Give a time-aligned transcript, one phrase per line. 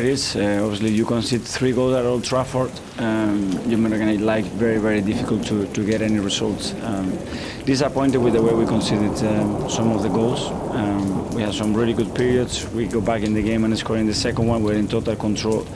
[0.00, 0.36] it is.
[0.36, 2.70] Uh, obviously, you concede three goals at Old Trafford.
[2.98, 6.74] Um, you're going to like very, very difficult to, to get any results.
[6.82, 7.16] Um,
[7.64, 10.50] disappointed with the way we conceded um, some of the goals.
[10.74, 12.66] Um, we had some really good periods.
[12.72, 14.64] We go back in the game and score in the second one.
[14.64, 15.66] We're in total control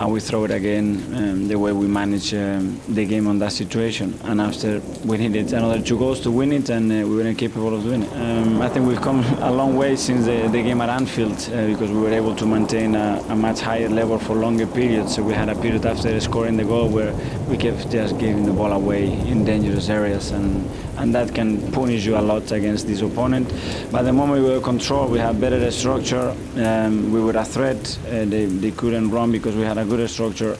[0.00, 3.52] and we throw it again um, the way we manage um, the game on that
[3.52, 4.18] situation.
[4.24, 7.74] And after we needed another two goals to win it, and uh, we weren't capable
[7.74, 8.12] of doing it.
[8.14, 11.66] Um, I think we've come a long way since the, the game at Anfield uh,
[11.66, 15.16] because we were able to maintain a, a, much higher level for longer periods.
[15.16, 17.12] So we had a period after scoring the goal where
[17.50, 20.66] we kept just giving the ball away in dangerous areas, and
[21.00, 23.48] and that can punish you a lot against this opponent.
[23.90, 26.34] But the moment we were control, we had better structure.
[26.56, 27.98] Um, we were a threat.
[28.06, 30.58] Uh, they, they couldn't run because we had a good structure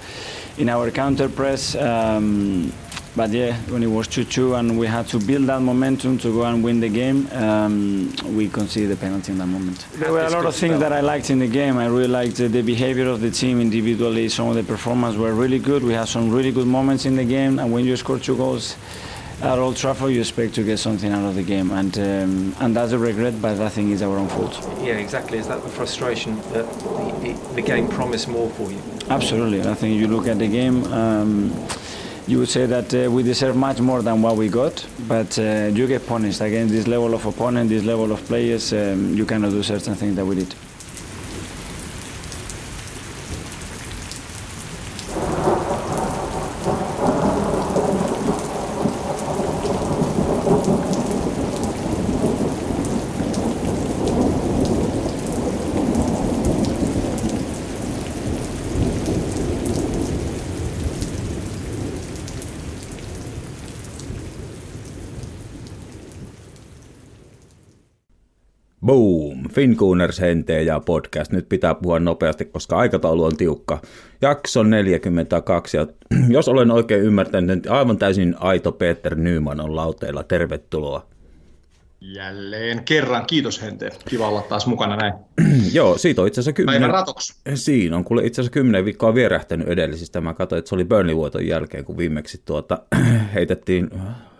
[0.56, 1.76] in our counter press.
[1.76, 2.72] Um,
[3.16, 6.44] but yeah, when it was 2-2 and we had to build that momentum to go
[6.44, 9.84] and win the game, um, we conceded the penalty in that moment.
[9.94, 11.76] There were a lot of things that I liked in the game.
[11.76, 14.28] I really liked the behavior of the team individually.
[14.28, 15.82] Some of the performance were really good.
[15.82, 18.76] We had some really good moments in the game, and when you score two goals
[19.42, 22.76] at Old Trafford, you expect to get something out of the game, and um, and
[22.76, 24.54] that's a regret, but I think it's our own fault.
[24.82, 25.38] Yeah, exactly.
[25.38, 26.70] Is that the frustration that
[27.22, 28.80] the, the game promised more for you?
[29.08, 29.62] Absolutely.
[29.62, 30.84] I think you look at the game.
[30.92, 31.52] Um,
[32.26, 35.70] you would say that uh, we deserve much more than what we got, but uh,
[35.72, 38.72] you get punished against this level of opponent, this level of players.
[38.72, 40.54] Um, you cannot do certain things that we did.
[69.60, 69.70] Boom!
[69.70, 71.32] Fincooners henteen ja podcast.
[71.32, 73.82] Nyt pitää puhua nopeasti, koska aikataulu on tiukka.
[74.22, 75.76] Jakso 42.
[75.76, 75.86] Ja
[76.36, 80.22] jos olen oikein ymmärtänyt, niin aivan täysin aito Peter Nyman on lauteilla.
[80.22, 81.06] Tervetuloa.
[82.00, 83.26] Jälleen kerran.
[83.26, 83.90] Kiitos Hente.
[84.08, 85.14] Kiva olla taas mukana näin.
[85.72, 86.80] Joo, siitä on itse asiassa kymmenen...
[86.80, 87.34] Päivän ratoksi.
[87.54, 90.20] Siinä on kuule itse asiassa kymmenen viikkoa vierähtänyt edellisistä.
[90.20, 92.78] Mä katsoin, että se oli Burnley-vuoton jälkeen, kun viimeksi tuota,
[93.34, 93.90] heitettiin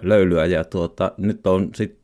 [0.02, 1.99] löylyä ja tuota, nyt on sitten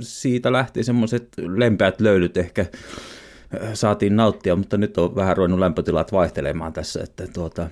[0.00, 6.12] siitä lähti semmoiset lempeät löydyt ehkä äh, saatiin nauttia, mutta nyt on vähän ruvennut lämpötilat
[6.12, 7.68] vaihtelemaan tässä, että tuota,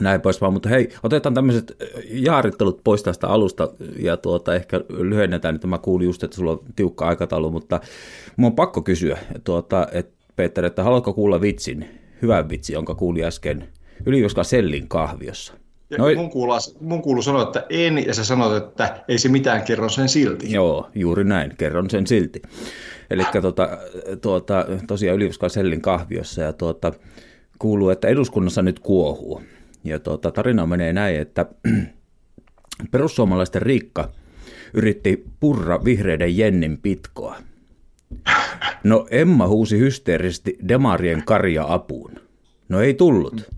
[0.00, 3.68] näin pois vaan, mutta hei, otetaan tämmöiset äh, jaarittelut pois tästä alusta
[3.98, 7.80] ja tuota, ehkä lyhennetään, että mä kuulin just, että sulla on tiukka aikataulu, mutta
[8.36, 11.88] mun on pakko kysyä, tuota, että Peter, että haluatko kuulla vitsin,
[12.22, 13.68] hyvän vitsin, jonka kuuli äsken
[14.06, 15.59] Ylivoskan Sellin kahviossa?
[15.90, 19.28] Ja no, mun, kuuluu, mun kuuluu sanoa, että en, ja sä sanot, että ei se
[19.28, 20.52] mitään, kerron sen silti.
[20.52, 22.42] Joo, juuri näin, kerron sen silti.
[23.10, 23.78] Eli tuota,
[24.20, 26.92] tuota, tosiaan Ylivoskan Sellin kahviossa, ja tuota,
[27.58, 29.42] kuuluu, että eduskunnassa nyt kuohuu.
[29.84, 31.46] Ja tuota, tarina menee näin, että
[32.92, 34.08] perussuomalaisten Riikka
[34.74, 37.36] yritti purra vihreiden Jennin pitkoa.
[38.84, 42.12] No Emma huusi hysteerisesti Demarien karja apuun.
[42.68, 43.50] No ei tullut.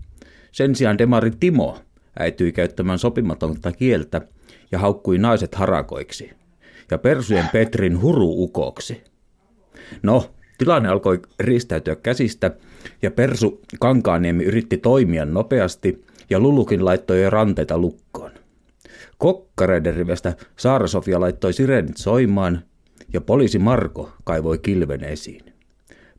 [0.51, 1.77] Sen sijaan Demari Timo
[2.19, 4.21] äityi käyttämään sopimatonta kieltä
[4.71, 6.31] ja haukkui naiset harakoiksi
[6.91, 9.03] ja Persujen Petrin huruukoksi.
[10.03, 12.51] No, tilanne alkoi ristäytyä käsistä
[13.01, 18.31] ja Persu Kankaaniemi yritti toimia nopeasti ja Lulukin laittoi jo ranteita lukkoon.
[19.17, 22.63] Kokkareiden rivestä Saara Sofia laittoi sirenit soimaan
[23.13, 25.53] ja poliisi Marko kaivoi kilven esiin.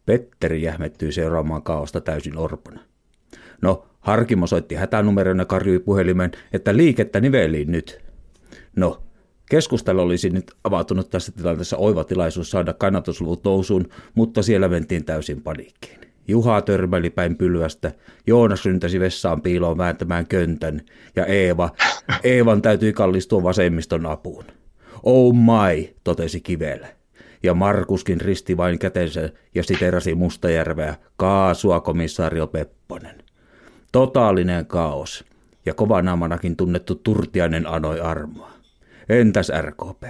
[0.07, 2.81] Petteri jähmettyi seuraamaan kaosta täysin orpona.
[3.63, 8.01] No, Harkimo soitti hätänumeron ja karjui puhelimen, että liikettä niveliin nyt.
[8.77, 9.03] No,
[9.51, 15.43] keskustelu olisi nyt avautunut tässä tilanteessa oiva tilaisuus saada kannatusluvut nousuun, mutta siellä mentiin täysin
[15.43, 16.01] paniikkiin.
[16.29, 17.93] Juha törmäli päin pylvästä,
[18.27, 20.81] Joonas ryntäsi vessaan piiloon vääntämään köntän,
[21.17, 21.71] ja Eeva,
[22.25, 24.45] Eevan täytyi kallistua vasemmiston apuun.
[25.03, 26.89] Oh my, totesi kivellä.
[27.43, 33.24] Ja Markuskin risti vain kätensä ja siterasi Mustajärveä, kaasua komissaario Pepponen.
[33.95, 35.25] Totaalinen kaos
[35.67, 38.51] ja kovanamanakin tunnettu Turtiainen anoi armoa.
[39.09, 40.03] Entäs RKP?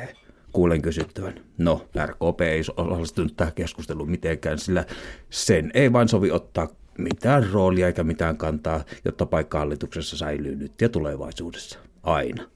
[0.53, 1.35] Kuulen kysyttävän.
[1.59, 4.85] No, RKP ei osallistunut tähän keskusteluun mitenkään, sillä
[5.31, 10.81] sen ei vain sovi ottaa mitään roolia eikä mitään kantaa, jotta paikka hallituksessa säilyy nyt
[10.81, 11.79] ja tulevaisuudessa.
[12.03, 12.54] Aina.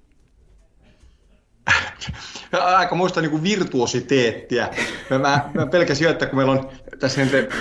[2.76, 4.69] Aika muista niin kuin virtuositeettia.
[5.11, 7.55] Mä, mä, pelkäsin jo, että kun meillä on tässä nyt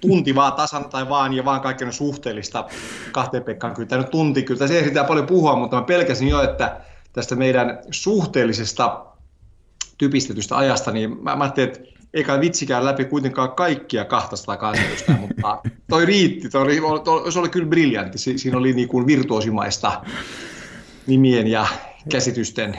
[0.00, 2.66] tunti vaan tasan tai vaan ja vaan kaiken suhteellista
[3.12, 3.88] kahteen Pekkaan kyllä.
[3.88, 6.80] Tämä tunti kyllä, se ei paljon puhua, mutta mä pelkäsin jo, että
[7.12, 9.06] tästä meidän suhteellisesta
[9.98, 15.58] typistetystä ajasta, niin mä, mä ajattelin, että eikä vitsikään läpi kuitenkaan kaikkia 200 kansanedustajaa, mutta
[15.88, 20.02] toi riitti, toi oli, toi, se oli kyllä briljantti, siinä oli niin kuin virtuosimaista
[21.06, 21.66] nimien ja
[22.08, 22.76] käsitysten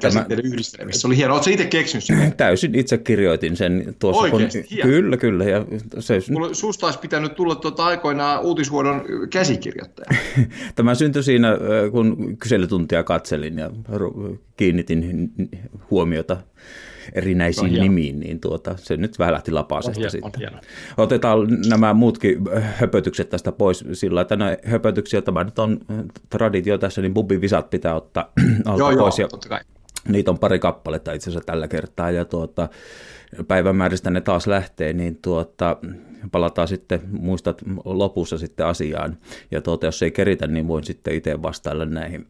[0.00, 1.00] käsitteiden yhdistelemistä.
[1.00, 1.34] Se oli hieno.
[1.34, 2.32] Oletko itse keksinyt sen?
[2.36, 4.22] Täysin itse kirjoitin sen tuossa.
[4.22, 4.62] Oikeasti?
[4.62, 5.44] Kun, kyllä, kyllä.
[5.44, 5.64] Ja
[5.98, 6.20] se...
[6.30, 10.20] Mulla susta olisi pitänyt tulla tuota aikoinaan uutisvuodon käsikirjoittaja.
[10.76, 11.48] Tämä syntyi siinä,
[11.92, 13.70] kun kyselytuntia katselin ja
[14.56, 15.30] kiinnitin
[15.90, 16.36] huomiota
[17.12, 20.32] erinäisiin no, nimiin, niin tuota, se nyt vähän lähti lapasesta on sitten.
[20.38, 20.58] Hieno.
[20.96, 25.80] Otetaan nämä muutkin höpötykset tästä pois sillä, että nämä höpötyksiä, tämä nyt on
[26.30, 28.32] traditio tässä, niin bubivisat pitää ottaa
[28.64, 29.18] alta joo, pois.
[29.18, 29.60] Joo, ja
[30.08, 32.68] Niitä on pari kappaletta itse asiassa tällä kertaa, ja tuota,
[33.48, 35.76] päivämääristä ne taas lähtee, niin tuota,
[36.32, 39.18] palataan sitten, muistat lopussa sitten asiaan,
[39.50, 42.26] ja tuota, jos ei keritä, niin voin sitten itse vastailla näihin.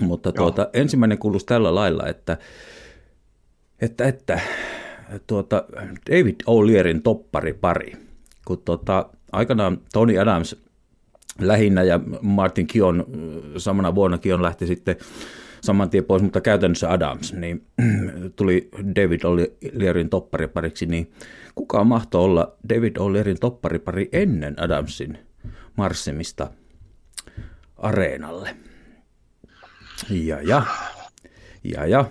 [0.00, 2.38] Mutta tuota, ensimmäinen kuuluisi tällä lailla, että
[3.80, 4.40] että, että
[5.26, 5.64] tuota,
[6.10, 7.02] David O'Learyn
[7.60, 7.92] pari,
[8.44, 10.56] kun tuota, aikanaan Tony Adams
[11.38, 13.06] lähinnä ja Martin Kion
[13.56, 14.96] samana vuonna Kion lähti sitten
[15.60, 17.66] saman tien pois, mutta käytännössä Adams, niin
[18.36, 21.12] tuli David O'Learyn topparipariksi, niin
[21.54, 25.18] kuka mahtoi olla David O'Learyn topparipari ennen Adamsin
[25.76, 26.50] marssimista
[27.76, 28.56] areenalle?
[30.10, 30.62] Ja, ja
[31.64, 32.04] ja, ja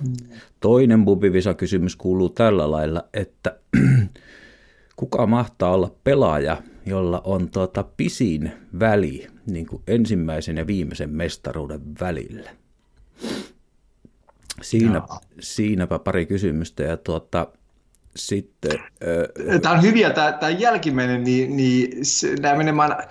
[0.60, 3.60] toinen bubivisa-kysymys kuuluu tällä lailla, että
[4.96, 11.82] kuka mahtaa olla pelaaja, jolla on tuota pisin väli niin kuin ensimmäisen ja viimeisen mestaruuden
[12.00, 12.50] välillä?
[14.62, 15.02] Siinä,
[15.40, 17.48] siinäpä pari kysymystä ja tuota,
[18.16, 18.72] sitten...
[19.62, 23.08] Tämä on hyviä, tämä, tämä jälkimmäinen, niin, niin se, nämä menemään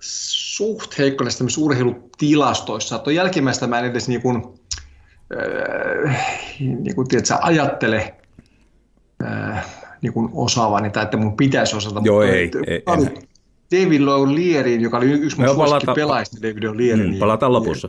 [0.00, 2.98] suht heikko näissä urheilutilastoissa.
[2.98, 4.42] Tuo jälkimmäistä mä en edes niin kuin,
[6.60, 8.14] niin kuin, tiedät, ajattele
[9.24, 9.66] äh,
[10.02, 12.00] niin kuin osaavani tai että mun pitäisi osata.
[12.04, 13.32] Joo, mutta, ei, ei, ei.
[13.72, 16.96] David O'Learyn, joka oli yksi mun suosikki pelaajista, David O'Leary.
[16.96, 17.88] Mm, niin, palataan lopussa.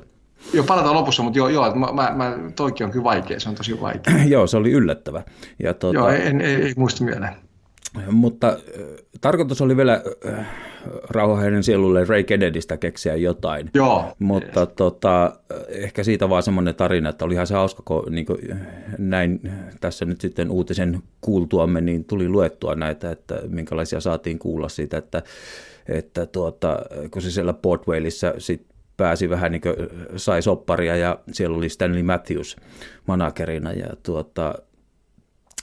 [0.54, 3.56] Joo, palataan lopussa, mutta joo, joo mä, mä, mä, toikin on kyllä vaikea, se on
[3.56, 4.14] tosi vaikea.
[4.26, 5.24] joo, se oli yllättävä.
[5.64, 7.34] Ja tuota, joo, en, ei, ei muista mieleen.
[8.12, 8.58] Mutta
[9.22, 10.48] tarkoitus oli vielä äh,
[11.10, 13.70] rauhainen sielulle Ray Kennedystä keksiä jotain.
[13.74, 14.14] Joo.
[14.20, 14.70] Mutta yes.
[14.76, 15.36] tota,
[15.70, 18.40] ehkä siitä vaan semmoinen tarina, että olihan se hauska, kun niin kuin
[18.98, 19.42] näin
[19.82, 25.24] tässä nyt sitten uutisen kuultuamme, niin tuli luettua näitä, että minkälaisia saatiin kuulla siitä, että,
[25.88, 26.80] että tuota,
[27.12, 28.66] kun se siellä Port Whalessa sit
[28.98, 29.76] pääsi vähän niin kuin
[30.16, 32.56] sai sopparia ja siellä oli Stanley Matthews
[33.08, 34.56] managerina ja tuota,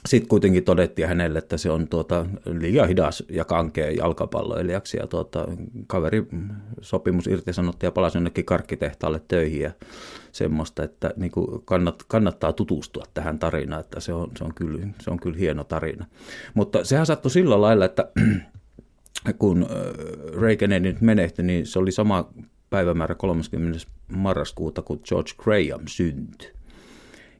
[0.05, 5.47] sitten kuitenkin todettiin hänelle, että se on tuota, liian hidas ja kankea jalkapalloilijaksi ja tuota,
[5.87, 6.25] kaveri
[6.81, 9.71] sopimus irtisanottiin ja palasi jonnekin karkkitehtaalle töihin ja
[10.31, 14.87] semmoista, että niin kuin kannat, kannattaa tutustua tähän tarinaan, että se on, se, on kyllä,
[15.01, 16.05] se on kyllä hieno tarina.
[16.53, 18.07] Mutta sehän sattui sillä lailla, että
[19.39, 22.29] kun äh, Ray Kennedy nyt menehtyi, niin se oli sama
[22.69, 23.79] päivämäärä 30.
[24.07, 26.60] marraskuuta, kun George Graham syntyi.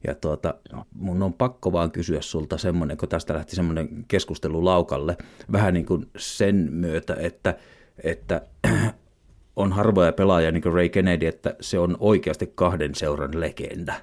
[0.08, 0.53] Ja tuota,
[0.96, 5.17] mun on pakko vaan kysyä sulta semmoinen, kun tästä lähti semmoinen keskustelu laukalle,
[5.51, 7.58] vähän niin kuin sen myötä, että,
[8.03, 8.41] että
[9.55, 13.93] on harvoja pelaajia niin kuin Ray Kennedy, että se on oikeasti kahden seuran legenda.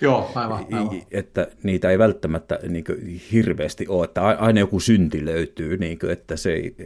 [0.00, 1.02] Joo, aivan, aivan.
[1.10, 6.12] Että niitä ei välttämättä niin kuin, hirveästi ole, että aina joku synti löytyy, niin kuin,
[6.12, 6.76] että se ei,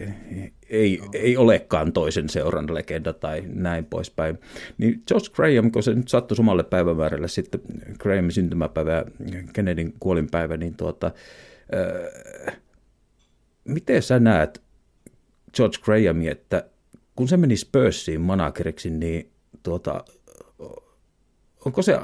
[0.68, 4.38] ei, ei olekaan toisen seuran legenda tai näin poispäin.
[4.78, 7.60] Niin George Graham, kun se nyt sattui samalle päivämäärälle sitten
[7.98, 9.04] Grahamin syntymäpäivä ja
[9.52, 11.10] Kennedyn kuolinpäivä, niin tuota,
[12.46, 12.56] äh,
[13.64, 14.62] miten sä näet
[15.54, 16.64] George Grahami, että
[17.16, 19.30] kun se meni Spursiin manageriksi, niin
[19.62, 20.04] tuota,
[21.68, 21.98] onko se,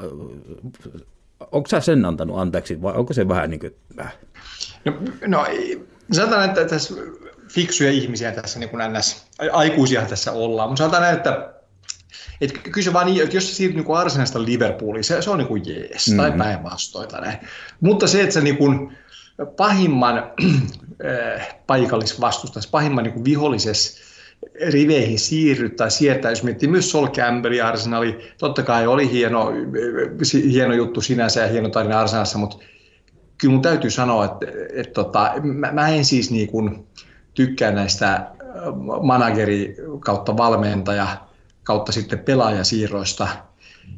[1.51, 4.17] onko sä sen antanut anteeksi vai onko se vähän niin kuin, äh?
[4.85, 4.93] No,
[5.27, 5.45] no
[6.11, 6.93] sanotaan, että tässä
[7.51, 9.25] fiksuja ihmisiä tässä niin kuin ns.
[9.51, 11.51] aikuisia tässä ollaan, mutta sanotaan että
[12.41, 15.37] että kyllä se vaan niin, että jos sä siirryt niin Arsenalista Liverpooliin, se, se on
[15.37, 16.21] niin kuin jees, mm-hmm.
[16.21, 17.09] tai päinvastoin.
[17.21, 17.37] näin.
[17.81, 18.97] Mutta se, että sä niin kuin
[19.57, 20.17] pahimman
[21.37, 24.04] äh, paikallisvastustaisi, pahimman niin kuin vihollisessa
[24.69, 29.51] riveihin siirryt tai siirtää, jos miettii myös Sol Campbell Arsenali, totta kai oli hieno,
[30.51, 32.57] hieno juttu sinänsä ja hieno tarina Arsenalissa, mutta
[33.37, 36.87] kyllä mun täytyy sanoa, että, että, tota, mä, mä en siis niin kuin
[37.33, 38.27] tykkää näistä äh,
[39.03, 41.07] manageri kautta valmentaja
[41.63, 43.27] kautta sitten pelaajasiirroista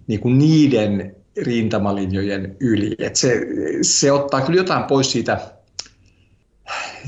[0.08, 2.96] niin kuin niiden rintamalinjojen yli.
[3.00, 3.42] Et se,
[3.82, 5.39] se ottaa kyllä jotain pois siitä,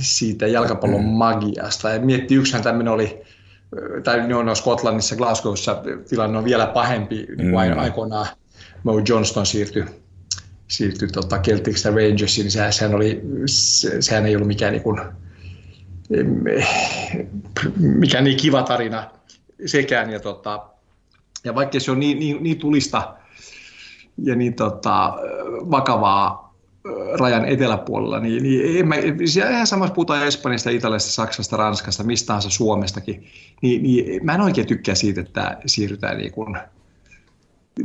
[0.02, 1.90] siitä jalkapallon magiasta.
[1.90, 3.22] Ja miettii, yksihän tämmöinen oli
[4.04, 7.80] tai ne on Skotlannissa, Glasgowssa tilanne on vielä pahempi, niin kuin mm.
[7.80, 8.28] aikoinaan
[8.84, 9.86] Mo Johnston siirtyi,
[10.68, 15.02] siirtyi tota Celticsista Rangersiin, niin sehän, sehän, oli, se, sehän ei ollut mikään niin kuin,
[17.78, 19.12] mikään niin kiva tarina
[19.66, 20.10] sekään.
[20.10, 20.66] Ja, tota,
[21.44, 23.16] ja vaikka se on niin, niin, niin tulista
[24.24, 25.14] ja niin tota,
[25.72, 26.49] vakavaa
[27.20, 28.96] rajan eteläpuolella, niin, niin en mä,
[29.52, 33.28] ihan samassa puhutaan Espanjasta, Italiasta, Saksasta, Ranskasta, mistä tahansa Suomestakin,
[33.62, 36.58] niin, niin mä en oikein tykkää siitä, että siirrytään niin kuin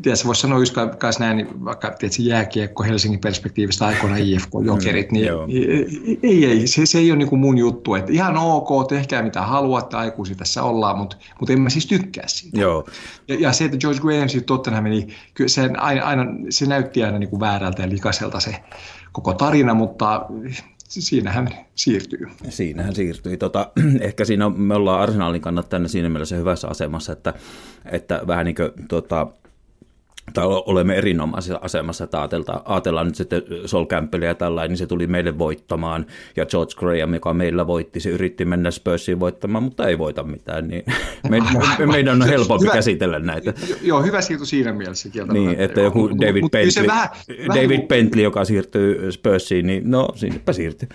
[0.03, 5.13] tiedätkö, voisi sanoa just kanssa näin, niin vaikka tiedätkö, jääkiekko Helsingin perspektiivistä aikoina IFK Jokerit,
[5.13, 8.89] niin mm, ei, ei, se, se ei ole niin kuin mun juttu, että ihan ok,
[8.89, 12.61] tehkää mitä haluatte, aikuisia tässä ollaan, mutta, mutta en mä siis tykkää siitä.
[12.61, 12.89] Joo.
[13.29, 17.05] Ja, ja se, että George Graham siitä Tottenham, niin kyllä se, aina, aina, se näytti
[17.05, 18.57] aina niin kuin väärältä ja likaiselta se
[19.15, 20.27] koko tarina, mutta
[20.89, 22.27] siinähän siirtyy.
[22.49, 23.37] Siinähän siirtyy.
[23.37, 27.35] Tota, ehkä siinä me ollaan Arsenalin kannattajana siinä mielessä hyvässä asemassa, että,
[27.85, 29.27] että vähän niin kuin tota,
[30.33, 34.87] tai olemme erinomaisessa asemassa, että ajatellaan, ajatellaan nyt sitten Sol Campbellia ja tällainen, niin se
[34.87, 39.89] tuli meille voittamaan, ja George Graham, joka meillä voitti, se yritti mennä Spursiin voittamaan, mutta
[39.89, 40.85] ei voita mitään, niin
[41.31, 43.55] me, me, meidän on helpompi hyvä, käsitellä näitä.
[43.83, 45.09] Joo, hyvä siirto siinä mielessä.
[45.33, 47.09] Niin, että joku David, mut, Bentley, vähän,
[47.49, 47.89] David vähän...
[47.89, 50.89] Bentley, joka siirtyy Spursiin, niin no, sinnepä siirtyy.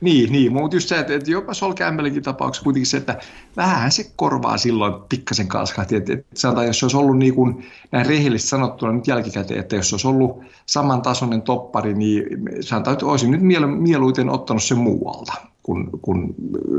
[0.00, 3.18] Niin, niin, mutta just se, että, että jopa Sol Campbellinkin tapauksessa kuitenkin se, että
[3.56, 5.96] vähän se korvaa silloin pikkasen kalskahti.
[5.96, 9.76] Että, että sanotaan, jos se olisi ollut niin kuin, näin rehellisesti sanottuna nyt jälkikäteen, että
[9.76, 12.24] jos se olisi ollut samantasoinen toppari, niin
[12.60, 13.40] sanotaan, että olisin nyt
[13.78, 16.34] mieluiten ottanut sen muualta kuin, kuin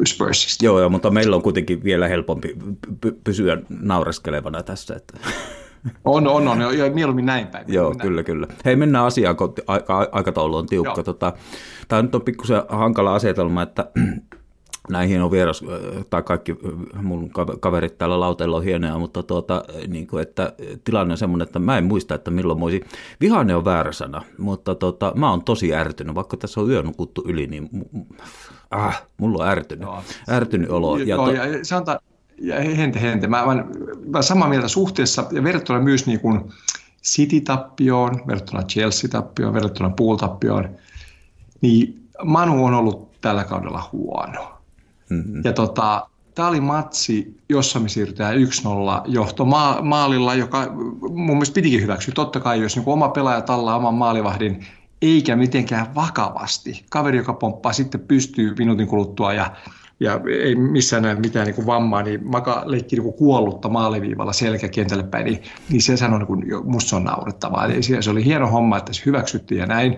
[0.08, 0.66] Spursista.
[0.66, 2.56] Joo, joo, mutta meillä on kuitenkin vielä helpompi
[3.24, 4.96] pysyä naureskelevana tässä.
[4.96, 5.18] Että.
[6.06, 7.66] On, on, on, ja mieluummin näin päin.
[7.68, 8.00] Joo, näin.
[8.00, 8.48] kyllä, kyllä.
[8.66, 11.04] Hei, mennään asiaan, kun aika, aikataulu on tiukka.
[11.04, 11.34] Tota,
[11.88, 13.92] tämä nyt on pikkusen hankala asetelma, että
[14.90, 15.64] näihin on vieras,
[16.10, 16.56] tai kaikki
[17.02, 17.30] mun
[17.60, 20.54] kaverit täällä lauteilla on hienoja, mutta tuota, niin kuin, että
[20.84, 22.82] tilanne on semmoinen, että mä en muista, että milloin voisi,
[23.22, 27.24] vihanne on väärä sana, mutta tuota, mä oon tosi ärtynyt, vaikka tässä on yön nukuttu
[27.28, 27.70] yli, niin
[28.72, 30.04] ah, mulla on ärtynyt, Joo.
[30.30, 30.98] ärtynyt olo.
[30.98, 31.32] Ja, Joo, to...
[31.32, 32.00] ja sanotaan,
[32.42, 33.28] ja hente, hente.
[33.28, 33.66] Mä olen,
[34.08, 36.42] mä samaa mieltä suhteessa ja verrattuna myös niin kuin
[37.04, 40.70] City-tappioon, verrattuna Chelsea-tappioon, verrattuna Pool-tappioon,
[41.62, 44.58] niin Manu on ollut tällä kaudella huono.
[45.10, 45.42] Mm-hmm.
[45.44, 48.40] Ja tota, tämä oli matsi, jossa me siirrytään 1-0
[49.06, 52.14] johto ma- maalilla, joka mun mielestä pitikin hyväksyä.
[52.14, 54.66] Totta kai, jos niin oma pelaaja tallaa oman maalivahdin,
[55.02, 56.86] eikä mitenkään vakavasti.
[56.90, 59.52] Kaveri, joka pomppaa sitten pystyy minuutin kuluttua ja
[60.00, 64.34] ja ei missään näe mitään niin kuin vammaa, niin Maka leikki niin kuin kuollutta maaliviivalla
[64.34, 67.66] selkäkentälle päin, niin, niin se sanoi, niin kuin, musta on naurettavaa.
[67.66, 69.98] Eli se oli hieno homma, että se hyväksyttiin ja näin,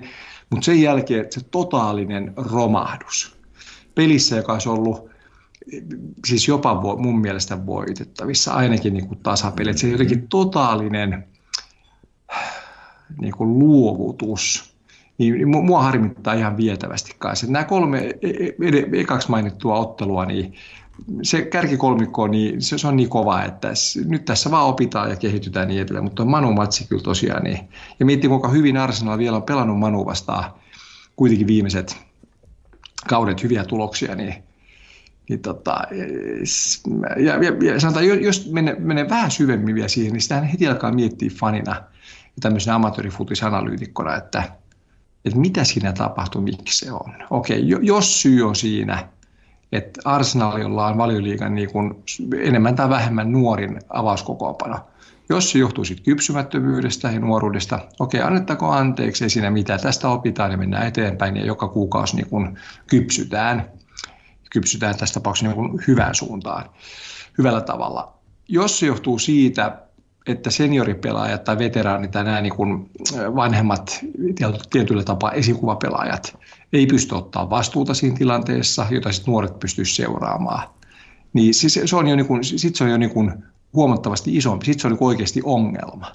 [0.50, 3.38] mutta sen jälkeen se totaalinen romahdus
[3.96, 5.10] pelissä, joka olisi ollut
[6.28, 9.70] siis jopa mun mielestä voitettavissa, ainakin niin kuin tasapeli.
[9.70, 11.28] Että se jotenkin totalinen
[13.22, 14.69] niin kuin luovutus
[15.20, 17.48] niin mua harmittaa ihan vietävästi kanssa.
[17.50, 20.54] Nämä kolme e, e, ekaksi mainittua ottelua, niin
[21.22, 23.68] se kärkikolmikko, niin se, se on niin kova, että
[24.06, 27.60] nyt tässä vaan opitaan ja kehitytään niin edelleen, mutta Manu matsi kyllä tosiaan niin.
[28.00, 30.54] Ja miettii, kuinka hyvin Arsenal vielä on pelannut Manu vastaan
[31.16, 31.98] kuitenkin viimeiset
[33.08, 34.36] kaudet hyviä tuloksia, niin,
[35.30, 35.82] niin tota,
[37.18, 40.92] ja, ja, ja sanotaan, jos menee, menee vähän syvemmin vielä siihen, niin sitä heti alkaa
[40.92, 41.76] miettiä fanina
[42.22, 44.44] ja tämmöisenä amatöörifutisanalyytikkona, että–
[45.26, 47.14] että mitä siinä tapahtuu, miksi se on.
[47.30, 49.08] Okei, jos syy on siinä,
[49.72, 52.04] että Arsenalilla on valioliigan niin kuin
[52.40, 54.80] enemmän tai vähemmän nuorin avauskokoonpano,
[55.30, 60.52] jos se johtuu siitä kypsymättömyydestä ja nuoruudesta, okei, annettako anteeksi, ei siinä mitään, tästä opitaan
[60.52, 63.72] ja mennään eteenpäin ja joka kuukausi niin kuin kypsytään,
[64.50, 66.70] kypsytään tässä tapauksessa niin kuin hyvään suuntaan,
[67.38, 68.14] hyvällä tavalla.
[68.48, 69.89] Jos se johtuu siitä,
[70.30, 72.90] että senioripelaajat tai veteraanit tai nämä niin kuin
[73.36, 74.00] vanhemmat
[74.70, 76.38] tietyllä tapaa esikuvapelaajat
[76.74, 80.70] ei pysty ottaa vastuuta siinä tilanteessa, jota sitten nuoret pystyisivät seuraamaan.
[81.34, 83.44] Niin siis se on jo, niin kuin, sit se on jo niin kuin
[83.74, 86.12] huomattavasti isompi, sitten se on niin oikeasti ongelma.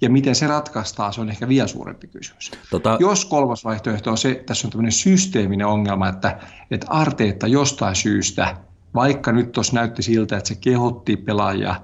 [0.00, 2.50] Ja miten se ratkaistaan, se on ehkä vielä suurempi kysymys.
[2.70, 2.96] Tota...
[3.00, 6.38] Jos kolmas vaihtoehto on se, että tässä on tämmöinen systeeminen ongelma, että,
[6.70, 8.56] että Arteetta jostain syystä,
[8.94, 11.74] vaikka nyt tuossa näytti siltä, että se kehotti pelaajia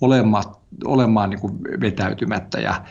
[0.00, 0.44] olemaan,
[0.84, 2.84] olemaan niin kuin vetäytymättä ja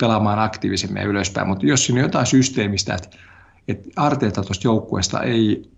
[0.00, 1.48] pelaamaan aktiivisemmin ja ylöspäin.
[1.48, 3.08] Mutta jos siinä on jotain systeemistä, että,
[3.68, 5.70] että Arteeta tuosta joukkueesta ei,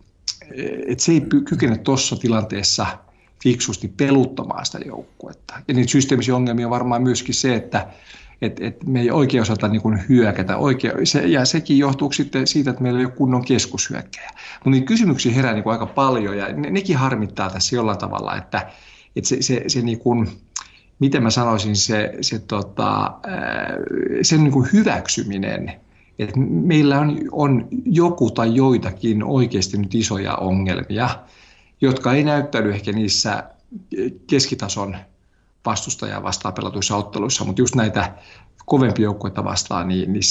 [0.87, 2.87] että se ei kykene tuossa tilanteessa
[3.43, 5.55] fiksusti peluttamaan sitä joukkuetta.
[5.69, 7.87] Ja niitä systeemisiä ongelmia on varmaan myöskin se, että
[8.43, 10.57] et, et me ei oikein osata niin kuin hyökätä.
[10.57, 14.31] Oikein, se, ja sekin johtuu sitten siitä, että meillä ei ole kunnon keskushyökkäjä.
[14.55, 18.37] Mutta niitä kysymyksiä herää niin kuin aika paljon ja ne, nekin harmittaa tässä jollain tavalla,
[18.37, 18.71] että,
[19.17, 20.29] että se, se, se niin kuin,
[20.99, 23.15] miten mä sanoisin, se, se tota,
[24.23, 25.73] sen niin kuin hyväksyminen
[26.19, 31.09] että meillä on, on joku tai joitakin oikeasti nyt isoja ongelmia,
[31.81, 33.45] jotka ei näyttäydy ehkä niissä
[34.27, 34.97] keskitason
[35.67, 38.15] vastustajaa vastaan pelatuissa otteluissa, mutta just näitä
[38.67, 40.23] kovempia joukkueita vastaan, niin, niin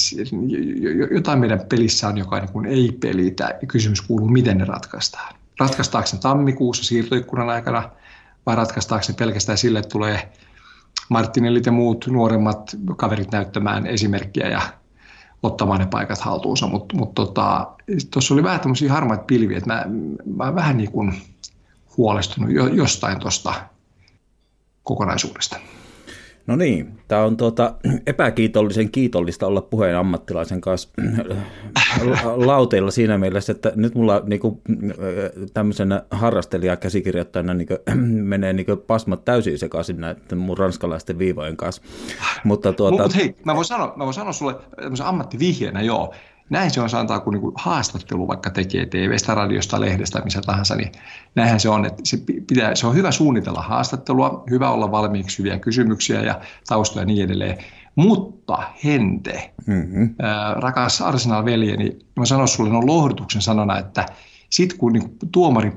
[1.14, 3.58] jotain meidän pelissä on, joka niin ei pelitä.
[3.68, 5.34] Kysymys kuuluu, miten ne ratkaistaan.
[5.60, 7.90] Ratkaistaanko ne tammikuussa siirtoikkunan aikana
[8.46, 10.32] vai ratkaistaanko ne pelkästään sille, että tulee
[11.08, 14.60] Martinellit ja muut nuoremmat kaverit näyttämään esimerkkiä ja
[15.42, 17.66] ottamaan ne paikat haltuunsa, mutta mut tota,
[18.10, 19.84] tuossa oli vähän tämmöisiä harmaita pilviä, että mä,
[20.36, 21.22] mä vähän niin kuin
[21.96, 23.54] huolestunut jo, jostain tuosta
[24.84, 25.56] kokonaisuudesta.
[26.46, 27.74] No niin, tämä on tuota,
[28.06, 30.88] epäkiitollisen kiitollista olla puheen ammattilaisen kanssa
[32.36, 34.62] lauteilla siinä mielessä, että nyt mulla niinku,
[35.54, 37.74] tämmöisenä harrastelijakäsikirjoittajana niinku,
[38.32, 41.82] menee niinku pasmat täysin sekaisin näiden mun ranskalaisten viivojen kanssa.
[42.44, 43.02] Mutta tuota...
[43.02, 44.54] Mut hei, mä voin sanoa, mä voin sanoa sulle
[45.04, 46.14] ammattivihjeenä, joo,
[46.50, 50.92] näin se on sanotaan, kun niin haastattelu vaikka tekee TV-stä, radiosta, lehdestä, missä tahansa, niin
[51.34, 55.58] näinhän se on, että se, pitää, se on hyvä suunnitella haastattelua, hyvä olla valmiiksi hyviä
[55.58, 57.58] kysymyksiä ja taustoja ja niin edelleen.
[57.96, 60.14] Mutta Hente, mm-hmm.
[60.22, 64.06] ää, rakas Arsenal-veljeni, mä sanon sulle no lohdutuksen sanona, että
[64.50, 65.72] sit kun niin tuomari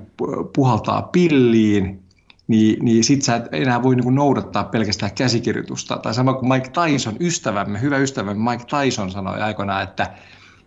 [0.56, 2.04] puhaltaa pilliin,
[2.48, 5.98] niin, niin sit sä et enää voi niin noudattaa pelkästään käsikirjoitusta.
[5.98, 10.14] Tai sama kuin Mike Tyson, ystävämme, hyvä ystävämme Mike Tyson sanoi aikoinaan, että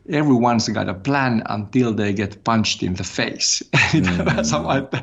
[0.09, 3.64] everyone's got a plan until they get punched in the face.
[3.92, 4.45] Mm.
[4.45, 5.02] Sama, että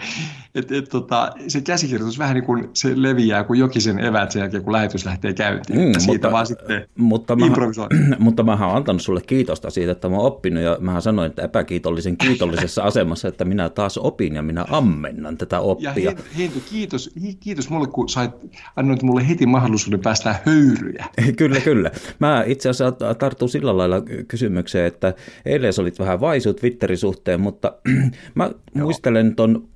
[0.55, 4.63] et, et, tota, se käsikirjoitus vähän niin kuin se leviää kuin jokisen evät sen jälkeen,
[4.63, 5.79] kun lähetys lähtee käyntiin.
[5.79, 7.45] Mm, siitä mutta, vaan sitten mutta mä,
[8.19, 11.41] mutta mä oon antanut sulle kiitosta siitä, että mä oon oppinut ja mä sanoin, että
[11.41, 15.93] epäkiitollisen kiitollisessa asemassa, että minä taas opin ja minä ammennan tätä oppia.
[15.95, 18.31] Ja Hentu, kiitos, kiitos mulle, kun sait,
[18.75, 21.05] annoit mulle heti mahdollisuuden päästä höyryjä.
[21.37, 21.91] kyllä, kyllä.
[22.19, 25.13] Mä itse asiassa tartun sillä lailla kysymykseen, että
[25.45, 27.73] eilen olit vähän vaisu Twitterin suhteen, mutta
[28.35, 28.43] mä
[28.75, 28.85] Joo.
[28.85, 29.67] muistelen ton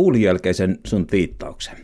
[0.00, 1.76] puulin jälkeisen sun twiittauksen.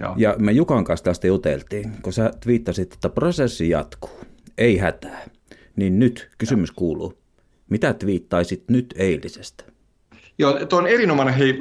[0.00, 0.14] Joo.
[0.16, 4.10] Ja me Jukan kanssa tästä juteltiin, kun sä twiittasit, että prosessi jatkuu,
[4.58, 5.24] ei hätää.
[5.76, 7.18] Niin nyt kysymys kuuluu,
[7.70, 9.64] mitä twiittaisit nyt eilisestä?
[10.38, 11.58] Joo, tuo on erinomainen hei,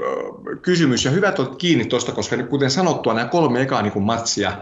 [0.62, 4.58] kysymys ja hyvä tuot kiinni tuosta, koska kuten sanottua, nämä kolme ekaa niin matsia,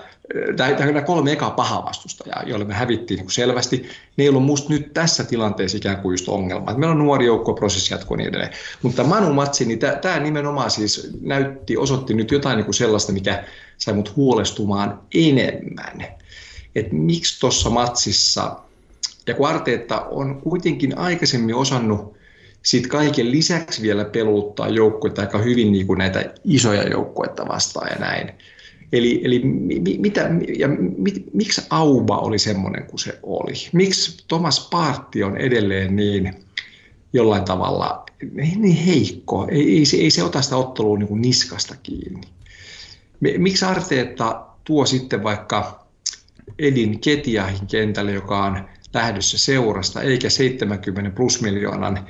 [0.58, 4.74] tai nämä kolme ekaa pahaa vastustajaa, joille me hävittiin niin selvästi, ne ei ollut musta
[4.74, 6.74] nyt tässä tilanteessa ikään kuin just ongelma.
[6.74, 8.52] Meillä on nuori joukko, prosessi jatkuu niin edelleen.
[8.82, 13.44] Mutta Manu-matsi, niin tämä nimenomaan siis näytti, osoitti nyt jotain niin kuin sellaista, mikä
[13.78, 16.08] sai mut huolestumaan enemmän.
[16.76, 18.56] Että miksi tuossa matsissa,
[19.28, 22.14] ja kun Arteetta on kuitenkin aikaisemmin osannut
[22.64, 28.00] sitten kaiken lisäksi vielä peluttaa joukkueita aika hyvin niin kuin näitä isoja joukkueita vastaan ja
[28.00, 28.32] näin.
[28.94, 33.54] Eli, eli mi, mitä, ja mi, miksi Auba oli semmoinen kuin se oli?
[33.72, 36.34] Miksi Thomas Partti on edelleen niin
[37.14, 39.48] jollain tavalla niin heikko?
[39.52, 42.22] Ei, ei, se, ei se ota sitä ottelua niin kuin niskasta kiinni.
[43.38, 45.86] Miksi Arteetta tuo sitten vaikka
[46.60, 52.08] Edin Ketiahin kentälle, joka on lähdössä seurasta, eikä 70 plus miljoonan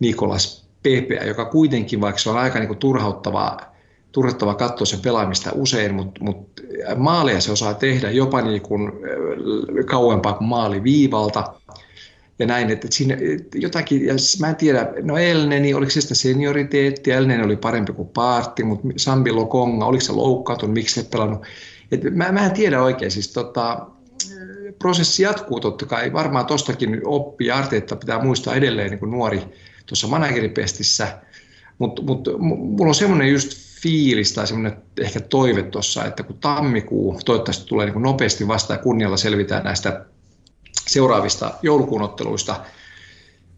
[0.00, 3.71] Nikolas Pepeä, joka kuitenkin, vaikka se on aika niin kuin turhauttavaa,
[4.12, 6.62] turhauttavaa katsoa sen pelaamista usein, mutta, mutta
[6.96, 11.54] maaleja se osaa tehdä jopa niin kuin äh, kauempaa kuin maaliviivalta.
[12.38, 13.16] Ja näin, että siinä
[13.54, 18.08] jotakin, ja mä en tiedä, no Elneni, oliko se sitä senioriteetti, Elneni oli parempi kuin
[18.08, 21.42] Paartti, mutta Sambi Lokonga, oliko se loukkaantunut, miksi se pelannut.
[21.92, 23.86] Et mä, mä en tiedä oikein, siis tota,
[24.78, 29.42] prosessi jatkuu totta kai, varmaan tostakin oppii, Arteetta pitää muistaa edelleen niin kuin nuori,
[29.86, 31.18] tuossa manageripestissä,
[31.78, 37.20] mutta mut, mulla on semmoinen just fiilis tai semmoinen ehkä toive tuossa, että kun tammikuu
[37.24, 40.06] toivottavasti tulee niin nopeasti vastaan ja kunnialla selvitään näistä
[40.86, 42.60] seuraavista joulukuun otteluista,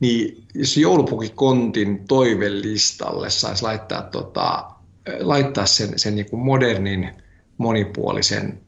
[0.01, 4.71] niin jos joulupukikontin toivelistalle saisi laittaa, tota,
[5.21, 7.11] laittaa sen, sen niin modernin,
[7.59, 8.61] monipuolisen,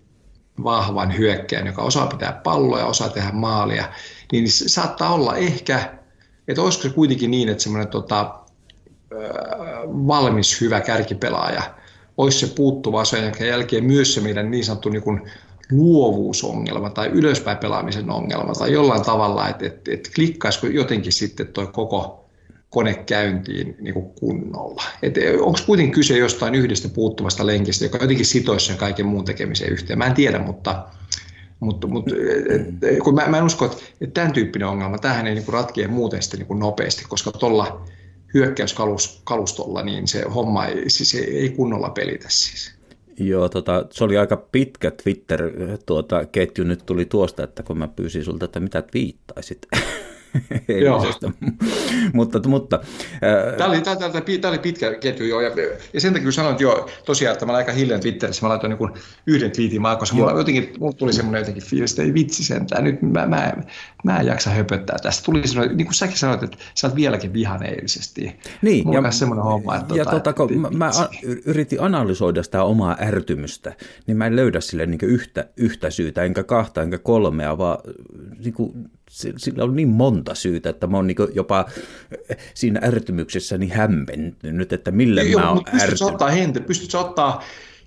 [0.65, 3.89] vahvan hyökkäjän, joka osaa pitää palloa ja osaa tehdä maalia,
[4.33, 5.97] niin saattaa olla ehkä
[6.49, 8.41] että olisiko se kuitenkin niin, että semmoinen tota,
[9.87, 11.63] valmis hyvä kärkipelaaja
[12.17, 15.23] olisi se puuttuva sen jälkeen myös se meidän niin sanottu niin kuin
[15.71, 21.67] luovuusongelma tai ylöspäin pelaamisen ongelma tai jollain tavalla, että, että, että klikkaisiko jotenkin sitten tuo
[21.67, 22.27] koko
[22.71, 24.83] kone käyntiin niin kuin kunnolla.
[25.41, 29.99] Onko kuitenkin kyse jostain yhdestä puuttuvasta lenkistä, joka jotenkin sitoisi sen kaiken muun tekemiseen yhteen?
[29.99, 30.87] Mä en tiedä, mutta
[31.61, 32.15] mutta, mutta
[33.05, 36.23] kun mä, mä en usko, että, että tämän tyyppinen ongelma, tähän ei niin ratkea muuten
[36.23, 37.85] sitten niin nopeasti, koska tuolla
[38.37, 42.77] hyökkäyskalustolla niin se homma ei, siis ei kunnolla pelitä siis.
[43.19, 46.21] Joo, tota, se oli aika pitkä Twitter-ketju tuota,
[46.65, 49.59] nyt tuli tuosta, että kun mä pyysin sulta, että mitä viittaisit.
[50.69, 51.31] eilisestä.
[52.13, 52.81] mutta, mutta,
[53.59, 55.51] tämä, oli, tämä, tämä, tämä, oli pitkä ketju jo, ja,
[55.93, 58.49] ja sen takia kun sanoin, että joo, tosiaan, että mä olen aika hiljan Twitterissä, mä
[58.49, 58.91] laitoin niin
[59.27, 62.85] yhden twiitin maan, koska mulla, jotenkin, mulla tuli semmoinen jotenkin fiilis, että ei vitsi sentään,
[62.85, 63.53] nyt mä, mä,
[64.05, 65.25] mä en jaksa höpöttää tästä.
[65.25, 68.37] Tuli semmoinen, niin kuin säkin sanoit, että sä oot vieläkin vihan eilisesti.
[68.63, 70.91] Niin, mulla ja, semmoinen homma, että, ja tota, tota, kun mä, mä
[71.45, 73.75] yritin analysoida sitä omaa ärtymystä,
[74.07, 77.79] niin mä en löydä sille niin yhtä, yhtä syytä, enkä kahta, enkä kolmea, vaan
[78.45, 81.67] niin kuin, sillä on niin monta syytä, että mä oon niin jopa
[82.55, 86.03] siinä ärtymyksessä niin hämmentynyt, että millä Joo, mä oon ärtynyt.
[86.03, 87.43] Ottaa hente, pystytkö ottaa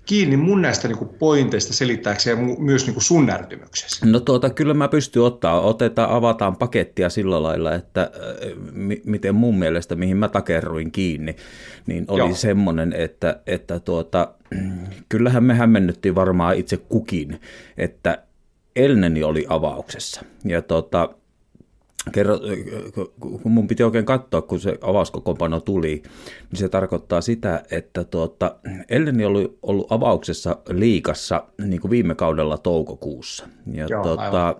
[0.06, 4.06] kiinni mun näistä niin kuin pointeista selittääkseen myös niin kuin sun ärtymyksessä?
[4.06, 9.34] No tuota, kyllä mä pystyn ottaa, otetaan, avataan pakettia sillä lailla, että äh, m- miten
[9.34, 11.36] mun mielestä, mihin mä takerruin kiinni,
[11.86, 12.34] niin oli Joo.
[12.34, 14.34] semmoinen, että, että tuota,
[15.08, 17.40] kyllähän me hämmennyttiin varmaan itse kukin,
[17.78, 18.22] että
[18.76, 20.24] Elneni oli avauksessa.
[20.44, 21.14] Ja tota,
[22.12, 22.38] kerro,
[23.20, 26.02] kun mun piti oikein katsoa, kun se avauskokoonpano tuli,
[26.50, 28.56] niin se tarkoittaa sitä, että tuota,
[28.88, 33.48] Elneni oli ollut avauksessa liikassa niin kuin viime kaudella toukokuussa.
[33.72, 34.56] Ja Joo, tuota,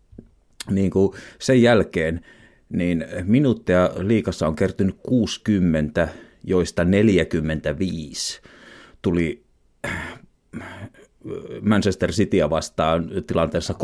[0.70, 2.20] niin kuin sen jälkeen
[2.72, 6.08] niin minuutteja liikassa on kertynyt 60,
[6.44, 8.40] joista 45
[9.02, 9.42] tuli
[11.62, 13.74] Manchester Cityä vastaan tilanteessa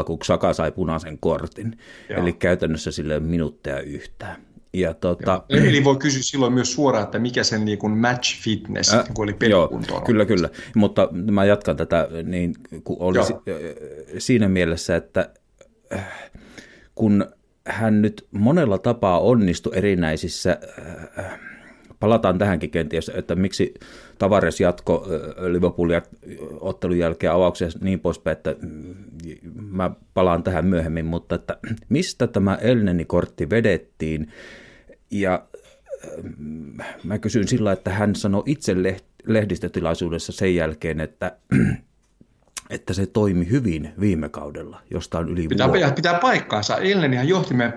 [0.00, 1.78] 3-0, kun Saka sai punaisen kortin.
[2.10, 2.20] Joo.
[2.20, 4.36] Eli käytännössä sille minuutteja yhtään.
[4.74, 8.94] Ja tota, Eli voi kysyä silloin myös suoraan, että mikä sen niin kuin match fitness
[8.94, 9.70] äh, kun oli joo,
[10.06, 10.48] Kyllä, kyllä.
[10.74, 13.34] Mutta mä jatkan tätä niin, kun oli si-
[14.18, 15.30] siinä mielessä, että
[15.92, 16.30] äh,
[16.94, 17.26] kun
[17.66, 20.58] hän nyt monella tapaa onnistui erinäisissä
[21.18, 21.40] äh,
[22.02, 23.74] palataan tähänkin kenties, että miksi
[24.18, 25.06] Tavares jatko
[25.48, 26.02] Liverpoolia
[26.60, 28.94] ottelun jälkeen avauksessa niin poispäin, että mm,
[29.54, 31.56] mä palaan tähän myöhemmin, mutta että
[31.88, 34.32] mistä tämä Elneni-kortti vedettiin
[35.10, 35.44] ja
[37.04, 38.74] mä kysyn sillä, että hän sanoi itse
[39.26, 41.36] lehdistötilaisuudessa sen jälkeen, että
[42.70, 45.90] että se toimi hyvin viime kaudella, josta on yli pitää, vuotta.
[45.90, 46.76] pitää paikkaansa.
[46.76, 47.72] Elnenihan johti me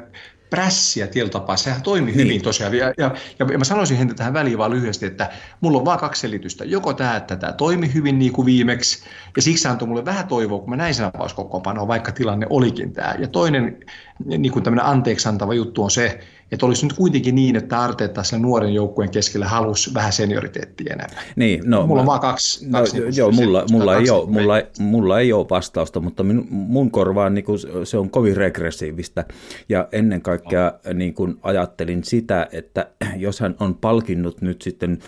[0.49, 2.15] prässiä tietyllä Sehän toimi niin.
[2.15, 2.73] hyvin tosiaan.
[2.73, 5.29] Ja, ja, ja mä sanoisin häntä tähän väliin vaan lyhyesti, että
[5.61, 6.65] mulla on vaan kaksi selitystä.
[6.65, 9.03] Joko tämä, että tämä toimi hyvin niin kuin viimeksi,
[9.35, 13.15] ja siksi antoi mulle vähän toivoa, kun mä näin sen avauskokoonpanoa, vaikka tilanne olikin tämä.
[13.19, 13.77] Ja toinen
[14.25, 16.19] niin kuin tämmöinen anteeksi antava juttu on se,
[16.51, 21.23] että olisi nyt kuitenkin niin, että Arteetta sen nuoren joukkueen keskellä halusi vähän senioriteettia enemmän.
[21.35, 22.69] Niin, no, mulla on vaan kaksi.
[22.69, 26.91] No, kaksi joo, mulla, mulla, ei ole, mulla, mulla ei ole vastausta, mutta min, mun
[26.91, 29.25] korvaan niin kuin, se on kovin regressiivistä.
[29.69, 34.99] Ja ennen kaikkea niin kuin ajattelin sitä, että jos hän on palkinnut nyt sitten,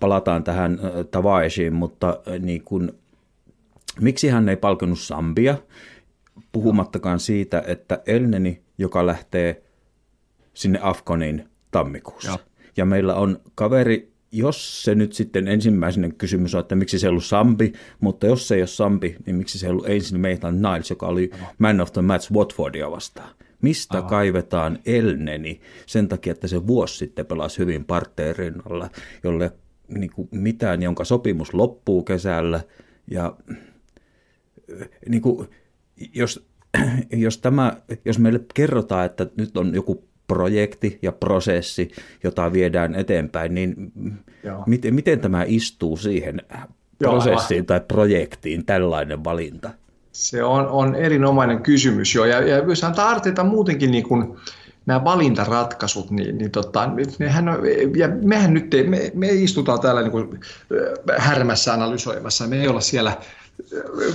[0.00, 0.78] palataan tähän
[1.10, 2.92] Tavaesiin, mutta niin kuin,
[4.00, 5.56] miksi hän ei palkinnut Sambia,
[6.52, 9.62] puhumattakaan siitä, että Elneni, joka lähtee
[10.54, 12.30] sinne Afganiin tammikuussa.
[12.30, 12.38] Ja.
[12.76, 17.10] ja meillä on kaveri, jos se nyt sitten ensimmäinen kysymys on, että miksi se ei
[17.10, 20.60] ollut Sambi, mutta jos se ei ole Sambi, niin miksi se ei ollut ensin Maitland
[20.60, 23.34] Niles, joka oli man of the match Watfordia vastaan.
[23.62, 24.08] Mistä Aha.
[24.08, 28.90] kaivetaan Elneni sen takia, että se vuosi sitten pelasi hyvin partteen rinnalla,
[29.24, 29.52] jolle
[29.88, 32.60] niin kuin mitään, jonka sopimus loppuu kesällä.
[33.10, 33.36] Ja
[35.08, 35.48] niin kuin,
[36.14, 36.46] jos,
[37.10, 41.90] jos, tämä, jos meille kerrotaan, että nyt on joku projekti ja prosessi,
[42.24, 43.92] jota viedään eteenpäin, niin
[44.66, 46.42] miten, miten tämä istuu siihen
[46.98, 49.70] prosessiin Joo, tai projektiin tällainen valinta?
[50.12, 54.36] Se on, on erinomainen kysymys jo, ja, ja jos antaa Arteeta muutenkin niin kuin,
[54.86, 57.58] nämä valintaratkaisut, niin, niin tota, nehän on,
[57.96, 60.40] ja mehän nyt, me, me istutaan täällä niin kuin
[61.18, 63.16] härmässä analysoimassa, me ei olla siellä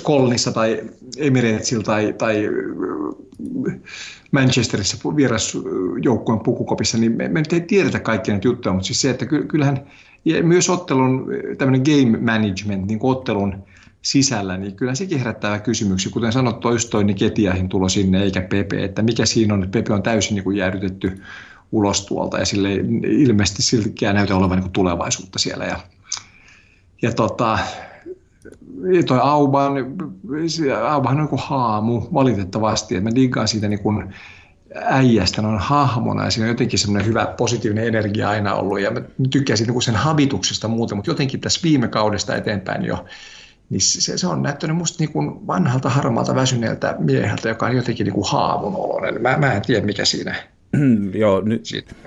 [0.04, 0.82] Kolnissa tai
[1.18, 2.50] Emiratesilla tai, tai
[4.32, 9.26] Manchesterissa vierasjoukkueen pukukopissa, niin me, me ei tiedetä kaikkia näitä juttuja, mutta siis se, että
[9.26, 9.88] kyllähän
[10.44, 13.64] myös ottelun tämmöinen game management, niin ottelun
[14.02, 16.12] sisällä, niin kyllä sekin herättää kysymyksiä.
[16.12, 19.80] Kuten sanottu, just toi niin Ketiahin tulo sinne eikä Pepe, että mikä siinä on, että
[19.80, 21.22] Pepe on täysin niin kuin jäädytetty
[21.72, 25.66] ulos tuolta ja sille ilmeisesti siltikään näytä olevan niin kuin tulevaisuutta siellä.
[25.66, 25.80] Ja,
[27.02, 27.60] ja tota,
[29.08, 29.74] toi Auban,
[30.90, 34.14] Aubahan on kuin haamu valitettavasti, että mä diggaan siitä niin kuin
[34.76, 39.02] äijästä on hahmona ja siinä on jotenkin semmoinen hyvä positiivinen energia aina ollut ja mä
[39.30, 43.06] tykkään siitä niin sen habituksesta muuten, mutta jotenkin tässä viime kaudesta eteenpäin jo
[43.70, 48.04] niin se, se on näyttänyt musta niin kuin vanhalta harmaalta väsyneeltä mieheltä, joka on jotenkin
[48.04, 49.22] niin kuin haavun oloinen.
[49.22, 50.36] Mä, mä en tiedä, mikä siinä,
[51.14, 51.62] joo, nyt,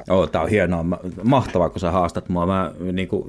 [0.09, 0.85] joo, tää on hienoa.
[1.23, 2.47] Mahtavaa, kun sä haastat mua.
[2.47, 3.25] Mä niin kuin,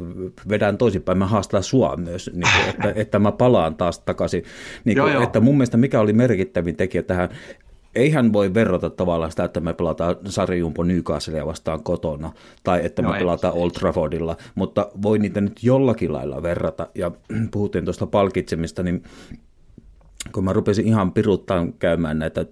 [0.50, 4.43] vedän toisinpäin, mä haastan sua myös, niin kuin, että, että mä palaan taas takaisin.
[4.86, 5.24] Niin kuin, joo, joo.
[5.24, 7.30] Että mun mielestä mikä oli merkittävin tekijä tähän,
[7.96, 12.32] eihän voi verrata tavallaan sitä, että me pelataan sarjumpo Newcastlea vastaan kotona,
[12.63, 16.88] tai että me no pelataan Old Traffordilla, mutta voi niitä nyt jollakin lailla verrata.
[16.96, 17.12] Ja
[17.52, 19.04] puhuttiin tuosta palkitsemista, niin
[20.31, 22.45] kun mä rupesin ihan piruttaan käymään näitä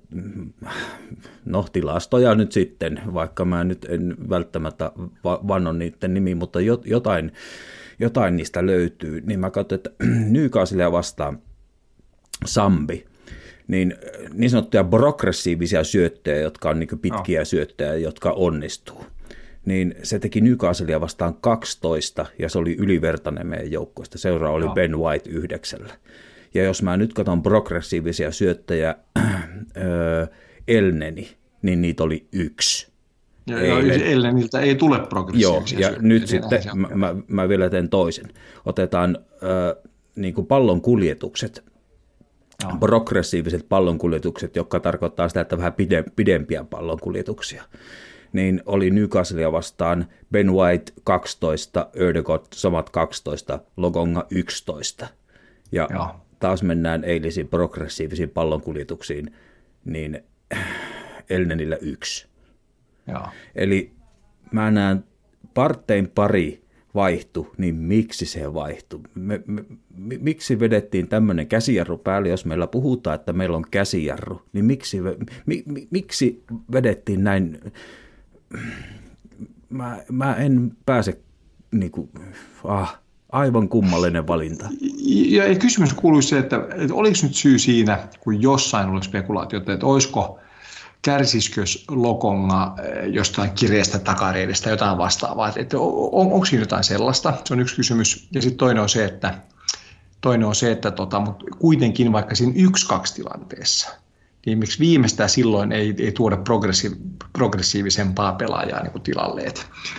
[1.46, 4.92] no, tilastoja nyt sitten, vaikka mä nyt en välttämättä
[5.24, 7.32] vannon niiden nimi, mutta jotain,
[8.00, 9.92] jotain niistä löytyy, niin mä katsoin, että
[10.34, 11.40] Newcastlea vastaan
[12.46, 13.06] Sambi,
[13.68, 13.96] niin
[14.34, 17.46] niin sanottuja progressiivisia syöttejä, jotka on niin pitkiä no.
[17.46, 19.06] syöttejä, jotka onnistuu,
[19.66, 24.18] niin se teki Newcastlea vastaan 12 ja se oli ylivertainen meidän joukkoista.
[24.18, 24.74] Seuraava oli no.
[24.74, 25.94] Ben White yhdeksällä.
[26.54, 28.96] Ja jos mä nyt katson progressiivisia syöttäjä
[30.68, 32.92] Elneni, niin niitä oli yksi.
[33.48, 34.02] Ja, Eilen.
[34.02, 38.26] Elneniltä ei tule progressiivisia Joo, ja syöttäjä, nyt sitten mä, mä, mä vielä teen toisen.
[38.66, 41.64] Otetaan äh, niin kuin pallon kuljetukset,
[42.64, 42.78] no.
[42.80, 47.64] progressiiviset pallonkuljetukset, jotka tarkoittaa sitä, että vähän pide, pidempiä pallonkuljetuksia.
[48.34, 55.08] Niin oli Newcastlea vastaan Ben White 12, Ödegott samat 12, Logonga 11.
[55.72, 59.32] Ja Joo taas mennään eilisiin progressiivisiin pallonkuljetuksiin,
[59.86, 60.24] niin
[61.30, 62.28] Elnenillä yksi.
[63.08, 63.28] Joo.
[63.56, 63.92] Eli
[64.52, 65.04] mä näen
[65.54, 66.62] parttein pari
[66.96, 69.00] vaihtu, niin miksi se vaihtui?
[69.16, 69.64] Me, me,
[70.20, 75.02] miksi vedettiin tämmöinen käsijarru päälle, jos meillä puhutaan, että meillä on käsijarru, niin miksi,
[75.46, 77.60] mi, mi, miksi vedettiin näin?
[79.70, 81.20] Mä, mä en pääse
[81.72, 82.10] niin kuin,
[82.64, 83.01] ah,
[83.32, 84.70] Aivan kummallinen valinta.
[85.30, 89.86] Ja, kysymys kuului se, että, että oliko nyt syy siinä, kun jossain oli spekulaatiota, että
[89.86, 90.40] olisiko
[91.02, 97.54] kärsisikö Lokonga eh, jostain kirjeestä takareidestä jotain vastaavaa, että on, onko siinä jotain sellaista, se
[97.54, 98.28] on yksi kysymys.
[98.32, 99.34] Ja sitten toinen on se, että,
[100.22, 103.90] toinen on se, että tota, mutta kuitenkin vaikka siinä yksi-kaksi tilanteessa,
[104.46, 106.92] niin miksi viimeistään silloin ei, ei tuoda progressi,
[107.34, 109.46] progressiivisempaa pelaajaa niin kuin tilalle.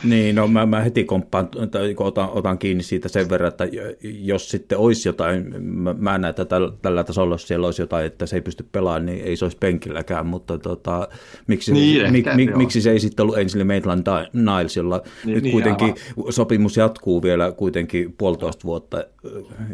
[0.04, 1.48] Niin, no mä, mä heti komppaan,
[1.96, 3.68] otan, otan kiinni siitä sen verran, että
[4.02, 8.06] jos sitten olisi jotain, mä, mä näen, että tällä, tällä tasolla, jos siellä olisi jotain,
[8.06, 11.08] että se ei pysty pelaamaan, niin ei se olisi penkilläkään, mutta tota,
[11.46, 15.42] miksi, niin, mi, mi, miksi se ei sitten ollut ensin Maitland Niles, jolla niin, nyt
[15.42, 16.32] niin, kuitenkin aivan.
[16.32, 19.04] sopimus jatkuu vielä kuitenkin puolitoista vuotta,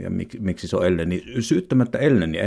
[0.02, 2.38] ja mik, miksi se on Elleni, syyttämättä Elleni,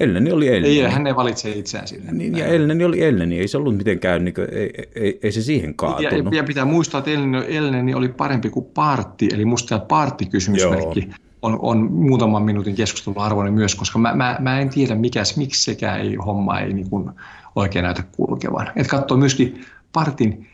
[0.00, 0.80] Elleni oli Elleni.
[0.80, 2.12] Ei, hän ei valitse itseään sinne.
[2.12, 5.42] Niin, ja Elleni oli Elleni, ei se ollut mitenkään, niin kuin, ei, ei, ei, se
[5.42, 6.32] siihen kaatunut.
[6.32, 11.08] Ja, ja pitää muistaa, että Elleni, Elleni oli parempi kuin Partti, eli musta tämä Partti-kysymysmerkki
[11.42, 15.62] on, on muutaman minuutin keskustelun arvoinen myös, koska mä, mä, mä en tiedä, mikä, miksi
[15.62, 17.10] sekään ei, homma ei niin kuin
[17.56, 18.66] oikein näytä kulkevan.
[18.76, 20.46] Että katsoo myöskin Partin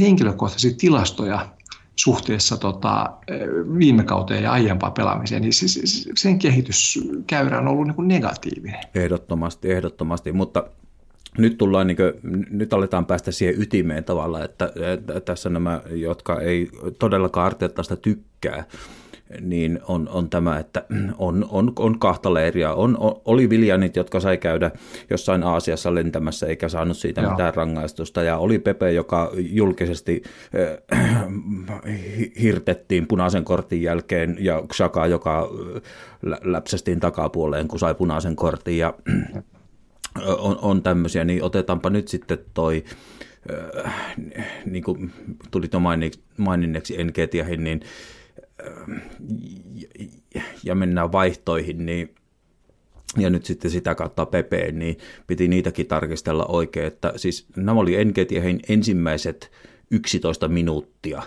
[0.00, 1.48] henkilökohtaisia tilastoja
[1.96, 3.12] suhteessa tota,
[3.78, 8.80] viime kauteen ja aiempaa pelaamiseen, niin siis sen kehityskäyrä on ollut niin kuin negatiivinen.
[8.94, 10.64] Ehdottomasti, ehdottomasti, mutta
[11.38, 12.12] nyt, tullaan, niin kuin,
[12.50, 18.64] nyt aletaan päästä siihen ytimeen tavalla, että, että tässä nämä, jotka ei todellakaan Arteettasta tykkää,
[19.40, 20.84] niin on, on tämä, että
[21.18, 22.74] on, on, on kahta leiriä.
[22.74, 24.70] On, oli Viljanit, jotka sai käydä
[25.10, 27.30] jossain Aasiassa lentämässä eikä saanut siitä Joo.
[27.30, 28.22] mitään rangaistusta.
[28.22, 30.22] Ja oli Pepe, joka julkisesti
[30.92, 31.28] äh,
[32.42, 38.78] hirtettiin punaisen kortin jälkeen ja Xhaka, joka äh, läpsästiin takapuoleen, kun sai punaisen kortin.
[38.78, 38.94] Ja
[40.38, 42.84] on, on tämmöisiä, niin otetaanpa nyt sitten toi
[43.84, 44.16] äh,
[44.66, 45.12] niin kuin
[45.50, 45.80] tulit jo
[46.36, 47.80] maininneeksi Enketiahin, niin
[50.64, 52.14] ja mennään vaihtoihin, niin
[53.18, 57.96] ja nyt sitten sitä kautta Pepeen, niin piti niitäkin tarkistella oikein, että siis nämä oli
[57.96, 59.50] Enketiahin ensimmäiset
[59.90, 61.22] 11 minuuttia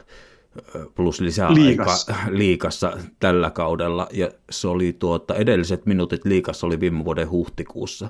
[0.96, 2.16] plus lisää liikassa.
[2.30, 8.10] liikassa tällä kaudella, ja se oli tuota, edelliset minuutit liikassa oli viime vuoden huhtikuussa.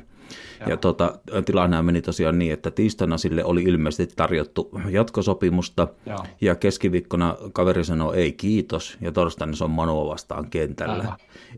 [0.59, 0.69] Joo.
[0.69, 6.25] Ja tota, tilanne meni tosiaan niin, että tiistaina sille oli ilmeisesti tarjottu jatkosopimusta Joo.
[6.41, 10.93] ja keskiviikkona kaveri sanoi ei kiitos ja torstaina se on Manoa vastaan kentällä.
[10.93, 11.17] Aivan.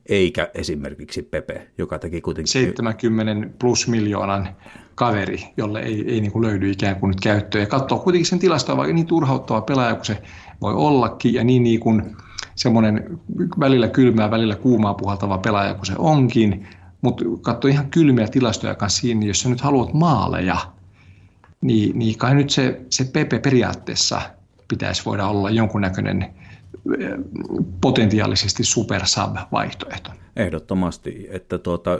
[0.09, 2.51] Eikä esimerkiksi Pepe, joka teki kuitenkin...
[2.51, 4.49] 70 plus miljoonan
[4.95, 7.61] kaveri, jolle ei, ei niin kuin löydy ikään kuin nyt käyttöä.
[7.61, 10.21] Ja katsoo kuitenkin sen tilastoa, vaikka niin turhauttava pelaaja kuin se
[10.61, 11.33] voi ollakin.
[11.33, 12.15] Ja niin, niin kuin
[12.55, 13.19] semmoinen
[13.59, 16.67] välillä kylmää, välillä kuumaa puhaltava pelaaja kuin se onkin,
[17.01, 20.57] mutta katso ihan kylmiä tilastoja kanssa siinä, jos sä nyt haluat maaleja,
[21.61, 24.21] niin, niin kai nyt se, se Pepe periaatteessa
[24.67, 26.33] pitäisi voida olla jonkunnäköinen
[27.81, 30.11] potentiaalisesti super sub-vaihtoehto.
[30.35, 31.99] Ehdottomasti, että tuota,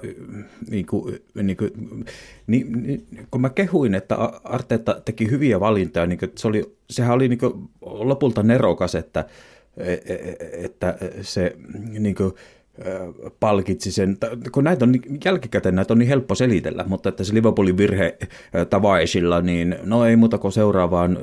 [0.69, 1.71] niin kuin, niin kuin,
[2.47, 7.15] niin, niin, kun mä kehuin, että Arteetta teki hyviä valintoja, niin kuin, se oli, sehän
[7.15, 9.25] oli niin kuin, lopulta nerokas, että,
[9.77, 11.55] e, e, e, että se
[11.99, 12.33] niin kuin,
[13.39, 14.17] palkitsi sen,
[14.51, 14.93] kun näitä on
[15.25, 18.17] jälkikäteen näitä on niin helppo selitellä, mutta että se Liverpoolin virhe
[18.69, 21.17] Tavaisilla, niin no ei muuta kuin seuraavaan.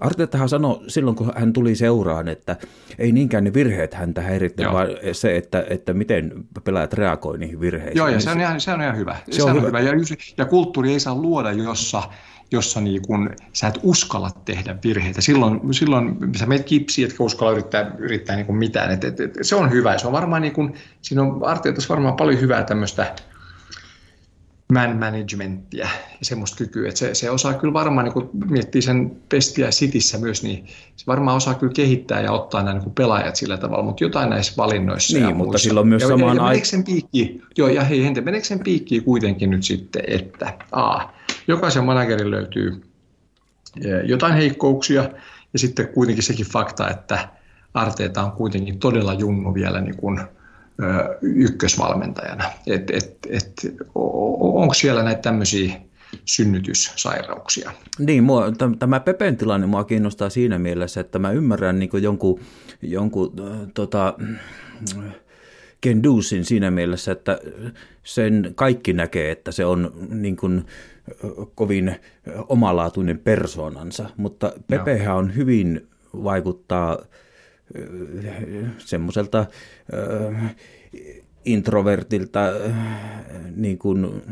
[0.00, 2.56] Arteettahan sanoi silloin, kun hän tuli seuraan, että
[2.98, 6.32] ei niinkään ne virheet häntä häiritte, vaan se, että, että miten
[6.64, 7.96] pelaajat reagoi niihin virheisiin.
[7.96, 9.16] Joo, ja se on ihan, se on ihan hyvä.
[9.30, 9.66] Se, se on, on hyvä.
[9.66, 9.80] hyvä.
[9.80, 9.92] Ja,
[10.38, 12.02] ja kulttuuri ei saa luoda, jossa
[12.50, 15.20] jossa niin kun, sä et uskalla tehdä virheitä.
[15.20, 18.90] Silloin, silloin sä meet kipsiin, etkä uskalla yrittää, yrittää niin mitään.
[18.90, 19.98] Et, et, et, se on hyvä.
[19.98, 21.40] Se on varmaan, niin kun, siinä on
[21.88, 23.14] varmaan paljon hyvää tämmöistä
[24.72, 29.16] man managementtia ja semmoista kykyä, että se, se osaa kyllä varmaan, niin kun miettii sen
[29.28, 33.56] pestiä sitissä myös, niin se varmaan osaa kyllä kehittää ja ottaa nämä niin pelaajat sillä
[33.56, 35.64] tavalla, mutta jotain näissä valinnoissa Niin, mutta muissa.
[35.64, 36.84] silloin myös ja, samaan aikaan.
[37.56, 41.00] Joo, ja hei, hente, meneekö sen piikkiin kuitenkin nyt sitten, että a,
[41.48, 42.82] jokaisen managerin löytyy
[44.04, 45.10] jotain heikkouksia
[45.52, 47.28] ja sitten kuitenkin sekin fakta, että
[47.74, 50.20] Arteeta on kuitenkin todella junnu vielä niin kuin,
[51.22, 52.44] ykkösvalmentajana.
[52.66, 53.52] Et, et, et,
[53.94, 55.80] onko siellä näitä tämmöisiä
[56.24, 57.72] synnytyssairauksia?
[57.98, 62.40] Niin, mua, tämä Pepen tilanne mua kiinnostaa siinä mielessä, että mä ymmärrän niin jonkun,
[62.82, 63.32] jonkun
[63.74, 64.14] tota,
[65.80, 67.38] Ken Dusin siinä mielessä, että
[68.02, 70.64] sen kaikki näkee, että se on niin kuin,
[71.54, 71.96] kovin
[72.48, 75.88] omalaatuinen persoonansa, mutta Pepehän on hyvin
[76.24, 76.98] vaikuttaa
[78.78, 79.46] semmoiselta
[81.44, 82.40] introvertilta,
[83.56, 84.22] niin kuin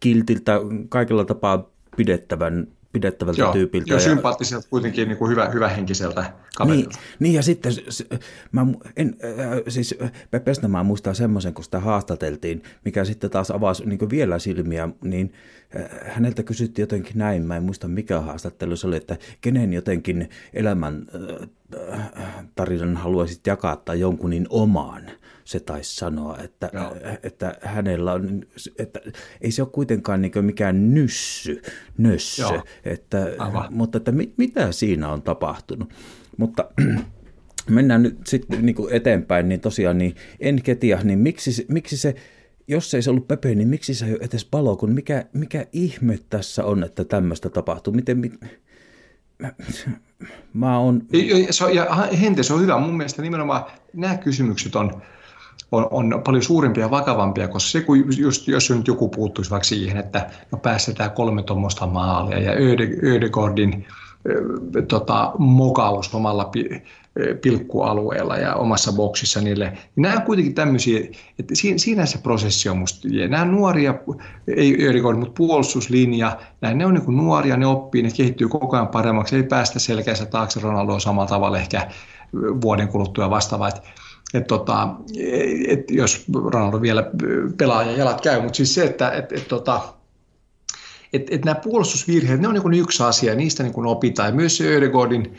[0.00, 0.52] kiltiltä,
[0.88, 3.92] kaikella tapaa pidettävän pidettävältä Joo, tyypiltä.
[3.92, 6.88] Joo, sympaattiselta kuitenkin niin kuin hyvä, hyvähenkiseltä kaverilta.
[6.88, 8.06] Niin, niin, ja sitten, se,
[8.52, 9.94] mä, en, äh, siis
[10.30, 15.32] Pepestä mä muistan semmoisen, kun sitä haastateltiin, mikä sitten taas avasi niin vielä silmiä, niin
[15.76, 20.28] äh, häneltä kysyttiin jotenkin näin, mä en muista mikä haastattelu se oli, että kenen jotenkin
[20.54, 21.48] elämän äh,
[22.54, 25.10] tarinan haluaisit jakaa tai jonkun niin omaan
[25.44, 26.70] se taisi sanoa, että,
[27.22, 28.42] että hänellä on,
[28.78, 29.00] että
[29.40, 31.62] ei se ole kuitenkaan niin mikään nyssy,
[31.98, 33.26] nössö, että,
[33.70, 35.92] mutta että mit, mitä siinä on tapahtunut.
[36.36, 36.70] Mutta
[37.70, 42.14] mennään nyt sitten niin eteenpäin, niin tosiaan niin Enketia, niin miksi, miksi se,
[42.68, 45.66] jos ei se ollut Pepe, niin miksi se ei ole edes palo, kun mikä, mikä
[45.72, 47.92] ihme tässä on, että tämmöistä tapahtuu?
[47.92, 48.32] Miten, mit,
[49.38, 49.52] mä,
[50.54, 51.02] mä on...
[51.72, 51.84] Ja,
[52.20, 52.78] Hente, se on hyvä.
[52.78, 55.02] Mun mielestä nimenomaan nämä kysymykset on,
[55.72, 59.64] on, on paljon suurempia ja vakavampia, koska se, kun just, jos nyt joku puuttuisi vaikka
[59.64, 63.86] siihen, että no päästetään kolme tuommoista maalia ja Öde, Ödegordin
[64.88, 66.82] tota, mokaus omalla pi,
[67.42, 69.72] pilkkualueella ja omassa boksissa niille.
[69.96, 71.00] Nämä on kuitenkin tämmöisiä,
[71.38, 73.08] että siinä, se prosessi on musta.
[73.28, 73.94] Nämä nuoria,
[74.56, 78.88] ei Ödegord, mutta puolustuslinja, nämä, ne on niin nuoria, ne oppii, ne kehittyy koko ajan
[78.88, 81.88] paremmaksi, ei päästä selkeässä taakse Ronaldoa samalla tavalla ehkä
[82.34, 83.70] vuoden kuluttua vastaavaa.
[84.34, 84.88] Et tota,
[85.68, 87.10] et jos Ronaldo vielä
[87.56, 89.80] pelaa ja jalat käy, mutta siis se, että et, et, tota,
[91.12, 94.28] et, et nämä puolustusvirheet, ne on niin yksi asia, niistä niin opitaan.
[94.28, 95.34] Ja myös Ödegordin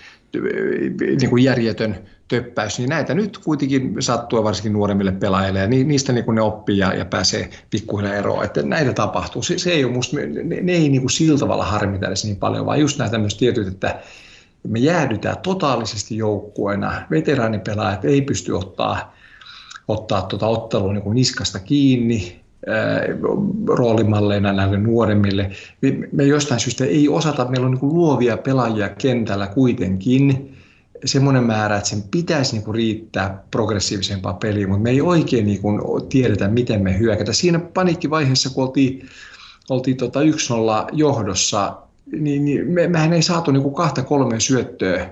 [1.22, 1.96] niin järjetön
[2.28, 6.94] töppäys, niin näitä nyt kuitenkin sattuu varsinkin nuoremmille pelaajille, ja niistä niin ne oppii ja,
[6.94, 8.46] ja pääsee pikkuhiljaa eroon.
[8.46, 9.44] Että näitä tapahtuu.
[9.44, 12.38] Se, se ei ole musta, ne, ne ei niin kuin sillä tavalla harmita edes niin
[12.38, 14.00] paljon, vaan just nämä tämmöiset tietyt, että
[14.68, 17.02] me jäädytään totaalisesti joukkueena.
[17.12, 19.16] Veteraanipelaajat ei pysty ottaa,
[19.88, 22.43] ottaa tuota ottelua niin kuin niskasta kiinni
[23.68, 25.52] roolimalleina näille nuoremmille.
[26.12, 30.56] Me, jostain syystä ei osata, meillä on niin luovia pelaajia kentällä kuitenkin,
[31.06, 35.62] semmoinen määrä, että sen pitäisi niin kuin riittää progressiivisempaa peliä, mutta me ei oikein niin
[35.62, 37.34] kuin tiedetä, miten me hyökätä.
[37.34, 39.08] Siinä paniikkivaiheessa, kun oltiin,
[39.70, 40.24] oltiin tota 1-0
[40.92, 41.78] johdossa,
[42.12, 45.10] niin, niin me, mehän ei saatu niin kuin kahta kolmea syöttöä,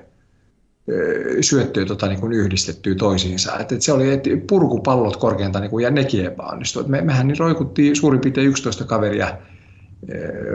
[1.42, 3.60] syöttöä tota, niin yhdistettyä toisiinsa.
[3.60, 6.84] Et, et se oli et purkupallot korkeinta niin kuin, ja nekin epäonnistui.
[6.88, 9.38] Me, mehän niin roikuttiin suurin piirtein 11 kaveria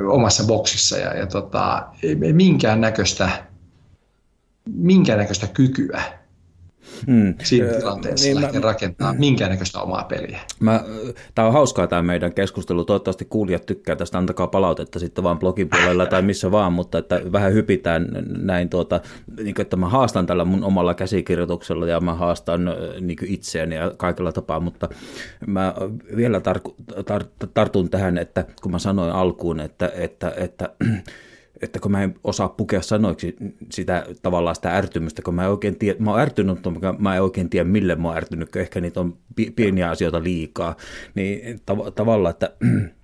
[0.09, 3.31] omassa boksissa ja, ja tota, ei, ei minkään näköistä
[4.75, 6.03] minkään näköistä kykyä
[7.07, 7.35] mm.
[7.43, 10.41] siinä tilanteessa niin lähteä mä, rakentaa minkäännäköistä omaa peliä.
[10.61, 10.85] Mä,
[11.35, 12.85] tämä on hauskaa tämä meidän keskustelu.
[12.85, 14.19] Toivottavasti kuulijat tykkää tästä.
[14.19, 19.01] Antakaa palautetta sitten vaan blogin puolella tai missä vaan, mutta että vähän hypitään näin, tuota,
[19.43, 22.71] niin kuin, että mä haastan tällä mun omalla käsikirjoituksella ja mä haastan
[23.01, 24.89] niin kuin itseäni ja kaikella tapaa, mutta
[25.47, 25.75] mä
[26.17, 30.69] vielä tar- tar- tartun tähän, että kun mä sanoin alkuun, että, että, että
[31.63, 33.37] että kun mä en osaa pukea sanoiksi
[33.73, 37.23] sitä tavallaan sitä ärtymystä, kun mä en oikein tiedä, mä oon ärtynyt, mutta mä en
[37.23, 39.19] oikein tiedä mille mä oon ärtynyt, kun ehkä niitä on
[39.57, 40.77] pieniä asioita liikaa,
[41.15, 42.57] niin tav- tavallaan, että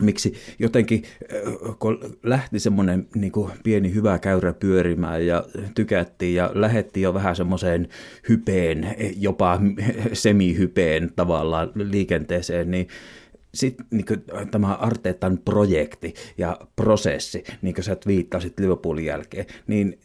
[0.00, 1.02] miksi jotenkin,
[1.78, 3.32] kun lähti semmoinen niin
[3.64, 5.44] pieni hyvä käyrä pyörimään ja
[5.74, 7.88] tykättiin ja lähettiin jo vähän semmoiseen
[8.28, 9.60] hypeen, jopa
[10.12, 12.88] semihypeen tavallaan liikenteeseen, niin
[13.54, 14.04] sitten niin
[14.50, 19.98] tämä Arteetan projekti ja prosessi, niin kuin sä viittasit Liverpoolin jälkeen, niin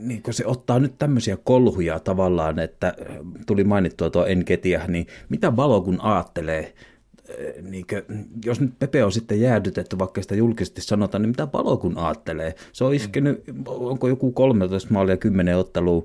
[0.00, 2.94] niin se ottaa nyt tämmöisiä kolhuja tavallaan, että
[3.46, 6.74] tuli mainittua tuo Enketiä, niin mitä valo kun ajattelee
[7.62, 8.02] niin kuin,
[8.44, 12.54] jos nyt Pepe on sitten jäädytetty, vaikka sitä julkisesti sanotaan, niin mitä palo kun ajattelee?
[12.72, 16.02] Se on iskenyt, onko joku 13 maalia 10 ottelua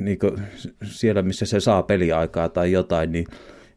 [0.00, 0.18] niin
[0.84, 3.26] siellä, missä se saa peliaikaa tai jotain, niin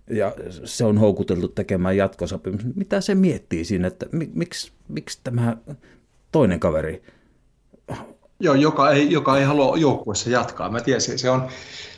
[0.09, 0.33] ja
[0.65, 2.61] se on houkuteltu tekemään jatkosopimus.
[2.75, 5.57] Mitä se miettii siinä, että miksi, miksi tämä
[6.31, 7.03] toinen kaveri?
[8.39, 10.71] Joo, joka ei, joka ei halua joukkueessa jatkaa.
[10.71, 11.47] Mä tiedän, se, se on,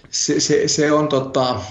[0.10, 1.62] se, se, se on tota,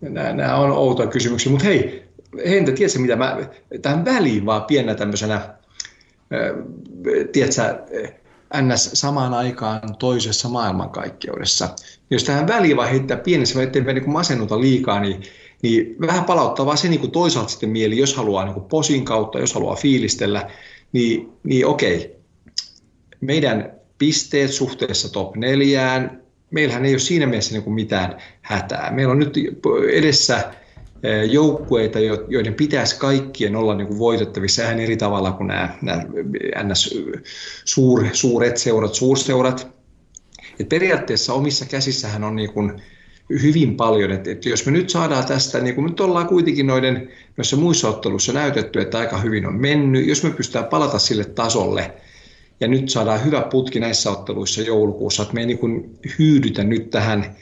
[0.00, 2.02] nämä, nämä on outoja kysymyksiä, mutta hei,
[2.48, 3.38] Hente, tiedätkö mitä mä,
[3.82, 5.54] tähän väliin vaan pienä tämmöisenä,
[7.32, 7.86] tiedätkö,
[8.60, 11.68] NS samaan aikaan toisessa maailmankaikkeudessa.
[12.10, 15.22] Jos tähän väliin vaan heittää pienessä, ettei niin masennuta liikaa, niin,
[15.62, 19.04] niin vähän palauttaa vaan se niin kuin toisaalta sitten mieli, jos haluaa niin kuin posin
[19.04, 20.50] kautta, jos haluaa fiilistellä,
[20.92, 22.16] niin, niin okei,
[23.20, 28.90] meidän pisteet suhteessa top neljään, meillähän ei ole siinä mielessä niin kuin mitään hätää.
[28.90, 29.34] Meillä on nyt
[29.92, 30.52] edessä
[31.02, 31.98] eh, joukkueita,
[32.28, 36.02] joiden pitäisi kaikkien olla niin kuin voitettavissa ihan eri tavalla kuin nämä, nämä
[36.62, 36.94] NS
[37.64, 39.68] suur, suuret seurat, suurseurat.
[40.60, 42.82] Et periaatteessa omissa käsissähän on niin kuin
[43.30, 47.08] hyvin paljon, että, että jos me nyt saadaan tästä, niin kuin nyt ollaan kuitenkin noiden
[47.36, 51.92] noissa muissa otteluissa näytetty, että aika hyvin on mennyt, jos me pystytään palata sille tasolle–
[52.62, 56.90] ja nyt saadaan hyvä putki näissä otteluissa joulukuussa, että me ei niin kuin hyydytä nyt
[56.90, 57.36] tähän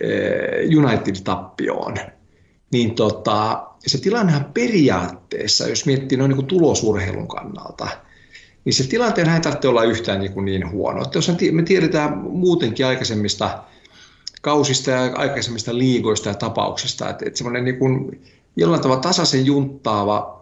[0.00, 1.96] eh, United-tappioon.
[2.72, 7.88] Niin tota, se tilannehan periaatteessa, jos miettii noin niin tulosurheilun kannalta,
[8.64, 11.02] niin se tilanteen ei tarvitse olla yhtään niin, kuin niin huono.
[11.02, 13.62] Että jos me tiedetään muutenkin aikaisemmista
[14.40, 18.22] kausista ja aikaisemmista liigoista ja tapauksista, että, että semmoinen niin kuin
[18.56, 20.38] jollain tavalla tasaisen junttaava,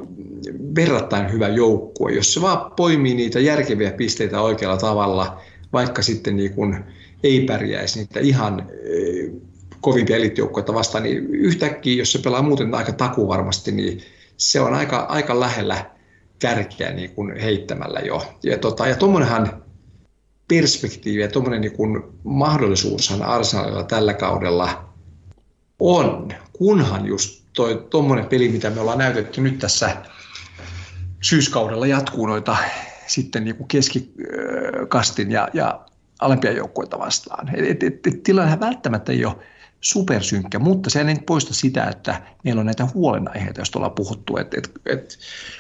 [0.75, 5.41] verrattain hyvä joukkue, jos se vaan poimii niitä järkeviä pisteitä oikealla tavalla,
[5.73, 6.85] vaikka sitten niin kuin
[7.23, 9.31] ei pärjäisi niitä ihan eh,
[9.81, 14.01] kovimpia elitjoukkoita vastaan, niin yhtäkkiä, jos se pelaa muuten aika taku varmasti, niin
[14.37, 15.91] se on aika, aika lähellä
[16.39, 18.35] kärkeä niin kuin heittämällä jo.
[18.43, 18.97] Ja, tota, ja
[20.49, 24.89] perspektiivi ja tuommoinen niin mahdollisuushan Arsenalilla tällä kaudella
[25.79, 29.97] on, kunhan just toi tuommoinen peli, mitä me ollaan näytetty nyt tässä
[31.21, 32.57] syyskaudella jatkuu noita
[33.07, 35.81] sitten niin kuin keskikastin ja, ja
[36.21, 37.55] alempia joukkoita vastaan.
[37.55, 39.37] Et, et, et, tilanne välttämättä ei ole
[39.81, 44.37] supersynkkä, mutta se ei poista sitä, että meillä on näitä huolenaiheita, joista ollaan puhuttu.
[44.37, 45.19] Et, et, et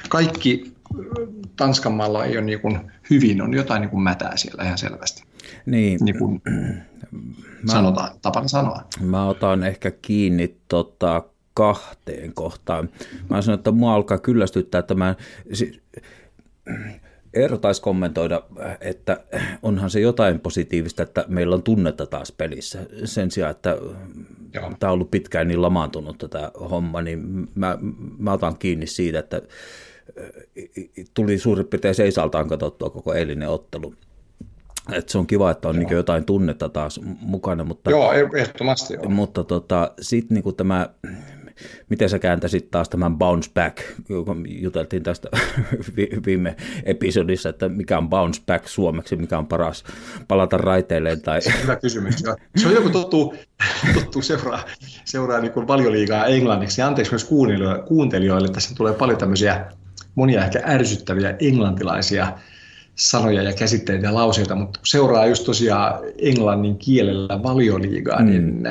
[0.09, 0.73] kaikki
[1.57, 2.81] Tanskan maalla ei ole niin kuin
[3.11, 5.23] hyvin, on jotain niin kuin mätää siellä ihan selvästi.
[5.67, 6.43] Niin, niin kuin
[7.67, 8.83] mä, sanotaan, tapana sanoa.
[9.01, 11.23] Mä otan ehkä kiinni tota,
[11.55, 12.89] kahteen kohtaan.
[13.31, 15.15] Mä sanon, että mua alkaa kyllästyttää tämä...
[17.35, 18.43] Eero taisi kommentoida,
[18.81, 19.21] että
[19.63, 22.79] onhan se jotain positiivista, että meillä on tunnetta taas pelissä.
[23.05, 23.71] Sen sijaan, että
[24.55, 24.73] Joo.
[24.79, 27.79] tämä on ollut pitkään niin lamaantunut tätä homma, niin mä,
[28.19, 29.43] mä otan kiinni siitä, että
[31.15, 33.95] tuli suurin piirtein seisaltaan katsottua koko eilinen ottelu.
[34.93, 37.65] Et se on kiva, että on niin jotain tunnetta taas mukana.
[37.65, 39.09] Mutta, joo, ehdottomasti joo.
[39.09, 40.89] Mutta tota, sitten niin tämä
[41.89, 45.29] miten sä kääntäisit taas tämän bounce back, kun juteltiin tästä
[46.27, 49.85] viime episodissa, että mikä on bounce back suomeksi, mikä on paras
[50.29, 51.23] palata raiteilleen?
[51.23, 51.43] Tai...
[51.43, 52.15] Se on hyvä kysymys.
[52.57, 53.35] Se on joku tottuu,
[53.95, 54.65] tottuu seuraa,
[55.05, 56.81] seuraa niin valioliigaa englanniksi.
[56.81, 59.67] Ja anteeksi myös kuuntelijoille, kuuntelijoille, tässä tulee paljon tämmöisiä
[60.19, 62.33] monia ehkä ärsyttäviä englantilaisia
[62.95, 68.49] sanoja ja käsitteitä ja lauseita, mutta seuraa just tosiaan englannin kielellä valioliigaa, niin mm.
[68.49, 68.63] niin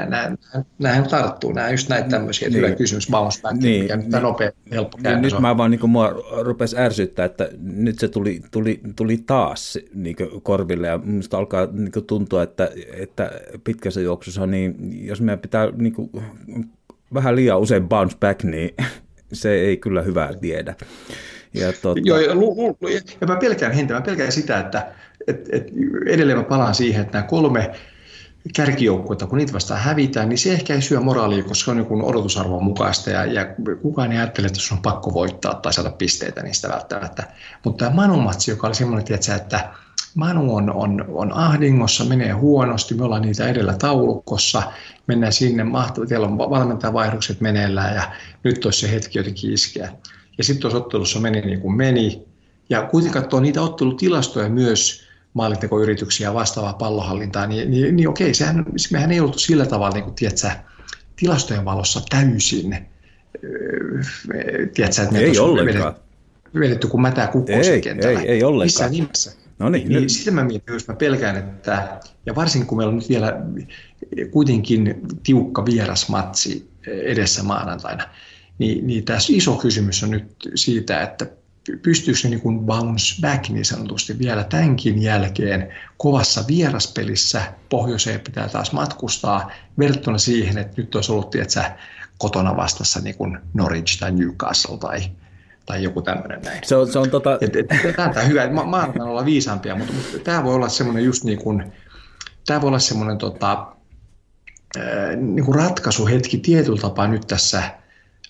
[0.80, 1.52] nämähän tarttuu.
[1.54, 2.58] Nämä just näitä tämmöisiä, niin.
[2.58, 3.82] hyvä kysymys, bounce back, niin.
[3.82, 4.12] mikä niin.
[4.12, 8.82] nopea, helppo niin, Nyt mä vaan niin mua rupesi ärsyttää, että nyt se tuli, tuli,
[8.96, 13.32] tuli taas niin korville ja minusta alkaa niin tuntua, että, että
[13.64, 14.76] pitkässä juoksussa, niin
[15.08, 16.10] jos meidän pitää niin kuin,
[17.14, 18.76] vähän liian usein bounce back, niin
[19.34, 20.76] se ei kyllä hyvää tiedä.
[21.54, 22.02] Ja, totta...
[22.04, 22.88] Joo, ja, lu, lu,
[23.22, 24.88] ja mä pelkään hentä, mä pelkään sitä, että
[25.28, 25.68] et, et,
[26.08, 27.72] edelleen mä palaan siihen, että nämä kolme
[28.56, 32.04] kärkijoukkuetta, kun niitä vastaan hävitään, niin se ehkä ei syö moraalia, koska se on niin
[32.04, 33.46] odotusarvon mukaista ja, ja
[33.82, 37.24] kukaan ei ajattele, että sun on pakko voittaa tai saada pisteitä niistä välttämättä.
[37.64, 39.70] Mutta tämä Manu-matsi, joka oli semmoinen, tietysti, että
[40.16, 44.64] Manu on, on, on ahdingossa, menee huonosti, me ollaan niitä edellä taulukossa,
[45.08, 48.12] mennään sinne, mahtavasti, siellä on valmentajavaihdokset meneillään ja
[48.44, 49.92] nyt olisi se hetki jotenkin iskeä.
[50.38, 52.24] Ja sitten tuossa ottelussa meni niin kuin meni.
[52.70, 58.66] Ja kuitenkin katsoo niitä ottelutilastoja myös, maalintekoyrityksiä ja vastaavaa pallohallintaa, niin, niin, niin okei, sehän,
[58.92, 60.50] mehän ei oltu sillä tavalla, niin kuin, tiedätkö,
[61.16, 62.78] tilastojen valossa täysin,
[64.74, 65.96] tiedätkö, että me ei ollenkaan.
[66.60, 68.22] Vedetty kuin mätää kukkosen kentällä.
[68.22, 68.66] Ei, ei ollenkaan.
[68.66, 69.32] Missään nimessä.
[69.60, 72.98] No niin, niin, sitä mä mietin, jos mä pelkään, että, ja varsinkin kun meillä on
[72.98, 73.42] nyt vielä
[74.32, 78.04] kuitenkin tiukka vierasmatsi edessä maanantaina,
[78.58, 81.28] niin, niin tässä iso kysymys on nyt siitä, että
[81.82, 88.50] pystyykö se niin kuin bounce back niin sanotusti vielä tämänkin jälkeen kovassa vieraspelissä pohjoiseen pitää
[88.50, 91.62] taas matkustaa verrattuna siihen, että nyt olisi ollut tiedätkö,
[92.18, 95.00] kotona vastassa niin kuin Norwich tai Newcastle tai,
[95.66, 96.62] tai joku tämmöinen näin.
[96.64, 97.38] Se on, se on tota...
[97.42, 101.04] et, et, tämä on hyvä, että maanantaina olla viisaampia, mutta, mutta tämä voi olla semmoinen
[101.04, 101.74] just niin kuin,
[102.46, 103.68] tämä voi olla semmoinen tota,
[105.16, 107.64] niin kuin ratkaisuhetki tietyllä tapaa nyt tässä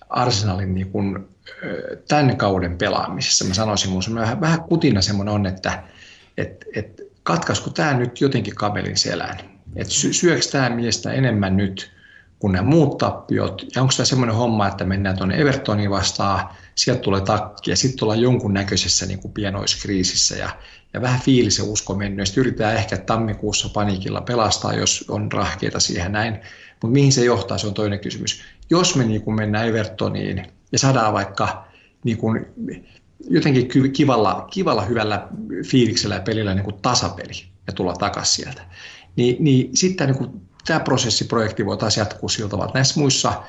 [0.08, 1.28] Arsenalin niin kuin,
[2.08, 3.44] tämän kauden pelaamisessa.
[3.44, 5.82] Mä sanoisin, mun vähän, vähän kutina semmoinen on, että
[6.36, 9.38] et, et, katkaisko tämä nyt jotenkin kabelin selään?
[9.76, 11.90] Et sy, syöks tämä miestä enemmän nyt
[12.38, 13.62] kuin nämä muut tappiot?
[13.74, 18.04] Ja onko tämä semmoinen homma, että mennään tuonne Evertoniin vastaan, sieltä tulee takki ja sitten
[18.04, 20.50] ollaan jonkunnäköisessä niin kuin pienoiskriisissä ja,
[20.94, 22.26] ja vähän fiilis ja usko mennyt.
[22.26, 26.32] Sitten yritetään ehkä tammikuussa paniikilla pelastaa, jos on rahkeita siihen näin.
[26.72, 28.42] Mutta mihin se johtaa, se on toinen kysymys.
[28.70, 31.64] Jos me niin kuin mennään Evertoniin ja saadaan vaikka
[32.04, 32.46] niin kuin
[33.30, 35.28] jotenkin kivalla, kivalla, hyvällä
[35.66, 38.62] fiiliksellä ja pelillä niin kuin tasapeli ja tulla takaisin sieltä,
[39.16, 43.42] niin, niin sitten niin kuin, tämä prosessiprojekti voi taas jatkuu siltä tavalla, että näissä muissa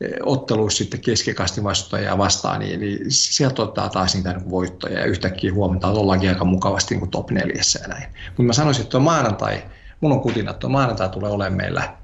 [0.00, 5.04] eh, otteluissa sitten keskikasti vastustajia vastaan, niin, niin sieltä ottaa taas niitä niin voittoja ja
[5.04, 8.06] yhtäkkiä huomataan, että ollaankin aika mukavasti niin kuin top neljässä ja näin.
[8.26, 9.62] Mutta mä sanoisin, että tuo maanantai,
[10.00, 11.96] mun on kutina, että tuo maanantai tulee olemaan meillä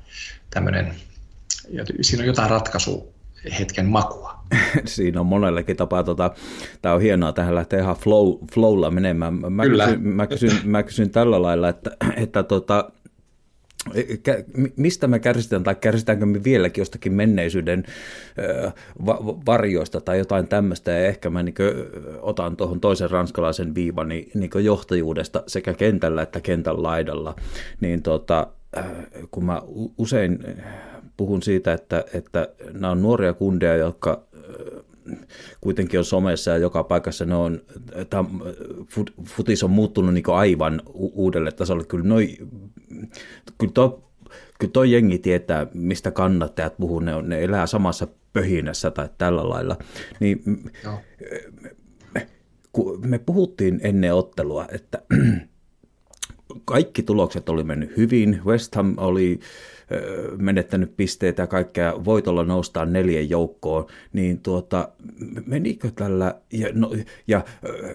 [0.50, 0.94] tämmöinen,
[2.00, 3.14] siinä on jotain ratkaisu
[3.58, 4.42] hetken makua.
[4.84, 6.02] Siinä on monellekin tapaa.
[6.02, 6.30] Tota,
[6.82, 9.34] tämä on hienoa, tähän lähtee ihan flow, flowlla menemään.
[9.34, 9.84] Mä Kyllä.
[9.86, 12.90] Kysyn, mä, kysyn, mä kysyn tällä lailla, että, että tota,
[14.76, 17.84] mistä me kärsitään tai kärsitäänkö me vieläkin jostakin menneisyyden
[19.46, 21.54] varjoista tai jotain tämmöistä ja ehkä mä niin
[22.20, 27.34] otan tuohon toisen ranskalaisen viivan niin, niin johtajuudesta sekä kentällä että kentän laidalla,
[27.80, 28.46] niin tota,
[29.30, 29.62] kun mä
[29.98, 30.38] usein
[31.16, 34.22] puhun siitä, että, että nämä on nuoria kundeja, jotka
[35.60, 37.60] kuitenkin on somessa ja joka paikassa ne on,
[38.10, 38.24] tämä
[39.24, 41.84] futis on muuttunut niin aivan uudelle tasolle.
[41.84, 42.36] Kyllä, noi,
[43.58, 43.98] kyllä, toi,
[44.58, 49.48] kyllä toi jengi tietää, mistä kannattajat puhuu, ne, on, ne elää samassa pöhinässä tai tällä
[49.48, 49.76] lailla.
[50.20, 50.42] Niin,
[50.84, 51.00] Joo.
[53.06, 55.02] me puhuttiin ennen ottelua, että
[56.64, 58.40] kaikki tulokset oli mennyt hyvin.
[58.44, 59.40] West Ham oli
[60.36, 64.88] menettänyt pisteitä ja kaikkea, voitolla noustaan neljän joukkoon, niin tuota,
[65.47, 66.93] menikö tällä, ja, no,
[67.26, 67.45] ja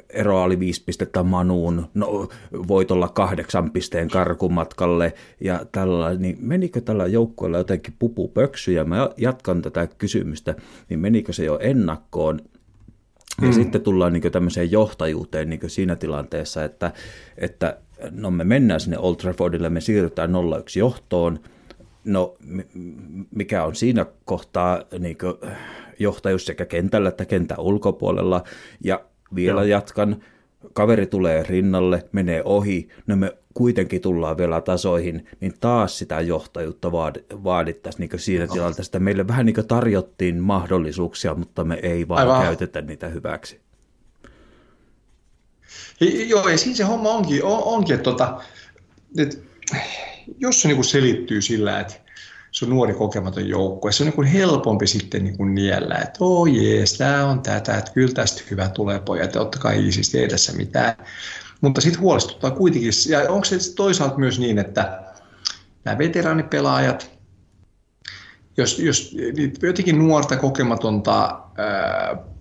[0.09, 2.27] eroa oli viisi pistettä Manuun, no,
[2.67, 9.09] voitolla kahdeksan pisteen karkumatkalle ja tällä, niin menikö tällä joukkueella jotenkin pupu pöksy, ja mä
[9.17, 10.55] jatkan tätä kysymystä,
[10.89, 12.39] niin menikö se jo ennakkoon,
[13.41, 13.53] ja mm.
[13.53, 16.91] sitten tullaan niin tämmöiseen johtajuuteen niin siinä tilanteessa, että,
[17.37, 17.77] että
[18.11, 20.33] no me mennään sinne Old Traffordille, me siirrytään 0-1
[20.75, 21.39] johtoon,
[22.03, 22.35] no
[23.35, 25.17] mikä on siinä kohtaa niin
[25.99, 28.43] johtajuus sekä kentällä että kentän ulkopuolella,
[28.83, 29.01] ja
[29.35, 29.67] vielä Joo.
[29.67, 30.23] jatkan,
[30.73, 36.91] kaveri tulee rinnalle, menee ohi, no me kuitenkin tullaan vielä tasoihin, niin taas sitä johtajuutta
[37.43, 42.43] vaadittaisiin niin siinä tilanteessa, että meille vähän niin tarjottiin mahdollisuuksia, mutta me ei vaan Aivan.
[42.43, 43.59] käytetä niitä hyväksi.
[46.27, 48.41] Joo, ja siinä se homma onkin, on, onkin että, tota,
[49.17, 49.37] että
[50.37, 51.93] jos se niin kuin selittyy sillä, että
[52.51, 56.17] se on nuori kokematon joukkue, se on niin kuin helpompi sitten niin kuin niellä, että
[56.19, 60.27] oh jees, tämä on tätä, että kyllä tästä hyvä tulee pojat, ja ottakaa iisisti, ei
[60.27, 60.95] tässä mitään.
[61.61, 65.01] Mutta sitten huolestuttaa kuitenkin, ja onko se toisaalta myös niin, että
[65.85, 67.11] nämä veteraanipelaajat,
[68.57, 69.15] jos, jos
[69.61, 71.39] jotenkin nuorta kokematonta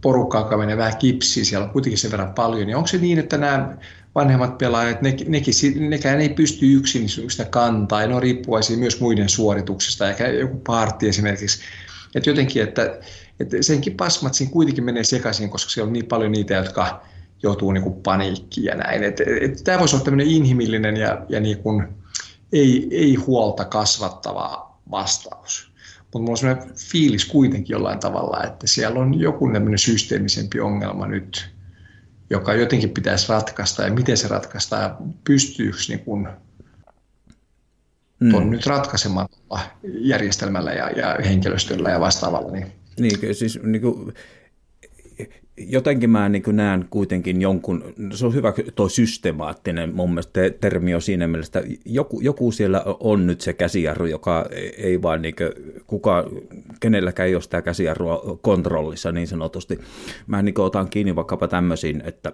[0.00, 3.18] porukkaa, joka menee vähän kipsiin, siellä on kuitenkin sen verran paljon, niin onko se niin,
[3.18, 3.76] että nämä
[4.16, 5.54] vanhemmat pelaajat, ne, nekin,
[5.90, 10.56] nekään ei pysty yksin sitä kantaa, ja ne on riippuvaisia myös muiden suorituksista, eikä joku
[10.66, 11.60] parti esimerkiksi.
[12.14, 12.98] Että jotenkin, että,
[13.40, 17.02] että senkin pasmat siinä kuitenkin menee sekaisin, koska siellä on niin paljon niitä, jotka
[17.42, 19.02] joutuu niin kuin paniikkiin ja näin.
[19.64, 21.58] Tämä voisi olla tämmöinen inhimillinen ja, ja niin
[22.52, 25.72] ei, ei huolta kasvattava vastaus.
[25.98, 31.06] Mutta mulla on sellainen fiilis kuitenkin jollain tavalla, että siellä on joku tämmöinen systeemisempi ongelma
[31.06, 31.55] nyt,
[32.30, 36.28] joka jotenkin pitäisi ratkaista ja miten se ratkaistaan ja pystyykö niin kun
[38.20, 38.50] mm.
[38.50, 39.28] nyt ratkaisemaan
[39.84, 42.52] järjestelmällä ja, ja henkilöstöllä ja vastaavalla.
[42.52, 44.14] Niin, niin siis niin kuin,
[45.58, 47.84] jotenkin mä niin näen kuitenkin jonkun,
[48.14, 52.82] se on hyvä tuo systemaattinen mun mielestä termi on siinä mielessä, että joku, joku siellä
[53.00, 54.46] on nyt se käsijarru, joka
[54.76, 55.34] ei vaan niin
[55.86, 56.24] kuka,
[56.80, 59.78] kenelläkään ei ole sitä käsijarrua kontrollissa niin sanotusti.
[60.26, 62.32] Mä niin otan kiinni vaikkapa tämmöisiin, että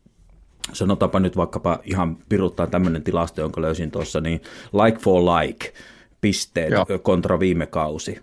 [0.72, 4.40] sanotaanpa nyt vaikkapa ihan piruttaa tämmöinen tilasto, jonka löysin tuossa, niin
[4.84, 5.72] like for like
[6.20, 6.86] pisteet Joo.
[7.02, 8.18] kontra viime kausi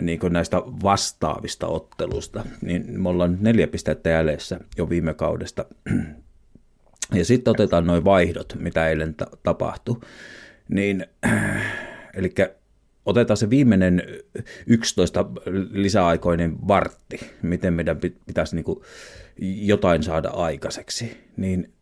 [0.00, 5.64] niin kuin näistä vastaavista ottelusta, niin me ollaan neljä pistettä jäljessä jo viime kaudesta.
[7.14, 10.00] Ja sitten otetaan noin vaihdot, mitä eilen ta- tapahtui.
[10.68, 11.06] Niin,
[12.14, 12.34] eli
[13.06, 14.02] otetaan se viimeinen
[14.66, 15.26] 11
[15.70, 18.80] lisäaikoinen vartti, miten meidän pitäisi niin kuin
[19.42, 21.16] jotain saada aikaiseksi.
[21.36, 21.72] Niin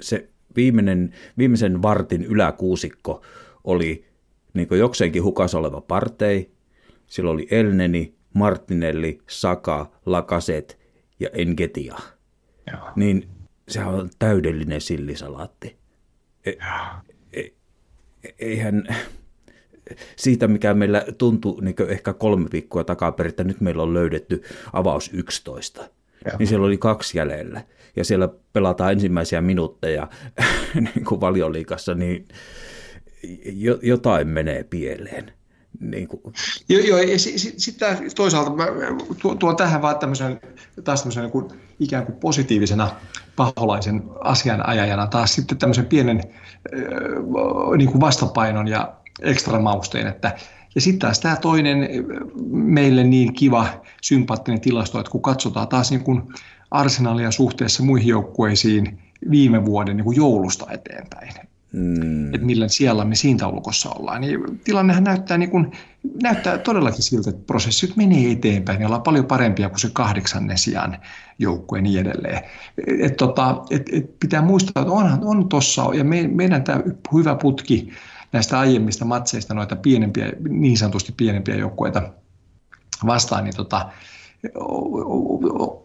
[0.00, 3.22] se viimeinen, viimeisen vartin yläkuusikko
[3.64, 4.04] oli
[4.54, 6.50] niin jokseenkin hukas oleva partei,
[7.06, 10.78] sillä oli Elneni, Martinelli, Saka, Lakaset
[11.20, 11.94] ja Engetia.
[12.72, 12.90] Joo.
[12.96, 13.28] Niin
[13.68, 15.76] sehän on täydellinen sillisalaatti.
[16.46, 16.52] E,
[17.32, 17.42] e,
[18.38, 18.88] eihän
[20.16, 24.42] siitä, mikä meillä tuntui niin ehkä kolme viikkoa takaperin, että nyt meillä on löydetty
[24.72, 25.80] avaus 11.
[26.26, 26.36] Joo.
[26.38, 27.64] Niin siellä oli kaksi jäljellä.
[27.96, 30.08] Ja siellä pelataan ensimmäisiä minuutteja
[30.94, 32.28] niin kuin valioliikassa, niin
[33.82, 35.32] jotain menee pieleen.
[35.80, 36.34] Niin kuin.
[36.68, 37.76] Joo, joo ja sitten sit,
[38.16, 38.66] toisaalta mä
[39.38, 40.40] tuon tähän vaan tämmöisen,
[40.84, 41.48] taas tämmöisen niin kuin,
[41.80, 42.90] ikään kuin positiivisena
[43.36, 46.20] paholaisen asianajajana taas sitten tämmöisen pienen
[47.76, 50.36] niin kuin vastapainon ja ekstra mausteen, että
[50.74, 51.88] ja sitten taas tämä toinen
[52.50, 53.66] meille niin kiva,
[54.02, 56.22] sympaattinen tilasto, että kun katsotaan taas niin kuin
[56.70, 58.98] arsenalia suhteessa muihin joukkueisiin
[59.30, 61.32] viime vuoden niin kuin joulusta eteenpäin,
[61.76, 62.34] mm.
[62.34, 64.20] että millä siellä me siinä taulukossa ollaan.
[64.20, 65.72] Niin tilannehan näyttää, niin kuin,
[66.22, 70.98] näyttää todellakin siltä, että prosessit menee eteenpäin ja ollaan paljon parempia kuin se kahdeksannen sijaan
[71.38, 72.42] joukkue ja niin edelleen.
[73.00, 76.82] Et, tota, et, et pitää muistaa, että onhan on tuossa, ja me, meidän tämä
[77.14, 77.90] hyvä putki
[78.32, 82.12] näistä aiemmista matseista noita pienempiä, niin sanotusti pienempiä joukkueita
[83.06, 83.90] vastaan, niin tota,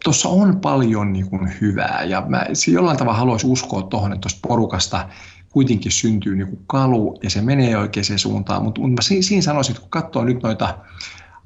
[0.04, 4.48] tuossa on paljon niin kuin hyvää ja mä jollain tavalla haluaisin uskoa tuohon, että tuosta
[4.48, 5.08] porukasta
[5.52, 9.80] kuitenkin syntyy niin kuin kalu ja se menee oikeaan suuntaan, mutta mä siinä sanoisin, että
[9.80, 10.78] kun katsoo nyt noita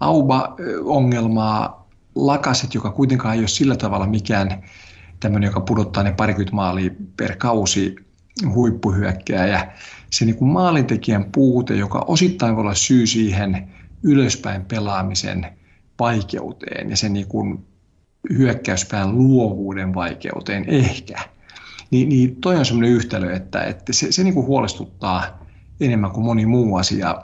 [0.00, 4.62] Auba-ongelmaa, Lakaset, joka kuitenkaan ei ole sillä tavalla mikään
[5.20, 7.96] tämmöinen, joka pudottaa ne parikymmentä maalia per kausi
[8.54, 9.72] huippuhyökkääjä.
[10.10, 13.68] Se niin kuin maalintekijän puute, joka osittain voi olla syy siihen
[14.02, 15.46] ylöspäin pelaamisen
[15.98, 17.66] vaikeuteen ja sen niin kuin
[18.38, 21.16] hyökkäyspään luovuuden vaikeuteen ehkä–
[21.90, 25.46] niin, niin toi on semmoinen yhtälö, että, että se, se niin kuin huolestuttaa
[25.80, 27.14] enemmän kuin moni muu asia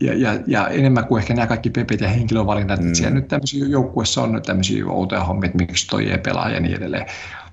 [0.00, 2.86] ja, ja, ja enemmän kuin ehkä nämä kaikki pepet ja henkilövalinnat, mm.
[2.86, 6.50] että siellä nyt tämmöisiä joukkueessa on nyt tämmöisiä outoja hommia, että miksi toi ei pelaa
[6.50, 7.06] ja niin edelleen.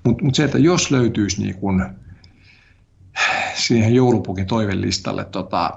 [0.04, 1.84] Mutta mut se, että jos löytyisi niin kuin
[3.54, 5.72] siihen joulupukin toivelistalle tota,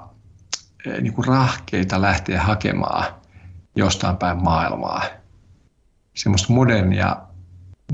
[0.86, 3.06] e, niin kuin rahkeita lähteä hakemaan
[3.76, 5.04] jostain päin maailmaa,
[6.16, 7.18] semmoista modernia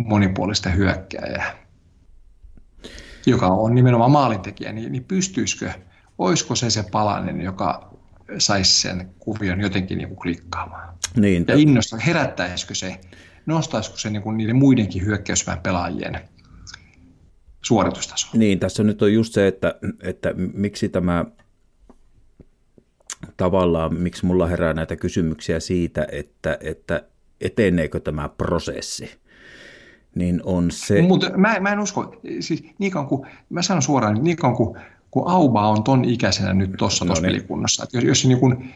[0.06, 1.52] monipuolista hyökkääjää,
[3.26, 5.72] joka on nimenomaan maalintekijä, niin, niin pystyisikö,
[6.18, 7.92] olisiko se se palanen, joka
[8.38, 10.94] saisi sen kuvion jotenkin niin kuin klikkaamaan?
[11.16, 13.02] Niin, ja innosta, herättäisikö se,
[13.46, 16.20] nostaisiko se niin kuin niiden muidenkin hyökkäysvään pelaajien
[17.62, 18.32] suoritustasoa?
[18.34, 21.26] Niin, tässä nyt on just se, että, että miksi tämä
[23.38, 27.04] tavallaan, miksi mulla herää näitä kysymyksiä siitä, että, että
[27.42, 29.21] eteneekö tämä prosessi
[30.16, 31.02] niin on se...
[31.02, 34.78] Mutta mä, mä en usko, siis niin kauan kuin, mä sanon suoraan, niin kauan kuin,
[35.12, 37.24] kun Auba on ton ikäisenä nyt tuossa no niin.
[37.24, 38.74] pelikunnassa, että jos, jos se niin kuin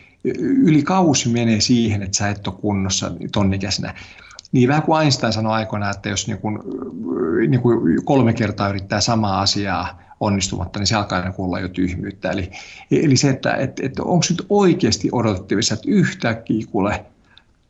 [0.64, 3.94] yli kausi menee siihen, että sä et ole kunnossa ton ikäisenä,
[4.52, 6.60] niin vähän kuin Einstein sanoi aikoinaan, että jos niin kuin,
[7.50, 12.32] niin kuin kolme kertaa yrittää samaa asiaa onnistumatta, niin se alkaa niin olla jo tyhmyyttä.
[12.32, 12.52] Eli,
[12.92, 17.06] eli se, että, että, että onko nyt oikeasti odotettavissa, että yhtäkkiä kuule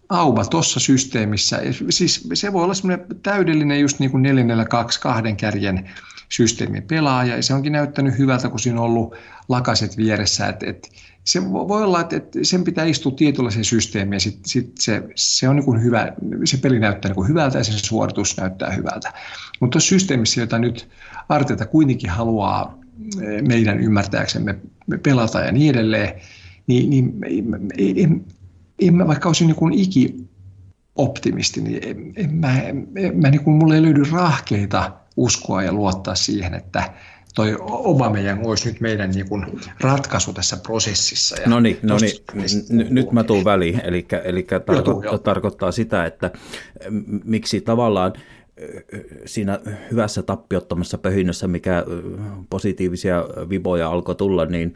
[0.09, 1.61] auba tuossa systeemissä.
[1.89, 5.89] Siis se voi olla semmoinen täydellinen just niin kuin 442 kahden kärjen
[6.29, 9.15] systeemin pelaaja, ja se onkin näyttänyt hyvältä, kun siinä on ollut
[9.49, 10.89] lakaset vieressä, että, että
[11.23, 15.49] se voi olla, että, että sen pitää istua tietynlaiseen systeemiin, ja sit, sit se, se,
[15.49, 16.13] on niin kuin hyvä,
[16.45, 19.13] se peli näyttää niin kuin hyvältä, ja se suoritus näyttää hyvältä.
[19.59, 20.89] Mutta tuossa systeemissä, jota nyt
[21.29, 22.79] Arteta kuitenkin haluaa
[23.47, 24.55] meidän ymmärtääksemme
[25.03, 26.21] pelata ja niin edelleen,
[26.67, 28.25] niin, niin
[28.91, 30.15] mä vaikka olisin niin iki
[30.95, 32.87] optimisti, niin en, en mä, en,
[33.21, 36.93] mä niin kuin, mulle ei löydy rahkeita uskoa ja luottaa siihen, että
[37.35, 39.45] toi Obameyang olisi nyt meidän niin kuin
[39.79, 41.35] ratkaisu tässä prosessissa.
[41.41, 42.11] Ja no niin, no niin.
[42.69, 46.31] N- nyt mä tuun väliin, eli, eli tarkoittaa, tarkoittaa sitä, että
[47.23, 48.13] miksi tavallaan
[49.25, 49.59] siinä
[49.91, 51.85] hyvässä tappiottomassa pöhinnössä, mikä
[52.49, 54.73] positiivisia viboja alkoi tulla, niin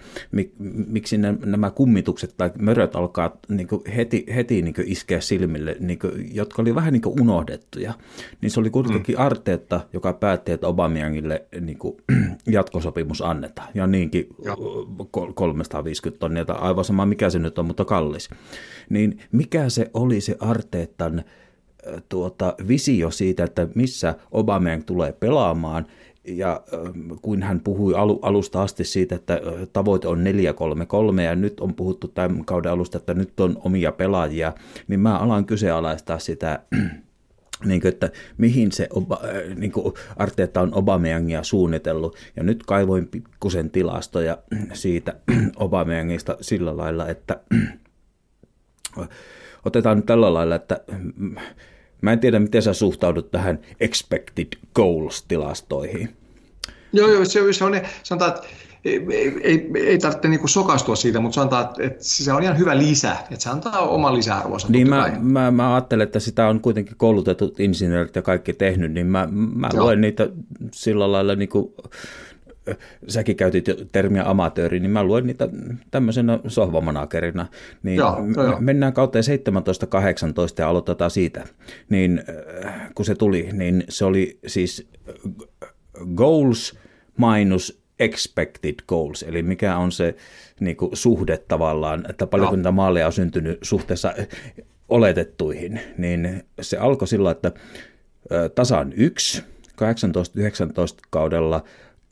[0.87, 6.35] miksi ne, nämä kummitukset tai möröt alkaa niin heti, heti niin iskeä silmille, niin kuin,
[6.35, 7.93] jotka oli vähän niin unohdettuja.
[8.41, 9.21] Niin se oli kuitenkin mm.
[9.21, 11.77] Arteetta, joka päätti, että Obamiangille niin
[12.47, 13.69] jatkosopimus annetaan.
[13.73, 14.57] Ja niinkin ja.
[15.33, 18.29] 350 tonnia, tai aivan sama mikä se nyt on, mutta kallis.
[18.89, 21.23] Niin mikä se oli se Arteettan
[22.09, 25.85] tuota, visio siitä, että missä Obameyang tulee pelaamaan,
[26.23, 26.61] ja
[27.21, 29.41] kun hän puhui alusta asti siitä, että
[29.73, 30.23] tavoite on
[31.17, 34.53] 4-3-3 ja nyt on puhuttu tämän kauden alusta, että nyt on omia pelaajia,
[34.87, 36.59] niin mä alan kyseenalaistaa sitä,
[37.65, 39.19] niin kuin, että mihin se Oba,
[39.55, 42.15] niin kuin Arteetta on Obameyangia suunnitellut.
[42.35, 44.37] Ja nyt kaivoin pikkusen tilastoja
[44.73, 45.13] siitä
[45.55, 47.39] Obameyangista sillä lailla, että
[49.69, 50.79] otetaan nyt tällä lailla, että
[52.01, 56.09] Mä en tiedä, miten sä suhtaudut tähän expected goals-tilastoihin.
[56.93, 58.47] Joo, joo, se, se on, sanotaan, että
[58.85, 59.05] ei,
[59.41, 63.43] ei, ei tarvitse niinku sokastua siitä, mutta sanotaan, että se on ihan hyvä lisä, että
[63.43, 64.67] se antaa oman lisäarvonsa.
[64.69, 69.07] Niin mä, mä, mä, ajattelen, että sitä on kuitenkin koulutetut insinöörit ja kaikki tehnyt, niin
[69.07, 70.29] mä, mä luen niitä
[70.73, 71.73] sillä lailla niin kuin,
[73.07, 75.49] säkin käytit termiä amatööri, niin mä luen niitä
[75.91, 77.47] tämmöisenä sohvamanagerina.
[77.83, 78.57] Niin joo, joo.
[78.59, 79.27] Mennään kauteen 17-18
[80.57, 81.43] ja aloitetaan siitä.
[81.89, 82.23] Niin
[82.65, 84.89] äh, kun se tuli, niin se oli siis
[86.15, 86.79] goals
[87.17, 90.15] minus expected goals, eli mikä on se
[90.59, 94.13] niin kuin, suhde tavallaan, että paljonko niitä maaleja on syntynyt suhteessa
[94.89, 97.51] oletettuihin, niin se alkoi sillä, että
[98.55, 99.81] tasan yksi, 18-19
[101.09, 101.63] kaudella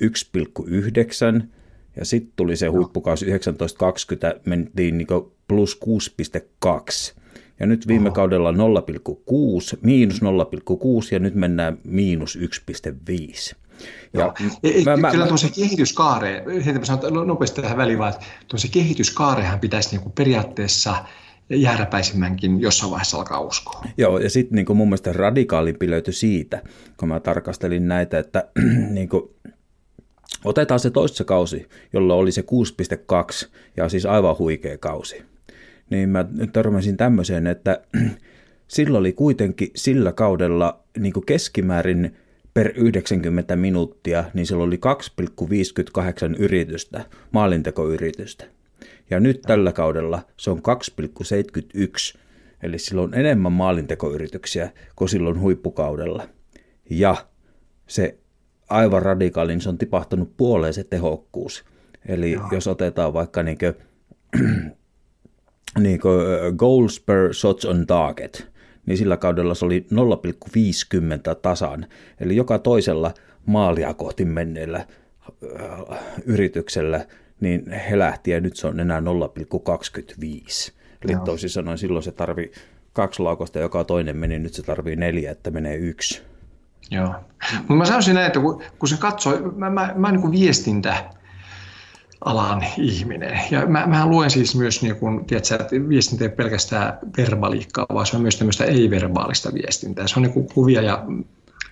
[0.04, 1.44] 1,9
[1.96, 5.08] ja sitten tuli se huippukausi 1920, mentiin niin
[5.48, 5.80] plus
[6.66, 7.18] 6,2.
[7.60, 8.16] Ja nyt viime Oho.
[8.16, 8.58] kaudella 0,6,
[9.82, 10.28] miinus 0,6
[11.12, 13.56] ja nyt mennään miinus 1,5.
[14.14, 14.34] Ja
[14.64, 16.44] Ei, mä, mä, kyllä tuossa kehityskaare,
[16.80, 21.06] mä sanon nopeasti tähän väliin vaan, että tuossa kehityskaarehan pitäisi niin kuin periaatteessa
[21.50, 23.84] jääräpäisimmänkin jossain vaiheessa alkaa uskoa.
[23.98, 26.62] Joo, ja sitten niin mun mielestä radikaalimpi löytyi siitä,
[26.98, 28.48] kun mä tarkastelin näitä, että
[28.96, 29.30] niin kuin,
[30.46, 32.44] Otetaan se toista kausi, jolla oli se
[33.44, 33.48] 6,2
[33.78, 35.24] ja siis aivan huikea kausi.
[35.90, 37.82] Niin mä törmäsin tämmöiseen, että
[38.68, 42.16] sillä oli kuitenkin sillä kaudella niin keskimäärin
[42.54, 44.80] per 90 minuuttia, niin sillä oli
[46.32, 48.46] 2,58 yritystä, maalintekoyritystä.
[49.10, 50.62] Ja nyt tällä kaudella se on
[52.16, 52.20] 2,71,
[52.64, 56.30] eli sillä on enemmän maalintekoyrityksiä kuin silloin huippukaudella.
[56.90, 57.16] Ja
[57.88, 58.18] se
[58.70, 61.66] aivan radikaali, niin se on tipahtanut puoleen se tehokkuus.
[62.06, 62.48] Eli Joo.
[62.52, 63.74] jos otetaan vaikka niin kuin,
[65.80, 66.22] niin kuin
[66.58, 68.52] goals per shots on target,
[68.86, 71.86] niin sillä kaudella se oli 0,50 tasan.
[72.20, 73.14] Eli joka toisella
[73.46, 74.86] maalia kohti menneellä
[76.26, 77.06] yrityksellä,
[77.40, 79.06] niin he lähti ja nyt se on enää 0,25.
[81.06, 81.26] Eli Joo.
[81.26, 82.52] toisin sanoen silloin se tarvii
[82.94, 86.22] kaksi laukosta, joka toinen meni, nyt se tarvii neljä, että menee yksi.
[86.92, 87.16] Joo.
[87.58, 91.10] Mutta mä sanoisin näin, että kun, kun se katsoo, mä, mä, mä niin viestintä,
[92.26, 93.40] alan ihminen.
[93.52, 98.06] Ja mä, mä luen siis myös, niin kun, tiedätkö, että viestintä ei pelkästään verbaliikkaa, vaan
[98.06, 100.08] se on myös tämmöistä ei-verbaalista viestintää.
[100.08, 101.06] Se on niin kuvia ja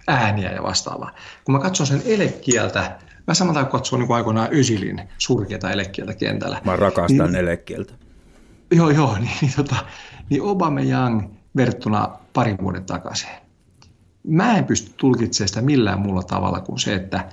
[0.07, 1.11] ääniä ja vastaavaa.
[1.43, 6.61] Kun mä katson sen elekieltä, mä samalla katson niin aikoinaan Ysilin surkeita elekieltä kentällä.
[6.65, 7.93] Mä rakastan niin, elekieltä.
[8.71, 9.75] Joo, joo, niin, niin, tota,
[10.29, 11.21] niin Obama Young
[11.55, 13.29] verrattuna parin vuoden takaisin
[14.27, 17.29] mä en pysty tulkitsemaan sitä millään muulla tavalla kuin se, että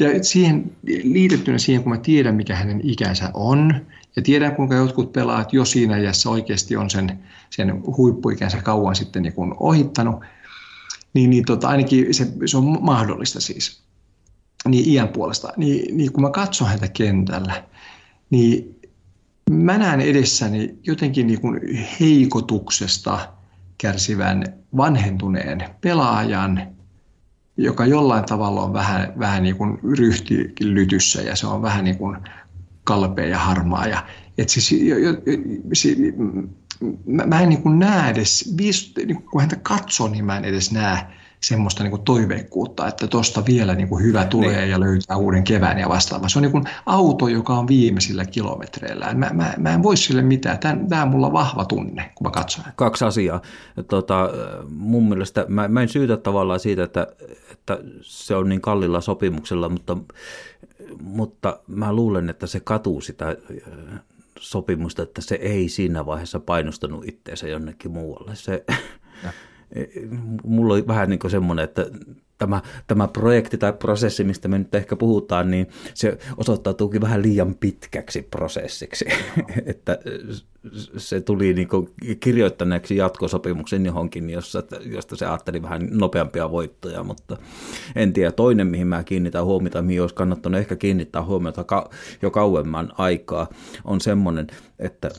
[0.00, 0.72] ja siihen,
[1.02, 3.86] liitettynä siihen, kun mä tiedän, mikä hänen ikänsä on,
[4.16, 7.18] ja tiedän, kuinka jotkut pelaat jo siinä iässä oikeasti on sen,
[7.50, 10.24] sen huippuikänsä kauan sitten niin kuin ohittanut,
[11.14, 13.82] niin, niin tota, ainakin se, se on mahdollista siis
[14.68, 15.52] niin iän puolesta.
[15.56, 17.64] Niin, niin kun mä katson häntä kentällä,
[18.30, 18.80] niin
[19.50, 21.60] mä näen edessäni jotenkin niin kuin
[22.00, 23.18] heikotuksesta–
[23.80, 24.44] kärsivän
[24.76, 26.62] vanhentuneen pelaajan,
[27.56, 32.16] joka jollain tavalla on vähän, vähän niin kuin ryhtilytyssä ja se on vähän niin kuin
[32.84, 33.86] kalpea ja harmaa.
[33.86, 34.06] Ja,
[34.38, 35.12] et siis, jo, jo,
[35.72, 36.14] si,
[37.06, 38.54] mä, mä en niin kuin näe edes,
[39.06, 40.98] niin kun häntä katsoo, niin mä en edes näe
[41.42, 44.70] semmoista niin kuin toiveikkuutta, että tuosta vielä niin kuin hyvä tulee niin.
[44.70, 46.28] ja löytää uuden kevään ja vastaava.
[46.28, 49.14] Se on niin kuin auto, joka on viimeisillä kilometreillä.
[49.14, 50.58] Mä, mä, mä en voi sille mitään.
[50.58, 52.64] Tämä, on mulla vahva tunne, kun mä katson.
[52.76, 53.42] Kaksi asiaa.
[53.88, 54.30] Tota,
[54.68, 57.06] mun mielestä mä, mä en syytä tavallaan siitä, että,
[57.50, 59.96] että se on niin kallilla sopimuksella, mutta,
[61.02, 63.36] mutta mä luulen, että se katuu sitä
[64.38, 68.36] sopimusta, että se ei siinä vaiheessa painostanut itteensä jonnekin muualle.
[68.36, 68.64] Se,
[70.44, 71.86] mulla oli vähän niin kuin semmoinen, että
[72.40, 77.54] tämä, tämä projekti tai prosessi, mistä me nyt ehkä puhutaan, niin se osoittautuukin vähän liian
[77.54, 79.04] pitkäksi prosessiksi,
[79.66, 79.98] että
[80.96, 81.68] se tuli niin
[82.20, 87.36] kirjoittaneeksi jatkosopimuksen johonkin, jossa, josta se ajatteli vähän nopeampia voittoja, mutta
[87.96, 88.32] en tiedä.
[88.32, 91.64] Toinen, mihin mä kiinnitän huomiota, mihin olisi kannattanut ehkä kiinnittää huomiota
[92.22, 93.48] jo kauemman aikaa,
[93.84, 94.46] on semmoinen,
[94.78, 95.10] että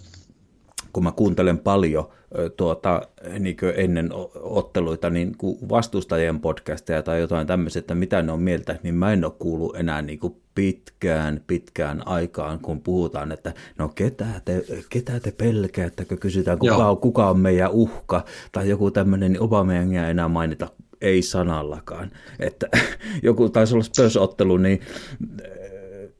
[0.93, 2.09] kun mä kuuntelen paljon
[2.57, 3.01] tuota,
[3.39, 8.79] niin ennen otteluita niin kuin vastustajien podcasteja tai jotain tämmöistä, että mitä ne on mieltä,
[8.83, 13.89] niin mä en ole kuullut enää niin kuin pitkään, pitkään aikaan, kun puhutaan, että no
[13.89, 18.91] ketä te, ketä te pelkäätte, kun kysytään, kuka on, kuka on meidän uhka tai joku
[18.91, 20.67] tämmöinen, niin Obama ei enää mainita
[21.01, 22.11] ei sanallakaan.
[22.39, 22.67] Että
[23.23, 24.79] joku taisi olla Spurs-ottelu, niin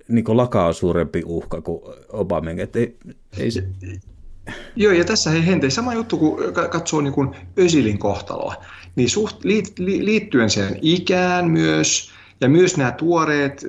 [0.08, 2.50] niin lakaa suurempi uhka kuin Obama.
[2.50, 2.98] Että ei,
[3.38, 3.64] ei se,
[4.76, 6.38] Joo, ja tässä hei Hente, sama juttu kun
[6.70, 7.30] katsoo niin kuin
[7.60, 8.56] Ösilin kohtaloa,
[8.96, 12.12] niin suht, liit, liittyen sen ikään myös,
[12.42, 13.66] ja myös nämä tuoreet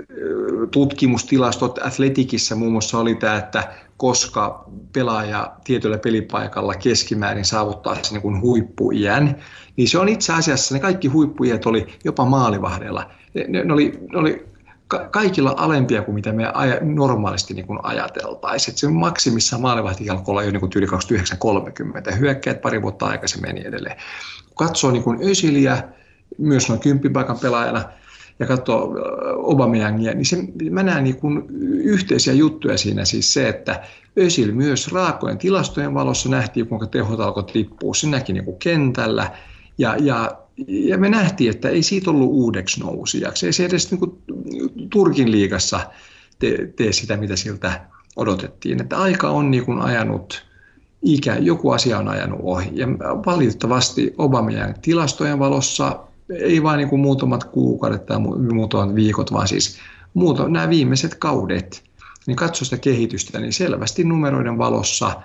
[0.71, 1.79] tutkimustilastot.
[1.79, 9.37] Athleticissa muun muassa oli tämä, että koska pelaaja tietyllä pelipaikalla keskimäärin saavuttaa sen niin huippuiän,
[9.77, 13.11] niin se on itse asiassa, ne kaikki huippuiät oli jopa maalivahdeilla.
[13.35, 14.52] Ne, ne, oli, ne oli
[14.99, 18.77] kaikilla alempia kuin mitä me normaalisti niin ajateltaisiin.
[18.77, 23.67] Se maksimissa maalivahti alkoi olla jo niin tyyli 29-30, hyökkäät pari vuotta aikaisemmin ja niin
[23.67, 23.97] edelleen.
[24.47, 25.89] Kun katsoo niin kuin Ösiliä,
[26.39, 27.85] myös noin kymppipaikan pelaajana,
[28.39, 28.95] ja katsoo
[29.37, 30.37] Obameyangia, niin se,
[30.71, 33.83] mä näen niin kuin yhteisiä juttuja siinä siis se, että
[34.19, 37.95] Ösil myös raakojen tilastojen valossa nähtiin, kuinka tehot alkoi tippua.
[37.95, 39.31] Se näki niin kuin kentällä,
[39.79, 43.47] ja, ja ja me nähtiin, että ei siitä ollut uudeksi nousijaksi.
[43.47, 44.23] Ei se edes niin kuin
[44.91, 45.81] Turkin liigassa
[46.77, 47.81] tee, sitä, mitä siltä
[48.17, 48.81] odotettiin.
[48.81, 50.47] Että aika on niin kuin ajanut,
[51.03, 52.71] ikä, joku asia on ajanut ohi.
[52.73, 52.87] Ja
[53.27, 58.19] valitettavasti Obamien tilastojen valossa, ei vain niin kuin muutamat kuukaudet tai
[58.53, 59.79] muutamat viikot, vaan siis
[60.15, 61.85] muuta, nämä viimeiset kaudet,
[62.27, 65.23] niin katso sitä kehitystä, niin selvästi numeroiden valossa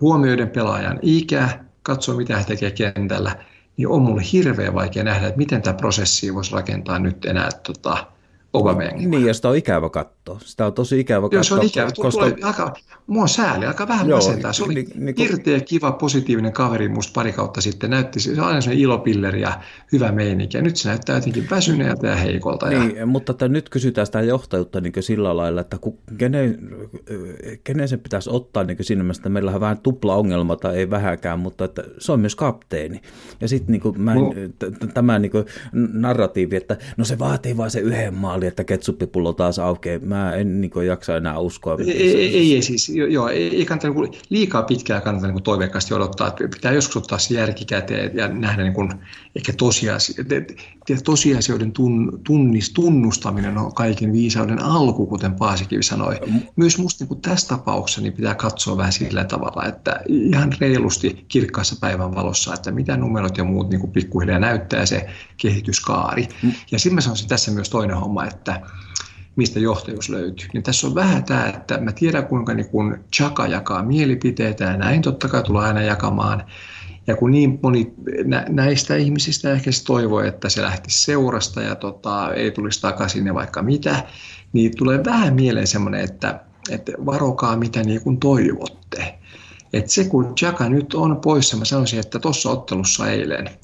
[0.00, 3.36] huomioiden pelaajan ikä, katso mitä hän tekee kentällä–
[3.76, 8.06] niin on mulle hirveän vaikea nähdä, että miten tämä prosessi voisi rakentaa nyt enää tota,
[8.52, 9.10] Aubameyangin.
[9.10, 10.38] Niin, ja sitä on ikävä katsoa.
[10.44, 11.36] Sitä on tosi ikävä katsoa.
[11.36, 11.90] Joo, se on ikävä.
[11.96, 12.20] Koska...
[12.20, 12.74] Tulee, alkaa,
[13.06, 14.52] mua on sääli, aika vähän Joo, masentaa.
[14.52, 17.90] Se oli niin, niin, irteä, kiva, positiivinen kaveri musta pari kautta sitten.
[17.90, 19.60] Näytti, se on aina sellainen ilopilleri ja
[19.92, 20.56] hyvä meininki.
[20.56, 22.68] Ja nyt se näyttää jotenkin väsyneeltä ja heikolta.
[22.68, 23.06] Niin, ja...
[23.06, 25.78] mutta että nyt kysytään sitä johtajuutta niin sillä lailla, että
[26.18, 26.58] kenen,
[27.64, 30.90] kenen sen pitäisi ottaa niin siinä mielessä, että meillä on vähän tupla ongelma tai ei
[30.90, 33.00] vähäkään, mutta että se on myös kapteeni.
[33.40, 34.34] Ja sitten niin mä no.
[34.94, 35.32] tämä niin
[35.72, 39.98] narratiivi, että no se vaatii vain se yhden maali, että ketsuppipullo taas aukeaa.
[39.98, 41.76] Mä en niin jaksa enää uskoa.
[41.78, 45.94] Ei, ei, ei, ei siis, joo, ei, ei kannata niin liikaa pitkään kannata niin toiveikkaasti
[45.94, 46.28] odottaa.
[46.28, 48.92] Että pitää joskus ottaa se järki käteen ja nähdä niin kuin,
[49.36, 50.46] ehkä tosiasioiden,
[51.04, 56.20] tosiasioiden tun, tunnis, tunnustaminen on kaiken viisauden alku, kuten Paasikivi sanoi.
[56.56, 61.76] Myös musta niin tässä tapauksessa niin pitää katsoa vähän sillä tavalla, että ihan reilusti kirkkaassa
[61.80, 65.06] päivän valossa, että mitä numerot ja muut niin kuin pikkuhiljaa näyttää se
[65.42, 66.28] kehityskaari.
[66.42, 66.52] Mm.
[66.70, 68.60] Ja sitten mä sanoisin tässä myös toinen homma, että
[69.36, 70.48] mistä johtajuus löytyy.
[70.52, 74.76] Niin tässä on vähän tämä, että mä tiedän kuinka niin kun Chaka jakaa mielipiteitä ja
[74.76, 76.44] näin totta kai tulee aina jakamaan.
[77.06, 77.92] Ja kun niin moni
[78.48, 83.34] näistä ihmisistä ehkä se toivoo, että se lähtisi seurasta ja tota, ei tulisi takaisin ja
[83.34, 84.04] vaikka mitä,
[84.52, 86.40] niin tulee vähän mieleen semmoinen, että,
[86.70, 89.18] että varokaa mitä niin kuin toivotte.
[89.72, 93.50] että se kun Chaka nyt on poissa, mä sanoisin, että tuossa ottelussa eilen–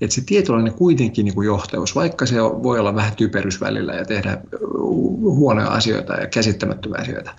[0.00, 4.04] että se tietynlainen kuitenkin niin kuin johtajuus, vaikka se voi olla vähän typerys välillä ja
[4.04, 4.42] tehdä
[5.20, 7.34] huonoja asioita ja käsittämättömiä asioita,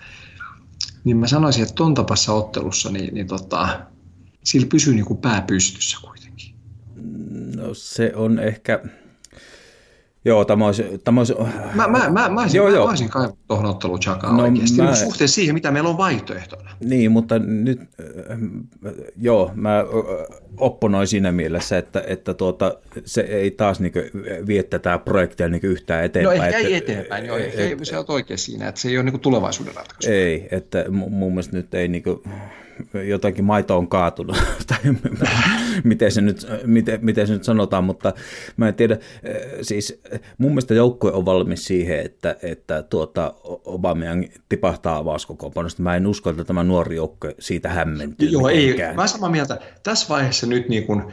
[1.04, 3.80] niin mä sanoisin, että ton tapassa ottelussa, niin, niin tota,
[4.44, 6.56] sillä pysyy niin kuin pää pystyssä kuitenkin.
[7.56, 8.84] No se on ehkä,
[10.30, 10.84] Joo, tämä olisi...
[11.04, 11.36] Tämä olisi...
[11.74, 12.86] Mä, mä, mä, mä, olisin, joo, mä, joo.
[12.86, 14.96] mä olisin kaivannut tuohon otteluun Chakaa no, oikeasti, mä...
[14.96, 16.72] suhteessa siihen, mitä meillä on vaihtoehtona.
[16.84, 18.40] Niin, mutta nyt, äh,
[19.18, 19.86] joo, mä äh,
[20.58, 23.94] opponoin siinä mielessä, että, että tuota, se ei taas niin
[24.48, 26.38] vie tätä projektia niin yhtään eteenpäin.
[26.38, 28.98] No ehkä että, ei eteenpäin, joo, ehkä ei, se on oikein siinä, että se ei
[28.98, 30.12] ole niin tulevaisuuden ratkaisu.
[30.12, 31.88] Ei, että mun mielestä nyt ei...
[31.88, 32.22] Niin kuin,
[33.08, 34.78] jotakin maito on kaatunut, tai
[35.84, 38.14] miten se, nyt, miten, miten se nyt sanotaan, mutta
[38.58, 38.98] mä en tiedä,
[39.62, 40.02] siis
[40.38, 43.34] mun mielestä joukkue on valmis siihen, että, että tuota,
[43.66, 45.84] Aubameyang tipahtaa avauskokoonpanosta.
[45.84, 48.90] Mä en usko, että tämä nuori joukkue siitä hämmentyy Joo, mitenkään.
[48.90, 49.60] ei, mä samaa mieltä.
[49.84, 51.04] Tässä vaiheessa nyt niin kuin,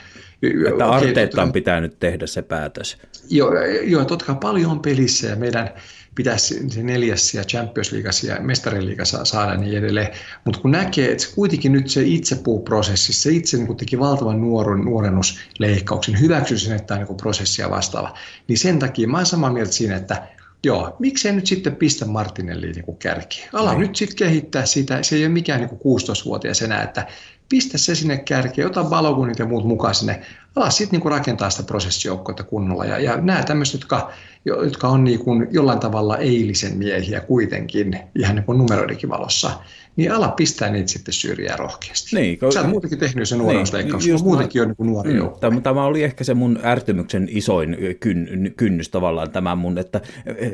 [0.42, 2.98] että okay, Arteetta pitää nyt tehdä se päätös.
[3.30, 3.50] Joo,
[3.84, 5.70] joo totta kai paljon on pelissä ja meidän
[6.16, 10.08] pitäisi se neljäs ja Champions Leagueassa ja mestariliigassa saada niin edelleen.
[10.44, 14.84] Mutta kun näkee, että se kuitenkin nyt se itsepuuprosessi, se itse niin teki valtavan nuoren,
[14.84, 18.14] nuorennusleikkauksen, hyväksy sen, että tämä niin prosessia vastaava,
[18.48, 20.28] niin sen takia mä olen samaa mieltä siinä, että
[20.64, 23.48] Joo, miksei nyt sitten pistä Martinelliin niin kärki.
[23.52, 23.78] Ala no.
[23.78, 27.06] nyt sitten kehittää sitä, se ei ole mikään niin 16-vuotias enää, että
[27.48, 30.22] pistä se sinne kärkeen, ota Balogunit ja muut mukaan sinne,
[30.56, 32.84] ala sitten niin rakentaa sitä prosessijoukkoita kunnolla.
[32.84, 34.10] Ja, ja nämä tämmöiset, jotka,
[34.44, 39.50] jotka on niin kuin jollain tavalla eilisen miehiä kuitenkin, ihan niin kuin numeroidenkin valossa,
[39.96, 42.16] niin ala pistää niitä sitten syrjää rohkeasti.
[42.16, 42.52] Niin, kun...
[42.52, 46.02] Sä oot muutenkin tehnyt sen nuoruusleikkaus, niin, muutenkin on niin nuori mm, tämä, tämä oli
[46.02, 50.00] ehkä se mun ärtymyksen isoin kyn, kynnys tavallaan tämä mun, että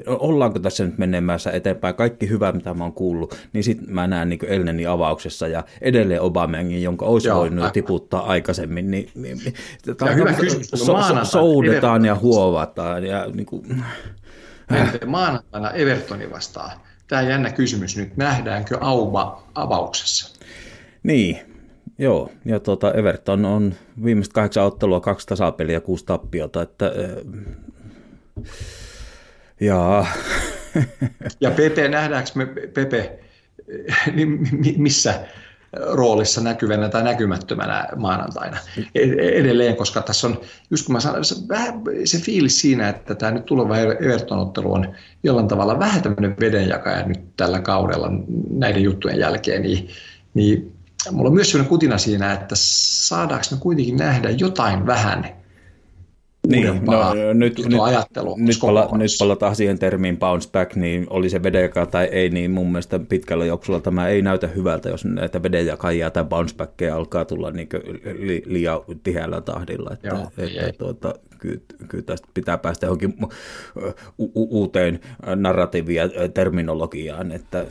[0.06, 4.28] ollaanko tässä nyt menemässä eteenpäin, kaikki hyvä mitä mä oon kuullut, niin sitten mä näen
[4.28, 7.72] niin Elnenin avauksessa ja edelleen Obamangin, jonka olisi Joo, voinut aivan.
[7.72, 9.54] tiputtaa aikaisemmin, niin, niin, niin
[10.06, 13.84] ja hyvä kysymys, so, so, soudetaan ja huovataan ja niin kuin,
[15.06, 16.70] Maanantaina Evertoni vastaan
[17.12, 20.38] tämä jännä kysymys nyt, nähdäänkö Auba avauksessa?
[21.02, 21.38] Niin,
[21.98, 22.30] joo.
[22.44, 26.94] Ja tuota, Everton on viimeiset kahdeksan ottelua, kaksi tasapeliä, kuusi tappiota, että äh,
[29.60, 30.06] jaa.
[31.40, 33.18] ja Pepe, nähdäänkö me Pepe,
[34.16, 34.38] niin
[34.76, 35.20] missä
[35.80, 38.56] roolissa näkyvänä tai näkymättömänä maanantaina
[38.94, 43.14] e-, edelleen, koska tässä on, just kun mä sanon, se, vähän se fiilis siinä, että
[43.14, 48.10] tämä nyt tuleva Everton-ottelu on jollain tavalla vähän tämmöinen vedenjakaja nyt tällä kaudella
[48.50, 49.88] näiden juttujen jälkeen, niin,
[50.34, 50.72] niin
[51.10, 55.41] mulla on myös sellainen kutina siinä, että saadaanko me kuitenkin nähdä jotain vähän
[56.48, 57.58] niin, no, nyt, nyt,
[58.36, 62.50] nyt, pala, nyt palataan siihen termiin bounce back, niin oli se vedenjaka tai ei, niin
[62.50, 67.24] mun mielestä pitkällä juoksulla tämä ei näytä hyvältä, jos näitä vedenjakajia tai bounce backkejä alkaa
[67.24, 67.68] tulla niin
[68.18, 69.90] li, liian tiheällä tahdilla.
[69.92, 70.72] Että, Joo, että, ei.
[70.72, 73.14] tuota, kyllä, kyllä tästä pitää päästä johonkin
[74.18, 75.00] u- u- uuteen
[75.36, 77.66] narratiivia terminologiaan, että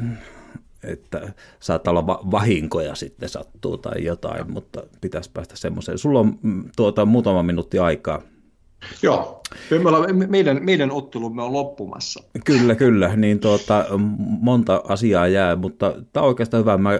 [0.83, 5.97] että saattaa olla vahinkoja sitten sattuu tai jotain, mutta pitäisi päästä semmoiseen.
[5.97, 8.21] Sulla on mm, tuota, muutama minuutti aikaa.
[9.01, 12.23] Joo, me ollaan, meidän, meidän ottelumme on loppumassa.
[12.45, 13.85] Kyllä, kyllä, niin tuota,
[14.41, 16.77] monta asiaa jää, mutta tämä on oikeastaan hyvä.
[16.77, 16.99] Mä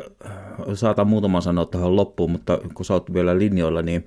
[0.74, 4.06] saatan muutaman sanoa tähän loppuun, mutta kun sä oot vielä linjoilla, niin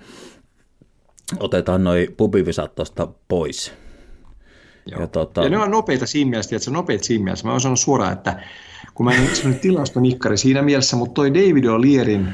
[1.40, 3.72] otetaan noi pubivisat tuosta pois.
[4.86, 5.00] Joo.
[5.00, 5.42] Ja, tuota...
[5.42, 7.46] ja ne on nopeita siinä mielessä, että se nopeat siinä mielessä.
[7.46, 8.42] Mä oon sanonut suoraan, että
[8.94, 12.26] kun mä en tilastonikkari siinä mielessä, mutta toi David O'Learyn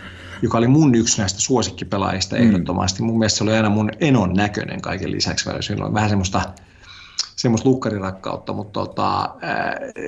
[0.43, 2.43] joka oli mun yksi näistä suosikkipelaajista mm.
[2.43, 3.03] ehdottomasti.
[3.03, 5.51] Mun mielestä se oli aina mun enon näköinen kaiken lisäksi.
[5.61, 6.43] Sillä on vähän semmoista,
[7.37, 9.35] semmoista lukkarirakkautta, mutta tota,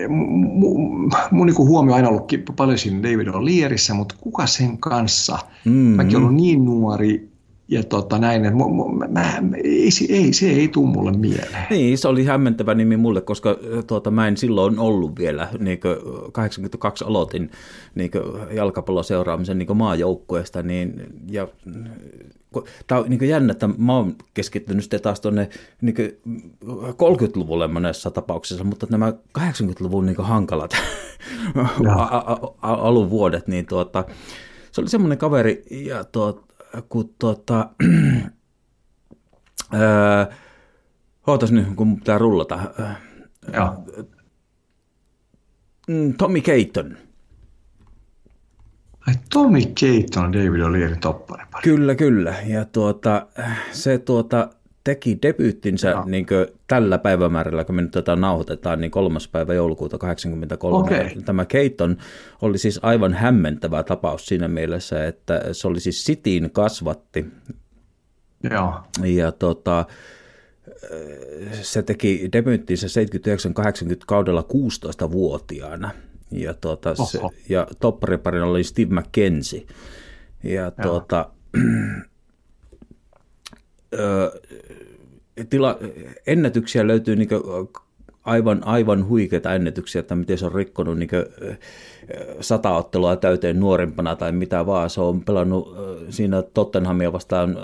[0.08, 5.38] mun, mun niin huomio on aina ollut paljon siinä David O'Learissä, mutta kuka sen kanssa?
[5.64, 5.72] Mm.
[5.72, 7.31] Mäkin ollut niin nuori,
[7.68, 8.58] ja tota näin, että
[8.98, 11.66] mä, mä, ei, ei, se ei tule mulle mieleen.
[11.70, 13.56] Niin, se oli hämmentävä nimi mulle, koska
[13.86, 15.80] tuota, mä en silloin ollut vielä, niin
[16.32, 17.50] 82 aloitin
[17.94, 18.10] niin
[18.54, 21.48] jalkapallon seuraamisen niin maajoukkueesta, niin, ja
[22.86, 25.48] Tämä on niin jännä, että mä oon keskittynyt sitten taas tuonne
[25.80, 25.96] niin
[26.88, 30.76] 30-luvulle monessa tapauksessa, mutta nämä 80-luvun niin hankalat
[32.62, 34.04] alun vuodet, niin tuota,
[34.72, 36.51] se oli semmoinen kaveri, ja tuota,
[36.88, 37.68] kun tuota,
[39.74, 40.26] öö,
[41.26, 42.58] ootas nyt, kun pitää rullata.
[43.52, 43.84] Joo.
[45.88, 46.96] Mm, Tommy Keiton.
[49.06, 51.44] Ai Tommy Keiton David O'Leary toppari.
[51.62, 52.34] Kyllä, kyllä.
[52.46, 53.26] Ja tuota,
[53.72, 54.50] se tuota,
[54.84, 56.04] teki debyyttinsä no.
[56.06, 56.26] niin
[56.66, 60.78] tällä päivämäärällä, kun me nyt tätä nauhoitetaan, niin kolmas päivä joulukuuta 83.
[60.78, 61.22] Okay.
[61.24, 61.96] Tämä Keiton
[62.42, 67.26] oli siis aivan hämmentävä tapaus siinä mielessä, että se oli siis Sitiin kasvatti.
[68.50, 68.74] Joo.
[69.04, 69.86] Ja tota,
[71.62, 75.90] se teki debyyttinsä 79-80 kaudella 16-vuotiaana.
[76.30, 79.62] Ja, tuota, se, ja toppariparina oli Steve McKenzie.
[80.42, 80.72] Ja Joo.
[80.82, 81.30] tuota,
[85.50, 85.78] tila,
[86.26, 87.28] ennätyksiä löytyy niin
[88.24, 91.10] aivan, aivan huikeita ennätyksiä, että miten se on rikkonut niin
[92.40, 94.90] sata ottelua täyteen nuorempana tai mitä vaan.
[94.90, 95.76] Se on pelannut
[96.10, 97.56] siinä Tottenhamia vastaan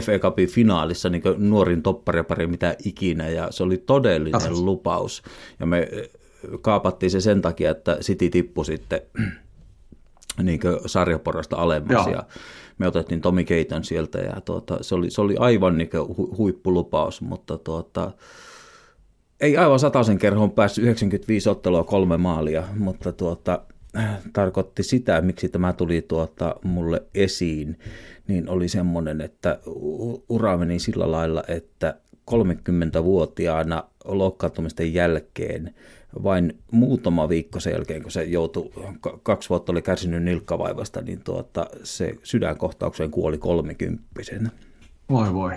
[0.00, 4.60] FA Cupin finaalissa niin nuorin topparipari mitä ikinä ja se oli todellinen Kasvus.
[4.60, 5.22] lupaus.
[5.60, 5.88] Ja me
[6.60, 9.00] kaapattiin se sen takia, että City tippui sitten
[10.42, 12.06] niin sarjaporasta alemmas.
[12.06, 12.22] Ja
[12.78, 17.20] me otettiin Tomi Keiton sieltä ja tuota, se, oli, se oli aivan niin hu, huippulupaus,
[17.20, 18.12] mutta tuota,
[19.40, 23.62] ei aivan sataisen kerhoon päässyt 95 ottelua kolme maalia, mutta tuota,
[24.32, 27.78] tarkoitti sitä, miksi tämä tuli tuota mulle esiin,
[28.28, 29.58] niin oli semmoinen, että
[30.28, 31.94] ura meni sillä lailla, että
[32.30, 35.74] 30-vuotiaana loukkaantumisten jälkeen
[36.22, 38.70] vain muutama viikko sen jälkeen, kun se joutui,
[39.22, 44.50] kaksi vuotta oli kärsinyt nilkkavaivasta, niin tuota, se sydänkohtaukseen kuoli kolmikymppisenä.
[45.10, 45.52] Voi voi.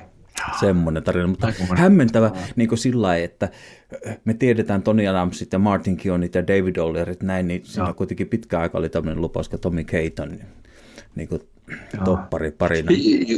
[0.59, 3.49] Semmoinen tarina, mutta hämmentävä niin kuin sillä lailla, että
[4.25, 8.59] me tiedetään Tony Adamsit ja Martin Kionit ja David Ollerit näin, niin siinä kuitenkin pitkä
[8.59, 10.39] aika oli tämmöinen lupaus, että Tommy Keiton
[11.15, 11.41] niin kuin
[12.05, 12.91] toppari parina.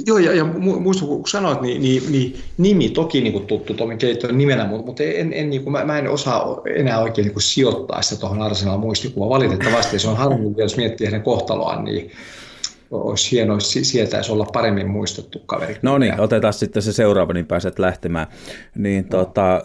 [0.06, 0.46] Joo, ja, ja
[0.80, 4.86] muista kun sanoit, niin, niin, niin nimi toki niin kuin tuttu Tomi Keitton nimenä, mutta,
[4.86, 8.20] mutta en, en, niin kuin, mä, mä, en osaa enää oikein niin kuin sijoittaa sitä
[8.20, 10.00] tuohon Arsenal muistikuvaan valitettavasti.
[10.00, 12.12] Se on harmi, jos miettii hänen kohtaloaan, niin
[12.92, 15.78] olisi hienoa, sietäisi olla paremmin muistettu kaveri.
[15.82, 18.28] No niin, otetaan sitten se seuraava, niin pääset lähtemään.
[18.76, 19.10] Niin, no.
[19.10, 19.64] tota,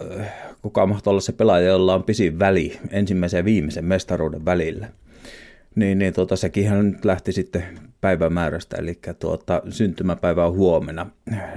[0.61, 4.87] kuka mahtaa olla se pelaaja, jolla on pisin väli ensimmäisen ja viimeisen mestaruuden välillä?
[5.75, 7.63] Niin, niin tota, sekin hän nyt lähti sitten
[8.05, 11.05] päivämäärästä, eli tuota, syntymäpäivä on huomenna,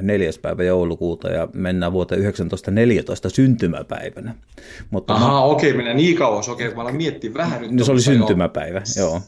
[0.00, 4.34] neljäs päivä joulukuuta ja mennään vuoteen 1914 syntymäpäivänä.
[4.90, 7.70] Mutta Aha, okei, okay, mennään niin kauas, okei, okay, mä miettiä vähän nyt.
[7.70, 9.08] No, se oli syntymäpäivä, joo.
[9.08, 9.20] joo.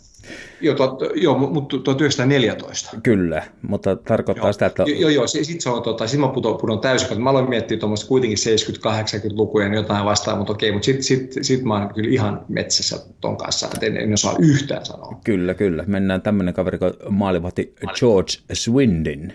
[0.60, 2.96] Joo, tuot, joo, mutta 1914.
[3.02, 4.52] Kyllä, mutta tarkoittaa joo.
[4.52, 4.82] sitä, että...
[4.82, 7.78] Joo, joo, sitten se on, tota, sit mä pudon, pudon täysin, kun mä aloin miettiä
[7.78, 12.10] tuommoista kuitenkin 70-80-lukuja ja jotain vastaan, mutta okei, mutta sitten sit, sit mä oon kyllä
[12.10, 15.20] ihan metsässä ton kanssa, että en, en osaa yhtään sanoa.
[15.24, 15.84] Kyllä, kyllä.
[15.86, 19.34] Mennään tämmöinen kaveri kuin maalivahti George Swindin.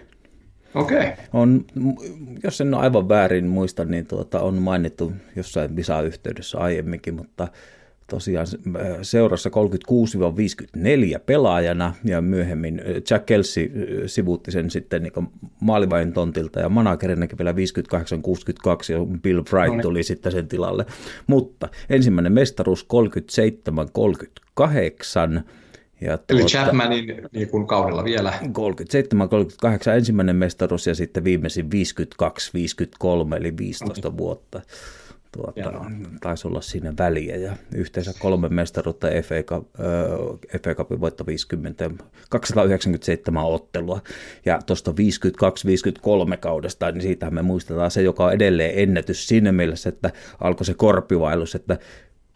[0.76, 0.98] Okei.
[0.98, 1.12] Okay.
[1.34, 1.66] On,
[2.44, 7.48] jos en ole aivan väärin muista, niin tuota, on mainittu jossain visa-yhteydessä aiemminkin, mutta
[8.08, 9.50] tosiaan äh, seurassa
[11.18, 13.72] 36-54 pelaajana ja myöhemmin äh, Jack Kelsey äh,
[14.06, 15.28] sivuutti sen sitten niin
[15.60, 17.56] maalivain tontilta ja managerinakin vielä 58-62
[18.90, 19.82] ja Bill Wright no niin.
[19.82, 20.86] tuli sitten sen tilalle.
[21.28, 22.88] Mutta ensimmäinen mestaruus
[25.40, 25.42] 37-38
[26.02, 28.34] ja Eli tuota, Chapmanin niin kuin kaudella vielä.
[28.42, 31.70] 37-38 ensimmäinen mestaruus ja sitten viimeisin
[33.34, 34.18] 52-53 eli 15 okay.
[34.18, 34.62] vuotta
[35.36, 35.86] tuota,
[36.22, 41.92] taisi olla siinä väliä ja yhteensä kolme mestaruutta FA, Cup, äh, FA Cupin voitto 50,
[42.30, 44.02] 297 ottelua
[44.46, 49.90] ja tuosta 52-53 kaudesta, niin siitä me muistetaan se, joka on edelleen ennätys siinä mielessä,
[49.90, 51.78] että alkoi se korpivailus, että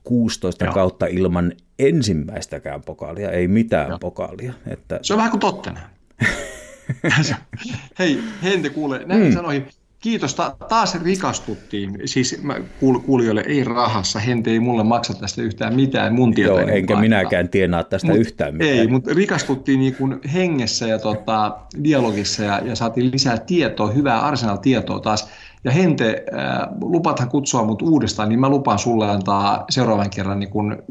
[0.03, 0.73] 16 Joo.
[0.73, 3.99] kautta ilman ensimmäistäkään pokaalia, ei mitään Joo.
[3.99, 4.53] pokaalia.
[4.67, 4.99] Että...
[5.01, 5.79] Se on vähän kuin tottena.
[7.99, 9.33] Hei, Hente kuule, näin mm.
[9.33, 9.67] sanoihin,
[9.99, 11.99] Kiitos, Ta- taas rikastuttiin.
[12.05, 16.57] Siis mä kuul- kuulijoille ei rahassa, Hente ei mulle maksa tästä yhtään mitään mun Joo,
[16.59, 17.01] enkä mukaan.
[17.01, 18.71] minäkään tienaa tästä mut, yhtään mitään.
[18.71, 24.19] Ei, mutta rikastuttiin niin kuin hengessä ja tota, dialogissa ja, ja saatiin lisää tietoa, hyvää
[24.19, 25.29] Arsenal-tietoa taas.
[25.63, 30.49] Ja Hente, äh, lupathan kutsua mut uudestaan, niin mä lupaan sulle antaa seuraavan kerran niin
[30.49, 30.83] kun,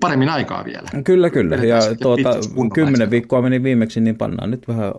[0.00, 0.88] paremmin aikaa vielä.
[1.04, 1.56] Kyllä, kyllä.
[1.56, 2.34] Ja tuota,
[2.74, 4.92] kymmenen viikkoa meni viimeksi, niin pannaan nyt vähän,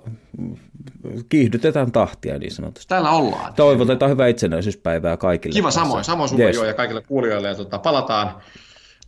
[1.29, 2.89] kiihdytetään tahtia niin sanotusti.
[2.89, 3.53] Täällä ollaan.
[3.53, 5.53] Toivotetaan hyvää itsenäisyyspäivää kaikille.
[5.53, 6.55] Kiva samoin, samoin sulle yes.
[6.55, 7.47] jo ja kaikille kuulijoille.
[7.47, 8.35] Ja tuota, palataan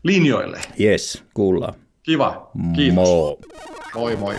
[0.04, 0.62] linjoille.
[0.80, 1.74] Yes, kuullaan.
[2.04, 2.96] Kiva, kiitos.
[2.96, 3.40] Mo.
[3.96, 4.36] Moi moi.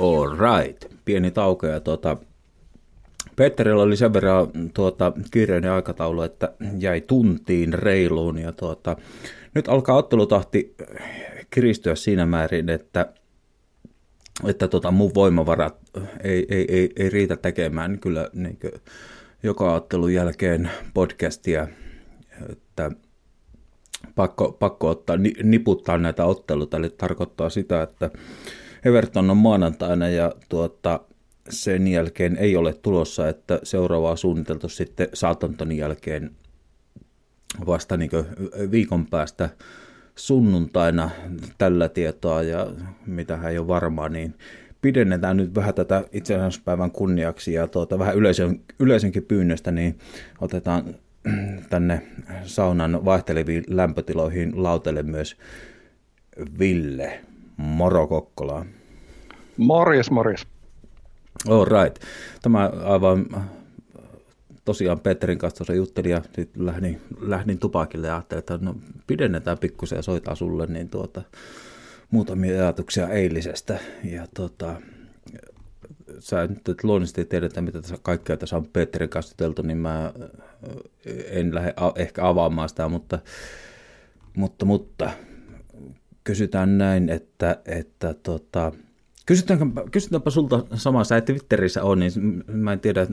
[0.00, 0.84] All right.
[1.04, 2.16] Pieni tauko ja tuota,
[3.36, 8.96] Petterillä oli sen verran tuota, kiireinen aikataulu, että jäi tuntiin reiluun ja tuota,
[9.54, 10.74] nyt alkaa ottelutahti
[11.50, 13.12] kiristyä siinä määrin, että
[14.44, 15.76] että tota, mun voimavarat
[16.24, 17.98] ei, ei, ei, ei riitä tekemään.
[17.98, 18.72] Kyllä niin kuin,
[19.42, 21.68] joka ottelun jälkeen podcastia,
[22.50, 22.90] että
[24.14, 28.10] pakko, pakko ottaa, niputtaa näitä otteluita, eli tarkoittaa sitä, että
[28.84, 31.00] Everton on maanantaina ja tuota,
[31.50, 36.30] sen jälkeen ei ole tulossa, että seuraavaa suunniteltu sitten Southamptonin jälkeen
[37.66, 38.10] vasta niin
[38.70, 39.48] viikon päästä
[40.16, 41.10] sunnuntaina
[41.58, 42.66] tällä tietoa ja
[43.06, 44.34] mitä hän ei ole varmaa, niin
[44.82, 49.98] pidennetään nyt vähän tätä itsenäisyyspäivän kunniaksi ja tuota, vähän yleisön, yleisönkin pyynnöstä, niin
[50.40, 50.84] otetaan
[51.70, 52.02] tänne
[52.44, 55.36] saunan vaihteleviin lämpötiloihin lautelle myös
[56.58, 57.20] Ville
[57.56, 58.66] Moro Kokkola.
[59.56, 60.46] Morjes, morjes.
[61.48, 62.02] All right.
[62.42, 63.26] Tämä aivan
[64.64, 68.76] tosiaan Petterin kanssa tuossa juttelin ja sitten lähdin, lähdin tupakille ja ajattelin, että no
[69.06, 71.22] pidennetään pikkusen ja soitaan sulle niin tuota,
[72.10, 73.78] muutamia ajatuksia eilisestä.
[74.04, 74.74] Ja tuota,
[76.18, 80.12] sä nyt luonnollisesti tiedetä, mitä tässä kaikkea tässä on Petterin kanssa juteltu, niin mä
[81.30, 83.18] en lähde ehkä avaamaan sitä, mutta,
[84.36, 85.10] mutta, mutta
[86.24, 88.72] kysytään näin, että, että tota,
[89.26, 93.06] kysytäänpä, kysytäänpä sulta sama, sä et Twitterissä ole, niin mä en tiedä,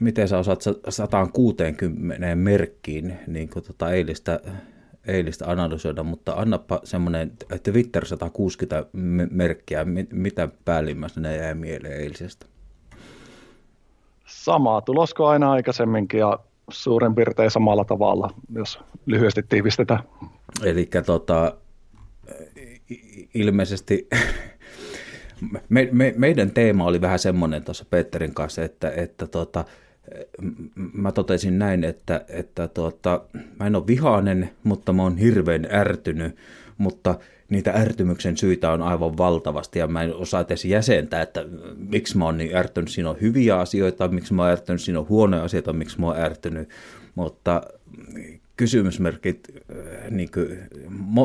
[0.00, 4.40] miten sä osaat 160 merkkiin niin kuin tota eilistä,
[5.06, 7.32] eilistä analysoida, mutta annapa semmoinen
[7.62, 8.86] Twitter 160
[9.30, 12.46] merkkiä, mitä päällimmäisenä jäi mieleen eilisestä?
[14.26, 16.38] Samaa tulosko aina aikaisemminkin ja
[16.70, 20.02] suurin piirtein samalla tavalla, jos lyhyesti tiivistetään.
[20.64, 21.56] Eli tota,
[23.34, 24.08] ilmeisesti
[25.68, 29.64] me, me, meidän teema oli vähän semmoinen tuossa Petterin kanssa, että, että tota,
[30.92, 33.22] mä totesin näin, että, että tota,
[33.58, 36.36] mä en ole vihainen, mutta mä oon hirveän ärtynyt,
[36.78, 37.14] mutta
[37.48, 41.44] niitä ärtymyksen syitä on aivan valtavasti ja mä en osaa edes jäsentää, että
[41.76, 45.08] miksi mä oon niin ärtynyt, siinä on hyviä asioita, miksi mä oon ärtynyt, siinä on
[45.08, 46.68] huonoja asioita, miksi mä oon ärtynyt,
[47.14, 47.62] mutta
[48.60, 50.58] kysymysmerkit, äh, niin kuin,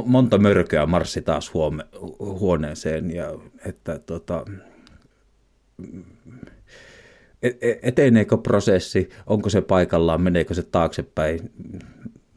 [0.05, 1.83] monta mörköä marssi taas huome,
[2.19, 3.33] huoneeseen ja
[3.65, 4.45] että tota,
[7.43, 11.51] e, e, eteneekö prosessi, onko se paikallaan, meneekö se taaksepäin,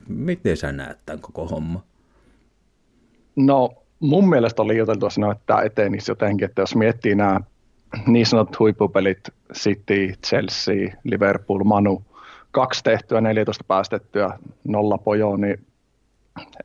[0.08, 1.82] miten sä näet tämän koko homma?
[3.36, 3.70] No
[4.00, 7.40] mun mielestä oli jotenkin sanoa, että tämä etenisi jotenkin, että jos miettii nämä
[8.06, 9.20] niin sanotut huippupelit,
[9.54, 12.02] City, Chelsea, Liverpool, Manu,
[12.50, 15.66] kaksi tehtyä, 14 päästettyä, nolla pojoa, niin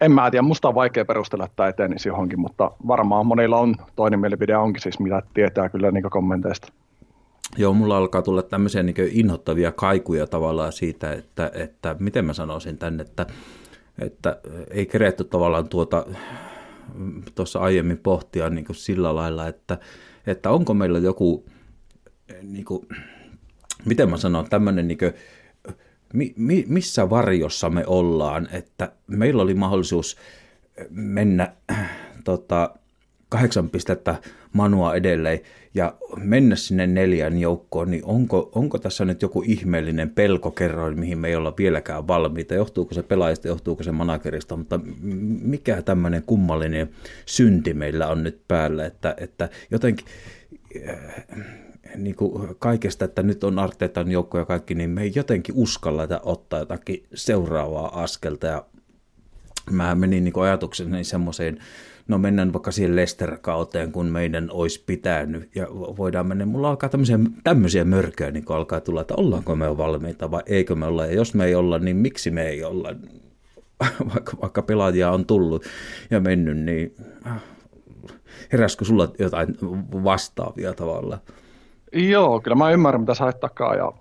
[0.02, 4.20] en mä tiedä, musta on vaikea perustella, että etenisi johonkin, mutta varmaan monilla on toinen
[4.20, 6.74] mielipide onkin siis, mitä tietää kyllä niin kommenteista.
[7.58, 12.78] Joo, mulla alkaa tulla tämmöisiä niin inhottavia kaikuja tavallaan siitä, että, että miten mä sanoisin
[12.78, 13.26] tänne, että,
[14.00, 14.38] että
[14.72, 16.06] ei keretty tavallaan tuota
[17.36, 19.78] tuossa aiemmin pohtia niin kuin sillä lailla, että,
[20.28, 21.46] että onko meillä joku,
[22.42, 22.88] niin kuin,
[23.86, 25.14] miten mä sanon, tämmöinen niin kuin,
[26.14, 30.18] mi, mi, missä varjossa me ollaan, että meillä oli mahdollisuus
[30.90, 31.54] mennä
[32.24, 32.76] tota,
[33.30, 34.16] kahdeksan pistettä
[34.54, 35.40] manua edelleen
[35.74, 41.28] ja mennä sinne neljän joukkoon, niin onko, onko tässä nyt joku ihmeellinen pelkokerroin, mihin me
[41.28, 42.54] ei olla vieläkään valmiita?
[42.54, 44.80] Johtuuko se pelaajista, johtuuko se managerista, mutta
[45.42, 46.90] mikä tämmöinen kummallinen
[47.26, 50.06] synti meillä on nyt päällä, että, että jotenkin
[51.96, 56.20] niin kuin kaikesta, että nyt on Arteetan joukko ja kaikki, niin me ei jotenkin uskalleta
[56.24, 58.48] ottaa jotakin seuraavaa askelta.
[58.48, 58.66] Ja
[59.72, 61.60] mä menin niin ajatukseni semmoiseen,
[62.08, 67.20] no mennään vaikka siihen Lester-kauteen, kun meidän olisi pitänyt, ja voidaan mennä, mulla alkaa tämmöisiä,
[67.44, 71.34] tämmöisiä mörköjä niin alkaa tulla, että ollaanko me valmiita vai eikö me olla, ja jos
[71.34, 72.96] me ei olla, niin miksi me ei olla,
[74.14, 75.66] vaikka, vaikka pelaajia on tullut
[76.12, 76.96] ja mennyt, niin
[77.28, 77.44] äh,
[78.52, 79.58] heräskö sulla jotain
[80.04, 81.20] vastaavia tavalla?
[81.94, 83.92] Joo, kyllä mä ymmärrän, mitä sä takaa ja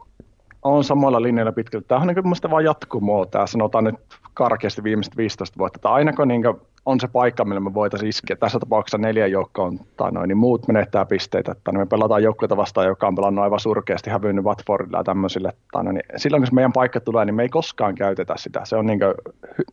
[0.62, 1.88] on samalla linjalla pitkälti.
[1.88, 3.96] Tämä on niin kuin vaan jatkumoa, tämä sanotaan nyt
[4.34, 6.42] karkeasti viimeiset 15 vuotta, että aina kun niin
[6.86, 10.68] on se paikka, millä me voitaisiin iskeä, tässä tapauksessa neljä joukkoon, tai noin, niin muut
[10.68, 15.04] menettää pisteitä, että me pelataan joukkoita vastaan, joka on pelannut aivan surkeasti, hävinnyt Watfordilla ja
[15.04, 15.52] tämmöisille.
[15.72, 18.60] Tai noin, niin silloin kun meidän paikka tulee, niin me ei koskaan käytetä sitä.
[18.64, 19.14] Se on niin, kuin,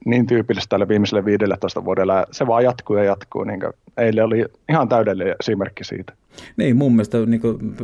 [0.06, 3.44] niin tyypillistä tälle viimeiselle 15 vuodella, ja se vaan jatkuu ja jatkuu.
[3.44, 6.14] Niin kuin, eilen oli ihan täydellinen esimerkki siitä.
[6.58, 7.76] Niin, mun mielestä niin kuin,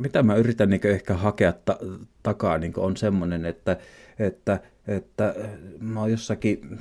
[0.00, 1.78] mitä mä yritän niin ehkä hakea ta-
[2.22, 3.76] takaa niin on semmoinen, että,
[4.18, 5.34] että, että
[5.80, 6.78] mä oon jossakin,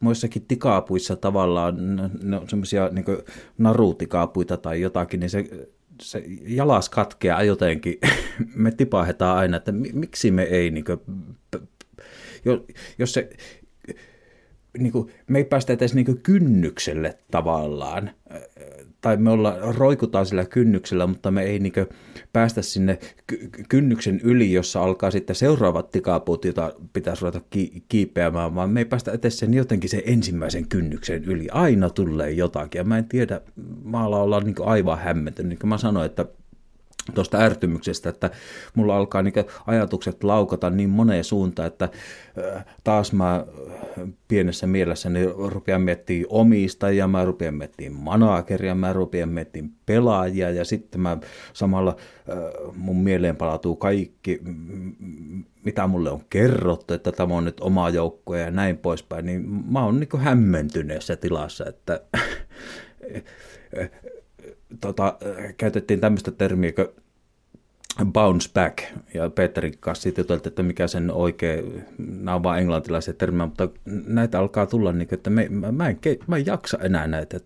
[0.00, 1.76] mä jossakin tikaapuissa tavallaan,
[2.22, 3.04] ne on semmoisia niin
[3.58, 5.44] narutikaapuita tai jotakin, niin se,
[6.02, 7.98] se jalas katkeaa jotenkin,
[8.54, 11.00] me tipahetaan aina, että miksi me ei, niin kuin,
[12.98, 13.30] jos se,
[14.78, 18.10] niin kuin, me ei päästä edes niin kynnykselle tavallaan
[19.04, 21.72] tai me olla, roikutaan sillä kynnyksellä, mutta me ei niin
[22.32, 22.98] päästä sinne
[23.68, 28.84] kynnyksen yli, jossa alkaa sitten seuraavat tikapuut, jota pitäisi ruveta ki- kiipeämään, vaan me ei
[28.84, 31.48] päästä edes sen jotenkin sen ensimmäisen kynnyksen yli.
[31.52, 33.40] Aina tulee jotakin, ja mä en tiedä,
[33.84, 35.48] maalla ollaan niin aivan hämmentynyt.
[35.48, 36.26] Niin kuin mä sanoin, että
[37.14, 38.30] tuosta ärtymyksestä, että
[38.74, 39.34] mulla alkaa niin
[39.66, 41.88] ajatukset laukata niin moneen suuntaan, että
[42.84, 43.46] taas mä
[44.28, 51.00] pienessä mielessäni rupean miettimään omistajia, mä rupean miettimään manageria, mä rupean miettimään pelaajia ja sitten
[51.00, 51.16] mä
[51.52, 51.96] samalla
[52.76, 54.40] mun mieleen palautuu kaikki,
[55.64, 59.84] mitä mulle on kerrottu, että tämä on nyt oma joukko ja näin poispäin, niin mä
[59.84, 62.00] oon niin hämmentyneessä tilassa, että
[64.80, 65.18] tota,
[65.56, 66.88] käytettiin tämmöistä termiä kuin
[68.12, 68.78] bounce back,
[69.14, 73.68] ja Peterin kanssa siitä juteltiin, että mikä sen oikein, nämä on vain englantilaisia termejä, mutta
[74.06, 77.40] näitä alkaa tulla, niin että me, mä, mä, en, mä en jaksa enää näitä.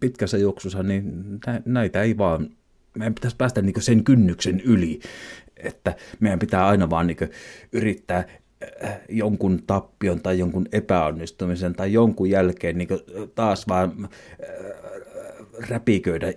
[0.00, 1.24] Pitkässä juoksussa niin
[1.64, 2.50] näitä ei vaan
[2.98, 5.00] meidän pitäisi päästä niin sen kynnyksen yli,
[5.56, 7.16] että meidän pitää aina vaan niin
[7.72, 8.24] yrittää
[8.84, 12.88] äh, jonkun tappion tai jonkun epäonnistumisen tai jonkun jälkeen niin
[13.34, 14.08] taas vaan
[14.42, 14.83] äh,
[15.68, 16.32] räpiköidä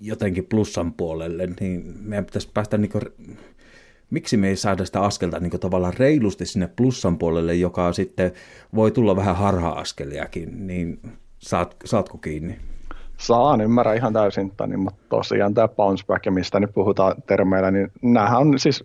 [0.00, 3.02] jotenkin plussan puolelle, niin meidän pitäisi päästä niin kuin,
[4.10, 8.32] miksi me ei saada sitä askelta niin tavallaan reilusti sinne plussan puolelle, joka sitten
[8.74, 11.00] voi tulla vähän harha-askeliakin, niin
[11.38, 12.58] saat, saatko kiinni?
[13.16, 17.92] Saan, ymmärrän ihan täysin niin, mutta tosiaan tämä bounce back, mistä nyt puhutaan termeillä, niin
[18.02, 18.84] näähän on siis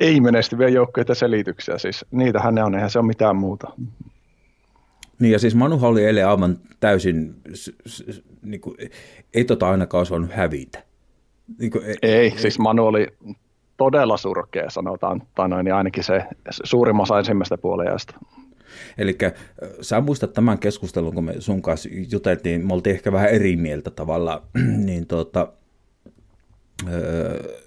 [0.00, 3.72] ei menestyviä joukkoja selityksiä, siis niitähän ne on, eihän se ole mitään muuta.
[5.18, 7.34] Niin ja siis Manuha oli eilen aivan täysin,
[8.42, 8.76] niin kuin,
[9.34, 10.86] ei tota ainakaan osannut hävitä.
[11.58, 13.06] Niin kuin, ei, ei, siis Manu oli
[13.76, 16.24] todella surkea, sanotaan, tai noin, niin ainakin se
[16.64, 18.14] suurimman osa ensimmäistä puolesta.
[18.98, 19.18] Eli
[19.80, 23.90] sä muistat tämän keskustelun, kun me sun kanssa juteltiin, me oltiin ehkä vähän eri mieltä
[23.90, 24.42] tavalla,
[24.86, 25.52] niin tuota,
[26.92, 27.65] öö,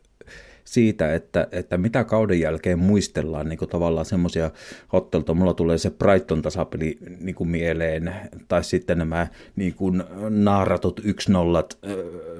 [0.74, 4.52] siitä, että, että mitä kauden jälkeen muistellaan niin kuin tavallaan semmoisia
[4.94, 5.34] otteluita.
[5.34, 8.14] Mulla tulee se Brighton tasapeli niin kuin mieleen,
[8.48, 11.06] tai sitten nämä niin kuin naaratut 1-0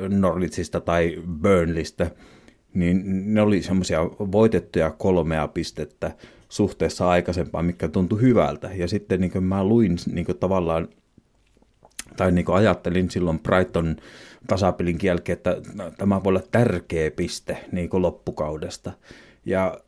[0.10, 2.12] Norwichista tai Burnleystä,
[2.74, 3.04] niin
[3.34, 6.12] ne oli semmoisia voitettuja kolmea pistettä
[6.50, 8.70] suhteessa aikaisempaan, mikä tuntui hyvältä.
[8.76, 10.88] Ja sitten niin kuin mä luin niin kuin tavallaan,
[12.18, 13.96] tai niin kuin ajattelin silloin Brighton
[14.48, 15.58] tasapelin jälkeen, että
[15.98, 18.92] tämä voi olla tärkeä piste niin kuin loppukaudesta.
[19.46, 19.80] Ja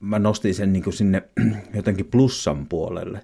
[0.00, 1.22] mä nostin sen niin kuin sinne
[1.74, 3.20] jotenkin plussan puolelle.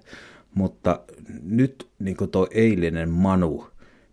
[0.55, 0.99] Mutta
[1.43, 3.67] nyt niin kuin tuo eilinen Manu,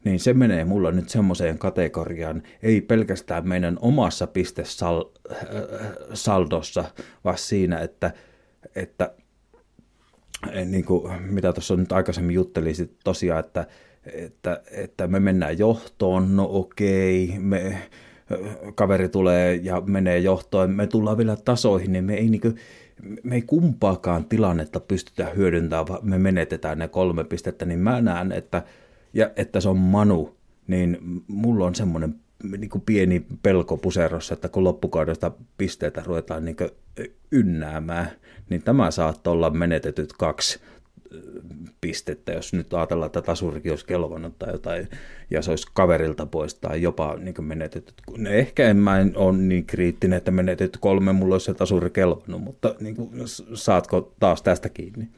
[0.05, 6.85] niin se menee mulla nyt semmoiseen kategoriaan, ei pelkästään meidän omassa pistesaldossa,
[7.25, 8.13] vaan siinä, että,
[8.75, 9.15] että
[10.65, 12.75] niin kuin, mitä tuossa nyt aikaisemmin juttelin,
[13.05, 13.67] tosiaan, että
[14.07, 17.83] että, että me mennään johtoon, no okei, me,
[18.75, 22.57] kaveri tulee ja menee johtoon, me tullaan vielä tasoihin, niin me ei, niin kuin,
[23.23, 28.33] me ei kumpaakaan tilannetta pystytä hyödyntämään, vaan me menetetään ne kolme pistettä, niin mä näen,
[28.33, 28.63] että,
[29.15, 30.37] ja, että se on Manu,
[30.67, 30.99] niin
[31.29, 32.15] mulla on semmoinen
[32.59, 36.57] niin kuin pieni pelko puserossa, että kun loppukaudesta pisteitä ruvetaan niin
[37.31, 38.11] ynnäämään,
[38.51, 40.61] niin tämä saattaa olla menetetyt kaksi
[41.81, 44.89] pistettä, jos nyt ajatellaan, että tasurikin olisi kelvannut tai jotain,
[45.31, 47.95] ja se olisi kaverilta pois tai jopa niin menetetty.
[48.29, 52.75] Ehkä en mä ole niin kriittinen, että menetetty kolme, mulla olisi se tasuri kelvannut, mutta
[52.81, 53.11] niin kuin,
[53.55, 55.09] saatko taas tästä kiinni?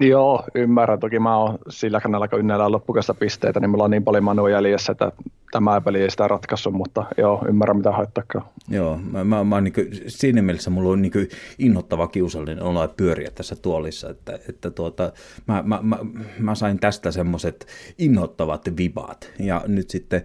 [0.00, 1.00] Joo, ymmärrän.
[1.00, 4.50] Toki mä oon sillä kannalla, kun ynnäillään loppukassa pisteitä, niin mulla on niin paljon manua
[4.50, 5.12] jäljessä, että
[5.52, 8.46] tämä peli ei sitä ratkaissut, mutta joo, ymmärrän mitä haittakaan.
[8.68, 11.28] Joo, mä, mä, mä niin kuin, siinä mielessä mulla on niin kuin
[11.58, 15.12] innoittava kiusallinen olla pyöriä tässä tuolissa, että, että tuota,
[15.46, 15.96] mä, mä, mä,
[16.38, 17.66] mä, sain tästä semmoiset
[17.98, 20.22] innoittavat vibaat, ja nyt sitten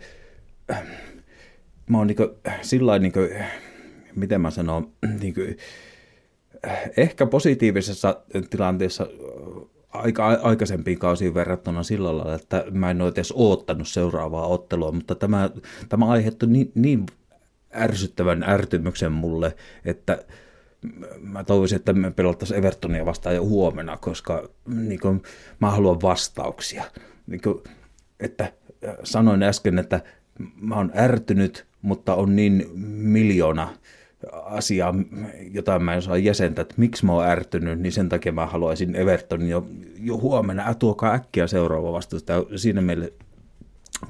[1.90, 2.18] mä oon niin
[2.62, 3.30] sillä niin kuin,
[4.16, 4.92] miten mä sanon,
[5.22, 5.58] niin kuin,
[6.98, 9.08] ehkä positiivisessa tilanteessa
[9.90, 15.16] aika aikaisempiin kausiin verrattuna sillä lailla, että mä en ole edes oottanut seuraavaa ottelua, mutta
[15.16, 15.50] tämä,
[15.90, 17.06] tämä aiheutti niin, niin
[17.76, 19.56] ärsyttävän ärtymyksen mulle,
[19.86, 20.26] että
[21.20, 25.22] mä toivoisin, että me pelattaisiin Evertonia vastaan jo huomenna, koska niin kuin,
[25.60, 26.84] mä haluan vastauksia.
[27.28, 27.64] Niin kuin,
[28.20, 28.54] että
[29.04, 30.02] sanoin äsken, että
[30.62, 33.74] mä oon ärtynyt, mutta on niin miljoona
[34.32, 34.96] asiaa,
[35.52, 38.96] jota mä en osaa jäsentää, että miksi mä oon ärtynyt, niin sen takia mä haluaisin
[38.96, 39.66] Everton jo,
[40.00, 42.26] jo huomenna, tuokaa äkkiä seuraava vastaus.
[42.56, 43.14] Siinä meille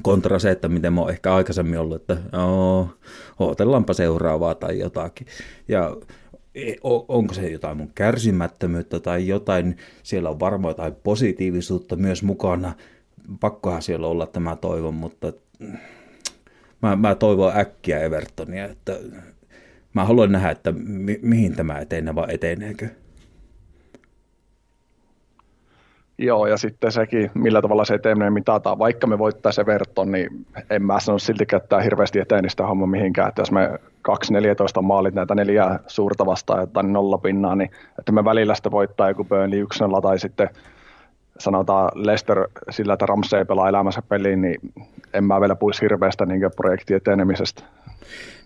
[0.02, 2.90] kontra se, että miten mä oon ehkä aikaisemmin ollut, että oo,
[3.40, 5.28] ootellaanpa seuraavaa tai jotakin.
[5.68, 5.98] Ja
[6.56, 6.74] e,
[7.08, 12.74] onko se jotain mun kärsimättömyyttä tai jotain, siellä on varmaan jotain positiivisuutta myös mukana,
[13.40, 15.34] pakkohan siellä olla tämä toivon, mutta
[16.82, 19.00] mä, mä toivon äkkiä Evertonia, että
[19.94, 22.88] Mä haluan nähdä, että mi- mihin tämä etenee vai eteneekö.
[26.18, 28.80] Joo, ja sitten sekin, millä tavalla se eteneminen mitataan.
[28.80, 33.30] Vaikka me voittaisiin Everton, niin en mä sano silti, tämä hirveästi etenee sitä homma mihinkään.
[33.30, 33.80] Että jos me
[34.80, 37.70] 2-14 maalit näitä neljää suurta vastaan jotain nolla pinnaa, niin
[38.00, 40.50] että me välillä sitä voittaa joku Burnley 1 tai sitten
[41.40, 44.60] sanotaan Leicester sillä, että Ramsey pelaa elämänsä peliin, niin
[45.14, 47.64] en mä vielä puhuisi hirveästä niin projektin etenemisestä.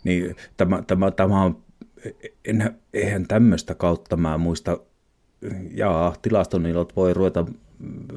[0.06, 1.64] Niin tämä, tämä, tämä on,
[2.46, 4.78] en, eihän tämmöistä kautta mä muista,
[5.72, 7.46] jaa, tilastonilot voi ruveta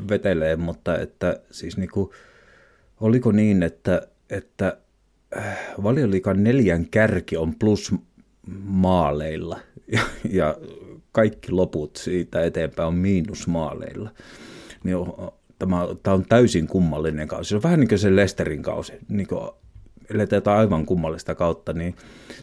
[0.08, 2.10] veteleen, mutta että siis niin kuin,
[3.00, 4.76] oliko niin, että, että
[5.36, 7.94] äh, valioliikan neljän kärki on plus
[8.64, 9.60] maaleilla
[9.92, 10.00] ja,
[10.30, 10.56] ja
[11.12, 14.10] kaikki loput siitä eteenpäin on miinusmaaleilla.
[14.84, 14.96] Niin
[15.58, 17.48] tämä, tämä on täysin kummallinen kausi.
[17.48, 18.92] Se on vähän niin kuin se Lesterin kausi.
[19.08, 19.50] Niin kuin
[20.14, 21.94] eletään jotain aivan kummallista kautta, niin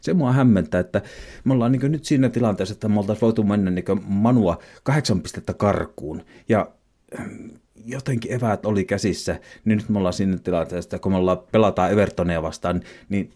[0.02, 1.02] se mua hämmentää, että
[1.44, 5.54] me ollaan niin nyt siinä tilanteessa, että me oltaisiin voitu mennä niin Manua kahdeksan pistettä
[5.54, 6.72] karkuun, ja
[7.86, 11.92] jotenkin eväät oli käsissä, niin nyt me ollaan siinä tilanteessa, että kun me ollaan, pelataan
[11.92, 13.32] Evertonia vastaan, niin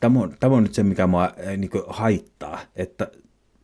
[0.00, 3.10] tämä on, tämä on nyt se, mikä mua niin haittaa, että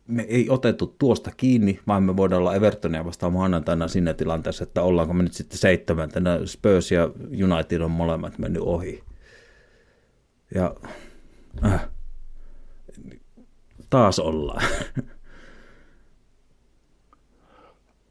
[0.07, 4.81] me ei otettu tuosta kiinni, vaan me voidaan olla Evertonia vastaan maanantaina siinä tilanteessa, että
[4.81, 6.39] ollaanko me nyt sitten seitsemäntenä.
[6.45, 7.09] Spurs ja
[7.43, 9.03] United on molemmat mennyt ohi.
[10.55, 10.75] Ja
[11.65, 11.87] äh,
[13.89, 14.63] taas ollaan.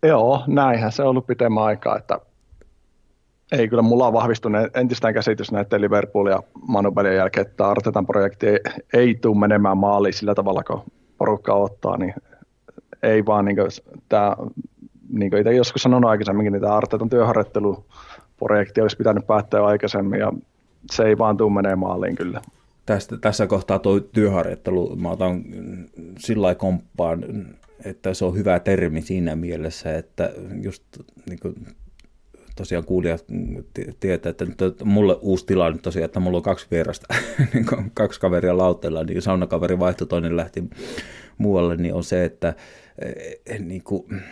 [0.03, 2.21] Joo, näinhän se on ollut pitemmän aikaa, että
[3.53, 8.47] ei kyllä mulla on vahvistunut entistään käsitys näiden Liverpool ja Manubelin jälkeen, että Artetan projekti
[8.47, 8.59] ei,
[8.93, 10.83] ei tule menemään maaliin sillä tavalla, kun
[11.19, 12.15] porukka ottaa, niin
[13.03, 13.69] ei vaan niin kuin,
[14.09, 14.37] tämä,
[15.09, 20.33] niin kuin itse joskus sanonut aikaisemminkin, niin tämä Artetan työharjoitteluprojekti olisi pitänyt päättää aikaisemmin ja
[20.91, 22.43] se ei vaan tule menemään maaliin kyllä.
[22.87, 25.45] Tästä, tässä kohtaa tuo työharjoittelu, mä otan
[26.19, 27.25] sillä komppaan,
[27.85, 30.33] että se on hyvä termi siinä mielessä, että
[30.63, 30.83] just
[31.29, 31.55] niin kuin
[32.57, 33.25] tosiaan kuulijat
[34.01, 37.15] tietää, että nyt mulle uusi tilanne tosiaan, että mulla on kaksi vierasta,
[37.53, 40.65] niin kaksi kaveria lauteella, niin saunakaveri vaihtoi, toinen lähti
[41.39, 42.55] muualle, niin on se, että
[43.47, 44.23] eh, niin kuin,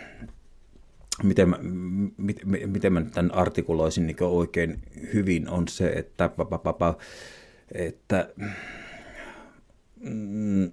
[1.23, 1.59] miten mä,
[2.17, 4.79] miten, miten mä tämän artikuloisin niin oikein
[5.13, 6.29] hyvin, on se, että,
[7.71, 8.29] että
[9.99, 10.71] mm,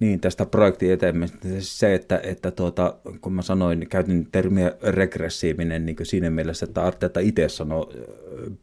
[0.00, 1.38] niin, tästä projektin etenemistä.
[1.58, 7.20] Se, että, että tuota, kun mä sanoin, käytin termiä regressiivinen niin siinä mielessä, että Arteeta
[7.20, 7.86] itse sanoi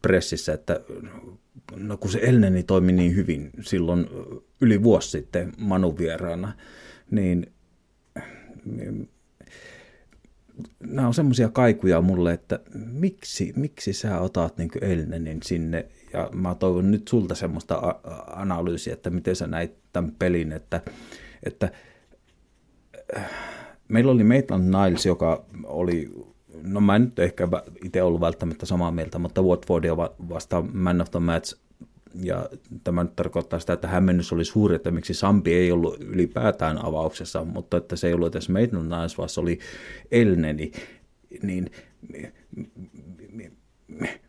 [0.02, 0.80] pressissä, että
[1.76, 4.06] no kun se Elneni toimi niin hyvin silloin
[4.60, 6.52] yli vuosi sitten Manu vieraana,
[7.10, 7.52] niin, niin
[10.80, 16.54] nämä on semmoisia kaikuja mulle, että miksi, miksi sä otat niin Elnenin sinne, ja mä
[16.54, 17.94] toivon nyt sulta semmoista
[18.26, 20.80] analyysiä, että miten sä näit tämän pelin, että
[21.42, 21.70] että
[23.16, 23.30] äh,
[23.88, 26.10] meillä oli Maitland Niles, joka oli,
[26.62, 27.48] no mä en nyt ehkä
[27.84, 31.58] itse ollut välttämättä samaa mieltä, mutta Watfordia vastaan man of the match,
[32.22, 32.48] ja
[32.84, 37.44] tämä nyt tarkoittaa sitä, että hämmennys oli suuri, että miksi Sampi ei ollut ylipäätään avauksessa,
[37.44, 39.58] mutta että se ei ollut edes Maitland Niles, vaan se oli
[40.10, 40.72] Elneni,
[41.42, 41.70] niin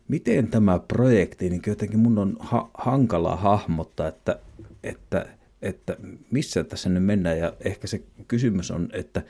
[0.08, 4.38] miten tämä projekti, niin jotenkin mun on ha- hankala hahmottaa, että,
[4.82, 5.26] että–
[5.62, 5.96] että
[6.30, 7.38] missä tässä nyt mennään?
[7.38, 9.22] Ja ehkä se kysymys on, että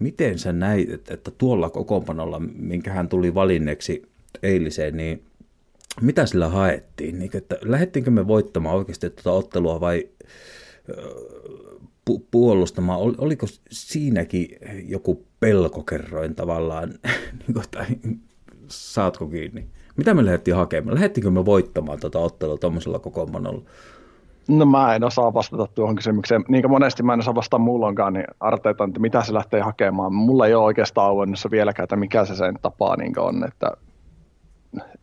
[0.00, 4.02] miten sä näit, että tuolla kokoonpanolla, minkä hän tuli valinneeksi
[4.42, 5.22] eiliseen, niin
[6.00, 7.18] mitä sillä haettiin?
[7.18, 10.08] Niin, että lähdettiinkö me voittamaan oikeasti tuota ottelua vai
[12.10, 13.00] pu- puolustamaan?
[13.00, 14.48] Oliko siinäkin
[14.88, 16.88] joku pelkokerroin tavallaan,
[17.46, 17.86] niin tai
[18.68, 19.66] saatko kiinni?
[19.96, 20.94] Mitä me lähdettiin hakemaan?
[20.94, 23.62] Lähdettiinkö me voittamaan tuota ottelua tuommoisella kokoonpanolla?
[24.48, 26.44] No mä en osaa vastata tuohon kysymykseen.
[26.48, 30.14] Niin kuin monesti mä en osaa vastata mullonkaan, niin Arteeta, että mitä se lähtee hakemaan.
[30.14, 33.44] Mulla ei ole oikeastaan auennossa vieläkään, että mikä se sen tapaa niin on.
[33.44, 33.76] Että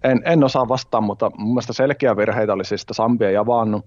[0.03, 3.85] en, en osaa vastata, mutta mun mielestä selkeä virheitä oli siis, että Sambi ei avannut.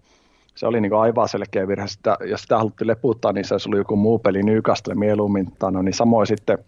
[0.55, 1.89] Se oli niin aivan selkeä virhe.
[1.89, 5.49] Sitä, jos sitä haluttiin leputtaa, niin se ollut joku muu peli Newcastle mieluummin.
[5.71, 6.59] No, niin samoin sitten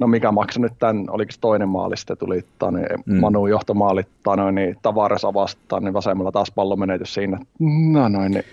[0.00, 3.20] no mikä maksoi nyt tämän, oliko se toinen maali, sitten tuli tani, mm.
[3.20, 7.38] Manu johtomaali, tani, niin Tavares avastaa, niin vasemmalla taas menetys siinä.
[7.92, 8.44] No noin, niin,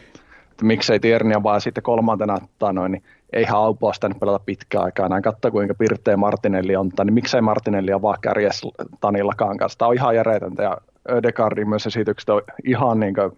[0.57, 3.03] että miksei Tiernia vaan sitten kolmantena, tani, niin
[3.34, 5.09] ei haupua sitä pelata pitkään aikaa.
[5.09, 8.67] Näin katsoa, kuinka pirteä Martinelli on, niin miksei Martinelli on vaan kärjessä
[9.01, 9.79] Tanillakaan kanssa.
[9.79, 10.77] Tämä on ihan järjetöntä ja
[11.09, 13.31] Ödegardin myös esitykset on ihan niin kuin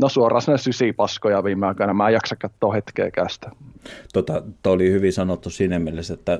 [0.00, 1.94] No suoraan sinne sysipaskoja viime aikoina.
[1.94, 3.50] Mä en jaksa katsoa hetkeäkään sitä.
[4.12, 6.38] Tota, toi oli hyvin sanottu siinä mielessä, että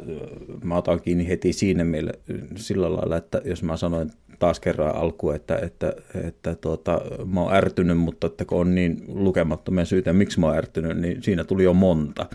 [0.64, 2.22] mä otan kiinni heti siinä mielessä
[2.56, 4.10] sillä lailla, että jos mä sanoin
[4.43, 5.93] taas kerran alkuun, että, että,
[6.24, 7.01] että tuota,
[7.32, 11.23] mä oon ärtynyt, mutta että kun on niin lukemattomia syitä, miksi mä oon ärtynyt, niin
[11.23, 12.27] siinä tuli jo monta.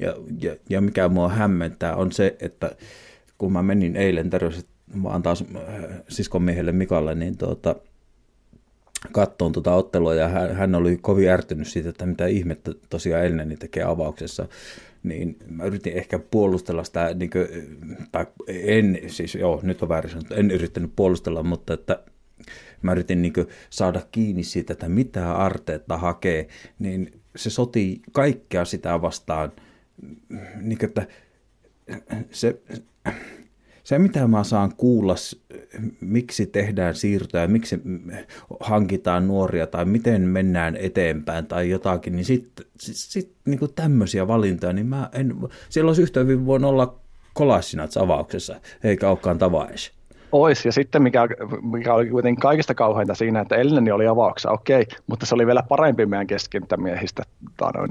[0.00, 2.70] Ja, ja, ja mikä mua hämmentää on se, että
[3.38, 4.66] kun mä menin eilen terveiset
[5.02, 5.44] vaan taas
[6.08, 7.76] siskon miehelle Mikalle, niin tuota,
[9.12, 13.56] kattoon tuota ottelua ja hän, hän oli kovin ärtynyt siitä, että mitä ihmettä tosiaan Elneni
[13.56, 14.48] tekee avauksessa,
[15.04, 17.46] niin mä yritin ehkä puolustella sitä, niin kuin,
[18.12, 22.04] tai en, siis joo, nyt on väärin sanottu, en yrittänyt puolustella, mutta että
[22.82, 26.48] mä yritin niin kuin, saada kiinni siitä, että mitä Arteetta hakee,
[26.78, 29.52] niin se sotii kaikkea sitä vastaan,
[30.60, 31.06] niin kuin, että
[32.30, 32.60] se,
[33.84, 35.14] se, mitä mä saan kuulla,
[36.00, 37.80] miksi tehdään siirtoja, miksi
[38.60, 44.72] hankitaan nuoria tai miten mennään eteenpäin tai jotakin, niin sitten sit, sit, niin tämmöisiä valintoja,
[44.72, 45.34] niin mä en,
[45.68, 46.94] siellä olisi yhtä hyvin voinut olla
[47.34, 49.92] Kolassinats avauksessa, eikä olekaan Tavaes.
[50.32, 51.28] Ois, ja sitten mikä,
[51.62, 55.62] mikä oli kuitenkin kaikista kauheinta siinä, että Elneni oli avauksessa, okei, mutta se oli vielä
[55.68, 57.22] parempi meidän keskentämiehistä,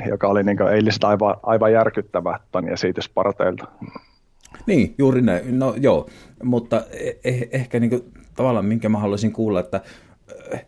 [0.09, 3.67] joka oli niin eiliset aivan, aivan järkyttävä ton esitysparteilta.
[4.67, 5.59] Niin, juuri näin.
[5.59, 6.09] No joo,
[6.43, 6.84] mutta
[7.23, 9.81] eh, ehkä niin kuin, tavallaan minkä mä haluaisin kuulla, että
[10.51, 10.65] eh,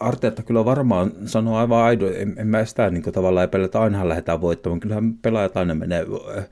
[0.00, 3.80] Arteetta kyllä varmaan sanoo aivan aido, en, en mä sitä niin kuin, tavallaan epäile, että
[3.80, 4.80] aina lähdetään voittamaan.
[4.80, 6.06] Kyllähän pelaajat aina menee,
[6.36, 6.44] eh,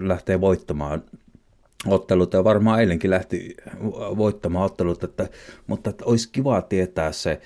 [0.00, 1.02] lähtee voittamaan
[1.86, 3.56] ottelut ja varmaan eilenkin lähti
[4.16, 5.28] voittamaan ottelut, että,
[5.66, 7.40] mutta että olisi kiva tietää se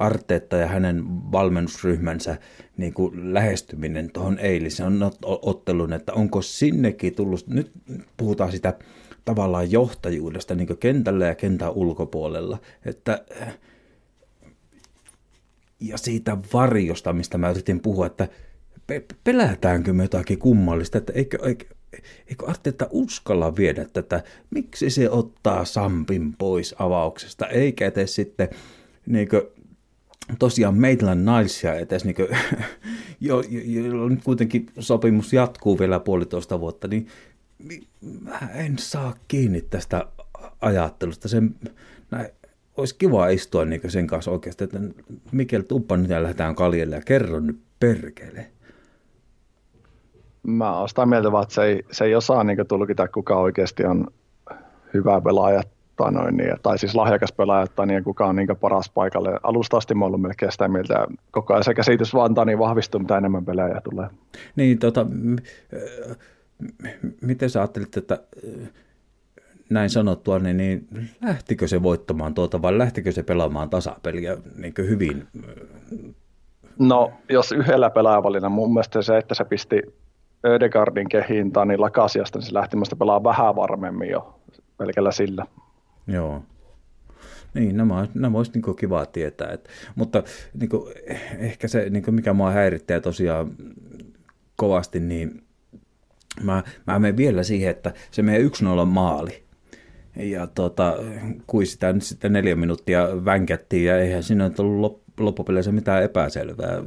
[0.00, 2.36] Arteetta ja hänen valmennusryhmänsä
[2.76, 7.70] niin kuin lähestyminen tuohon eilisen otteluun, että onko sinnekin tullut, nyt
[8.16, 8.78] puhutaan sitä
[9.24, 13.24] tavallaan johtajuudesta niin kentällä ja kentän ulkopuolella, että
[15.80, 18.28] ja siitä varjosta, mistä mä yritin puhua, että
[19.24, 21.64] pelätäänkö me jotakin kummallista, että eikö, eikö,
[22.26, 28.48] eikö Arteetta uskalla viedä tätä, miksi se ottaa Sampin pois avauksesta, eikä tee sitten
[29.06, 29.42] niin kuin,
[30.38, 32.28] tosiaan Maitland Nilesia edes, niin kuin,
[33.20, 37.06] jo, jo, nyt kuitenkin sopimus jatkuu vielä puolitoista vuotta, niin
[38.20, 40.06] mä en saa kiinni tästä
[40.60, 41.28] ajattelusta.
[41.28, 41.54] Sen,
[42.10, 42.28] näin,
[42.76, 44.80] olisi kiva istua niin sen kanssa oikeasti, että
[45.32, 48.46] Mikel Tuppa nyt lähdetään kaljelle ja kerro nyt perkele.
[50.42, 53.84] Mä oon sitä mieltä vaan, että se ei, se ei osaa niin tulkita, kuka oikeasti
[53.84, 54.06] on
[54.94, 55.62] hyvä pelaaja
[56.00, 59.40] tai, noin, niin, tai siis lahjakas pelaaja, tai niin, kuka on niin paras paikalle.
[59.42, 63.00] Alusta asti mä ollut melkein sitä mieltä, koko ajan se käsitys vaan antaa niin vahvistuu,
[63.00, 64.08] mitä enemmän pelejä tulee.
[64.56, 65.36] Niin, tota, m-
[67.20, 68.18] miten sä ajattelit, että
[69.70, 70.88] näin sanottua, niin, niin
[71.22, 75.26] lähtikö se voittamaan tuota vai lähtikö se pelaamaan tasapeliä niin hyvin?
[76.78, 79.82] No, jos yhdellä pelaajavallina, mun mielestä se, että se pisti
[80.46, 84.40] Ödegardin kehiin niin Lakasiasta, niin se lähti pelaa vähän varmemmin jo
[84.76, 85.46] pelkällä sillä.
[86.06, 86.42] Joo.
[87.54, 89.52] Niin, nämä, nämä olisi niin kiva tietää.
[89.52, 90.22] Et, mutta
[90.60, 90.94] niin kuin,
[91.38, 93.56] ehkä se, niin kuin mikä mua häirittää tosiaan
[94.56, 95.42] kovasti, niin
[96.42, 98.50] mä, mä menen vielä siihen, että se meidän
[98.82, 99.42] 1-0 maali.
[100.16, 100.96] Ja tota,
[101.46, 106.82] kui sitä nyt sitten neljä minuuttia vänkättiin ja eihän siinä nyt ollut loppupeleissä mitään epäselvää,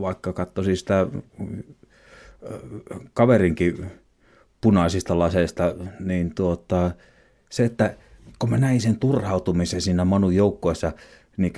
[0.00, 1.06] vaikka katsoi sitä
[3.14, 3.86] kaverinkin
[4.60, 6.90] punaisista laseista, niin tuota,
[7.50, 7.96] se, että
[8.38, 10.92] kun mä näin sen turhautumisen siinä Manu joukkoessa,
[11.36, 11.52] niin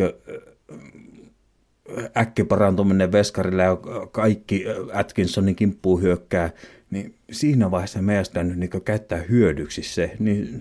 [2.17, 3.77] äkkiparantuminen veskarilla ja
[4.13, 6.51] kaikki Atkinsonin kimppuun hyökkää,
[6.91, 10.61] niin siinä vaiheessa meistä nyt niin käyttää hyödyksi se, niin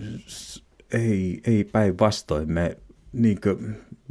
[0.92, 2.76] ei, ei päinvastoin me
[3.12, 3.38] niin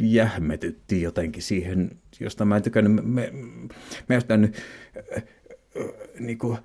[0.01, 3.31] jähmetyttiin jotenkin siihen, josta mä en tykännyt, me, me,
[4.07, 4.57] me nyt
[6.19, 6.57] niin kuin,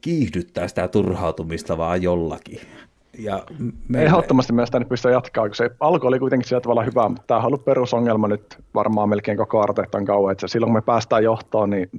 [0.00, 2.60] kiihdyttää sitä turhautumista vaan jollakin.
[3.18, 3.42] Ja
[3.88, 4.02] me...
[4.04, 7.40] Ehdottomasti myös tänne pystyy jatkaa, kun se alku oli kuitenkin sillä tavalla hyvä, mutta tämä
[7.40, 11.70] on ollut perusongelma nyt varmaan melkein koko Arteetan kauan, että silloin kun me päästään johtoon,
[11.70, 11.90] niin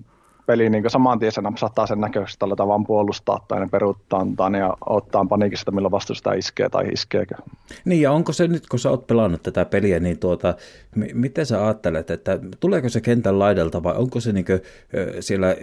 [0.48, 4.26] peli niin saman tien se napsattaa sen näköistä, tällä vaan puolustaa tai ne peruuttaa
[4.60, 7.36] ja ottaa paniikista, milloin vastusta iskee tai iskeekö.
[7.86, 10.56] Niin ja onko se nyt, kun sä oot pelannut tätä peliä, niin tuota,
[10.96, 14.62] m- miten sä ajattelet, että tuleeko se kentän laidalta vai onko se niin kuin,
[15.20, 15.56] siellä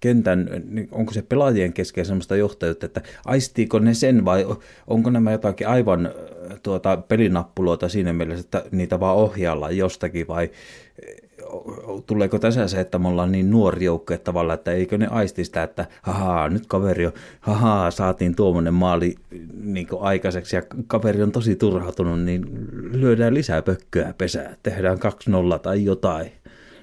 [0.00, 0.48] kentän,
[0.90, 4.46] onko se pelaajien kesken sellaista johtajuutta, että aistiiko ne sen vai
[4.86, 6.10] onko nämä jotakin aivan
[6.62, 10.50] tuota, pelinappuloita siinä mielessä, että niitä vaan ohjaillaan jostakin vai
[12.06, 15.62] tuleeko tässä se, että me ollaan niin nuori joukko tavalla, että eikö ne aisti sitä,
[15.62, 19.14] että haha, nyt kaveri on, haha, saatiin tuommoinen maali
[19.60, 22.46] niin aikaiseksi ja kaveri on tosi turhautunut, niin
[22.92, 26.32] lyödään lisää pökköä pesää, tehdään 2-0 tai jotain.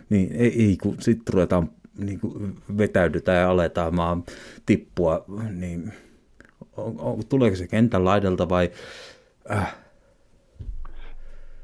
[0.09, 4.23] Niin ei, kun sitten ruvetaan niin kuin vetäydytään ja aletaan maan
[4.65, 5.93] tippua, niin
[6.77, 8.71] on, on, tuleeko se kentän laidalta vai
[9.51, 9.75] äh,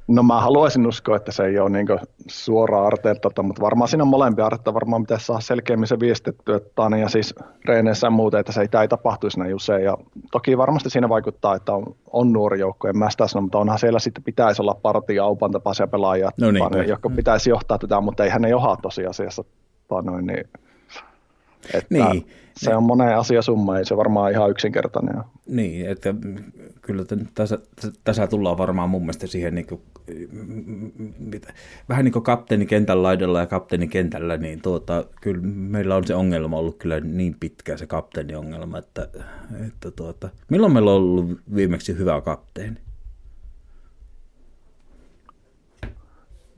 [0.09, 1.87] No mä haluaisin uskoa, että se ei ole niin
[2.27, 6.97] suoraan Arteelta, mutta varmaan siinä on molempia Arteelta, varmaan pitäisi saada selkeämmin se viestettyä, että
[7.01, 9.83] ja siis reeneissä ja muuta, että se ei, tämä ei tapahtuisi näin usein.
[9.83, 9.97] Ja
[10.31, 13.79] toki varmasti siinä vaikuttaa, että on, on nuori joukko, en mä sitä sano, mutta onhan
[13.79, 18.23] siellä sitten pitäisi olla partia aupan tapaisia pelaajia, no niin, jotka pitäisi johtaa tätä, mutta
[18.23, 19.43] eihän ne johda tosiasiassa.
[20.03, 20.45] Noin, niin,
[21.73, 22.27] että niin.
[22.59, 26.13] Se on monen asia summa, ei se varmaan ihan yksinkertainen Niin, että
[26.81, 27.03] kyllä
[27.33, 27.59] tässä,
[28.03, 29.81] tässä tullaan varmaan mun mielestä siihen niin kuin,
[31.19, 31.53] mitä,
[31.89, 36.15] vähän niin kuin kapteeni kentän laidalla ja kapteeni kentällä, niin tuota, kyllä meillä on se
[36.15, 39.07] ongelma ollut kyllä niin pitkä se kapteeni ongelma, että,
[39.67, 42.77] että tuota, milloin meillä on ollut viimeksi hyvä kapteeni?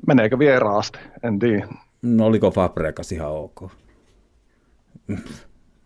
[0.07, 0.99] Meneekö vieraasti?
[1.23, 1.67] En tiedä.
[2.01, 3.71] No oliko Fabregas ihan ok?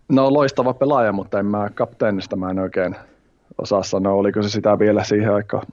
[0.10, 2.96] No loistava pelaaja, mutta en mä kapteenista mä en oikein
[3.58, 5.68] osaa sanoa, oliko se sitä vielä siihen aikaan.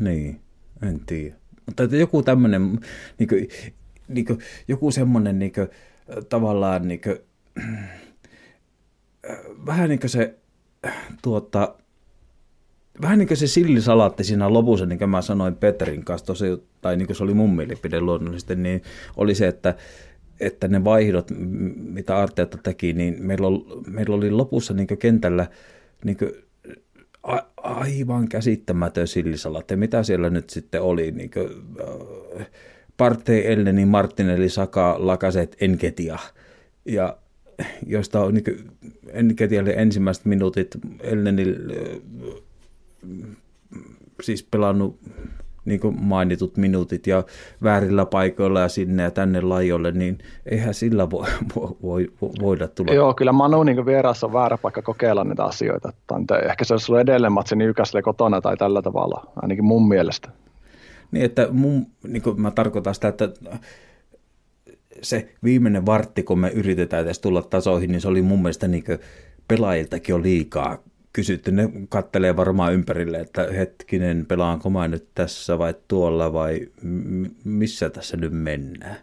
[0.00, 0.40] Niin,
[0.82, 1.34] en tiedä.
[1.66, 2.80] Mutta joku tämmöinen,
[3.18, 3.48] niin
[4.08, 4.26] niin
[4.68, 5.68] joku semmoinen niin kuin,
[6.28, 7.18] tavallaan niin kuin,
[9.66, 10.38] vähän niin kuin se
[11.22, 11.74] tuota,
[13.02, 16.96] vähän niin kuin se sillisalaatti siinä lopussa, niin kuin mä sanoin Petrin kanssa, tosi, tai
[16.96, 18.82] niin kuin se oli mun mielipide luonnollisesti, niin
[19.16, 19.74] oli se, että,
[20.40, 21.30] että ne vaihdot,
[21.76, 25.46] mitä Arteetta teki, niin meillä oli, meillä oli lopussa niin kentällä
[26.04, 26.16] niin
[27.22, 29.76] a, aivan käsittämätön sillisalaatti.
[29.76, 31.10] Mitä siellä nyt sitten oli?
[31.10, 31.48] Niin kuin,
[32.40, 32.46] äh,
[32.96, 36.18] Partei Elneni, Martinelli, Saka, Lakaset, Enketia.
[36.84, 37.16] Ja
[37.86, 38.70] josta on niin
[39.08, 40.68] Enketialle ensimmäiset minuutit,
[41.00, 42.00] Elnenille
[44.22, 45.00] siis pelannut
[45.70, 47.24] niin kuin mainitut minuutit ja
[47.62, 51.28] väärillä paikoilla ja sinne ja tänne lajolle, niin eihän sillä voi,
[51.82, 52.08] voi,
[52.42, 52.94] voida tulla.
[52.94, 55.92] Joo, kyllä Manu niin vierassa on väärä paikka kokeilla niitä asioita.
[56.48, 60.28] Ehkä se olisi ollut edelleen matsi Newcastle kotona tai tällä tavalla, ainakin mun mielestä.
[61.10, 63.28] Niin, että mun, niin kuin mä tarkoitan sitä, että
[65.02, 68.84] se viimeinen vartti, kun me yritetään edes tulla tasoihin, niin se oli mun mielestä niin
[69.48, 70.78] pelaajiltakin jo liikaa
[71.12, 71.52] kysytty.
[71.52, 76.60] Ne kattelee varmaan ympärille, että hetkinen, pelaanko mä nyt tässä vai tuolla vai
[77.44, 78.96] missä tässä nyt mennään.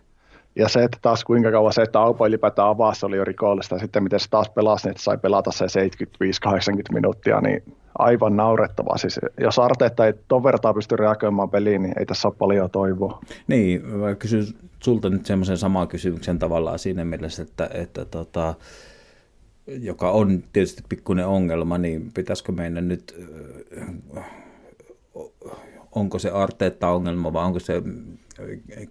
[0.55, 3.79] Ja se, että taas kuinka kauan se, että Aupo ylipäätään avasi, oli jo rikollista.
[3.79, 7.63] Sitten miten se taas pelasi, niin että sai pelata se 75-80 minuuttia, niin
[7.97, 8.97] aivan naurettavaa.
[8.97, 13.19] Siis jos Arteetta ei ton vertaa pysty reagoimaan peliin, niin ei tässä ole paljon toivoa.
[13.47, 14.43] Niin, mä kysyn
[14.83, 18.53] sulta nyt semmoisen saman kysymyksen tavallaan siinä mielessä, että, että tota,
[19.67, 23.15] joka on tietysti pikkuinen ongelma, niin pitäisikö meidän nyt,
[25.91, 27.81] onko se Arteetta ongelma vai onko se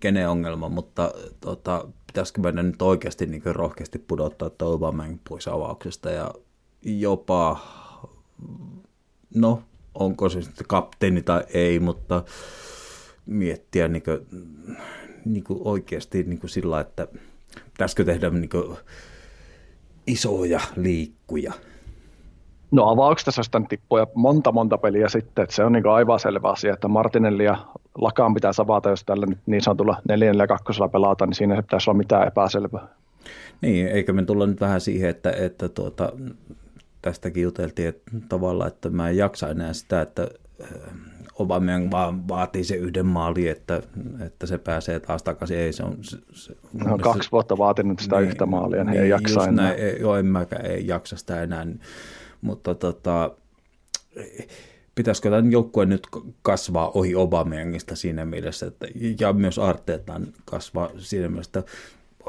[0.01, 6.31] kenen ongelma, mutta tota, pitäisikö meidän nyt oikeasti niin rohkeasti pudottaa Toivamäen pois avauksesta ja
[6.83, 7.61] jopa,
[9.35, 9.63] no
[9.95, 12.25] onko se sitten kapteeni tai ei, mutta
[13.27, 14.27] miettiä niin kuin,
[15.25, 17.09] niin kuin oikeasti niin kuin sillä, että
[17.73, 18.77] pitäisikö tehdä niin kuin,
[20.07, 21.53] isoja liikkuja?
[22.71, 26.89] No avauksesta tippuja monta monta peliä sitten, että se on niin aivan selvä asia, että
[26.89, 27.57] Martinelli ja
[27.99, 31.63] Lakaan pitää savata, jos tällä nyt niin sanotulla neljännellä ja kakkosella pelata, niin siinä ei
[31.63, 32.89] pitäisi olla mitään epäselvää.
[33.61, 36.13] Niin, eikö me tulla nyt vähän siihen, että, että tuota,
[37.03, 40.29] tästäkin juteltiin että tavallaan, että mä en jaksa enää sitä, että
[41.41, 43.83] Aubameyang vaan vaatii se yhden maali, että,
[44.27, 45.59] että se pääsee taas takaisin.
[45.59, 49.01] Ei, se on, se, se, no, on kaksi vuotta vaatinut sitä niin, yhtä maalia, niin,
[49.01, 49.65] ei jaksa enää.
[49.65, 51.67] Näin, ei, joo, en mäkään ei jaksa sitä enää.
[52.41, 53.31] Mutta tota,
[54.95, 56.07] pitäisikö tämän joukkueen nyt
[56.43, 58.87] kasvaa ohi Obameyangista siinä mielessä, että,
[59.21, 61.73] ja myös Arteetan kasvaa siinä mielessä, että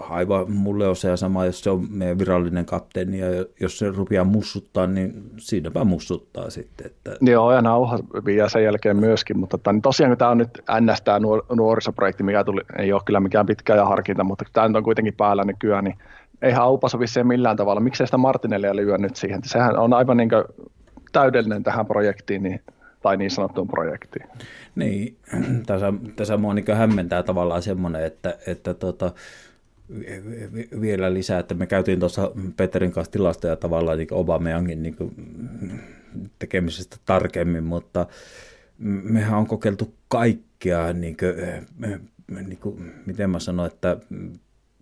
[0.10, 3.28] aivan mulle on se sama, jos se on meidän virallinen kapteeni ja
[3.60, 6.86] jos se rupeaa mussuttaa, niin siinäpä mussuttaa sitten.
[6.86, 7.12] Että...
[7.22, 11.20] Joo, ja nauha vielä sen jälkeen myöskin, mutta tämän, tosiaan tämä on nyt NS tämä
[11.20, 15.14] nuor- nuorisoprojekti, mikä tuli, ei ole kyllä mikään pitkä ja harkinta, mutta tämä on kuitenkin
[15.14, 15.98] päällä nykyään, niin
[16.42, 17.82] eihän Aupa sovi siihen millään tavalla.
[17.82, 19.42] Miksei sitä Martinellia lyö nyt siihen?
[19.46, 20.30] Sehän on aivan niin
[21.12, 22.62] täydellinen tähän projektiin, niin
[23.02, 24.28] tai niin sanottuun projektiin.
[24.76, 25.18] Niin,
[25.68, 29.12] tässä, tässä mua niin hämmentää tavallaan semmoinen, että, että tota,
[30.82, 34.96] vielä lisää, että me käytiin tuossa Peterin kanssa tilasta ja tavallaan niin Obameyangin niin
[36.40, 38.08] tekemisestä tarkemmin, mutta
[39.04, 43.98] mehän on kokeiltu kaikkea, niin kuin, niin kuin, miten mä sanoin, että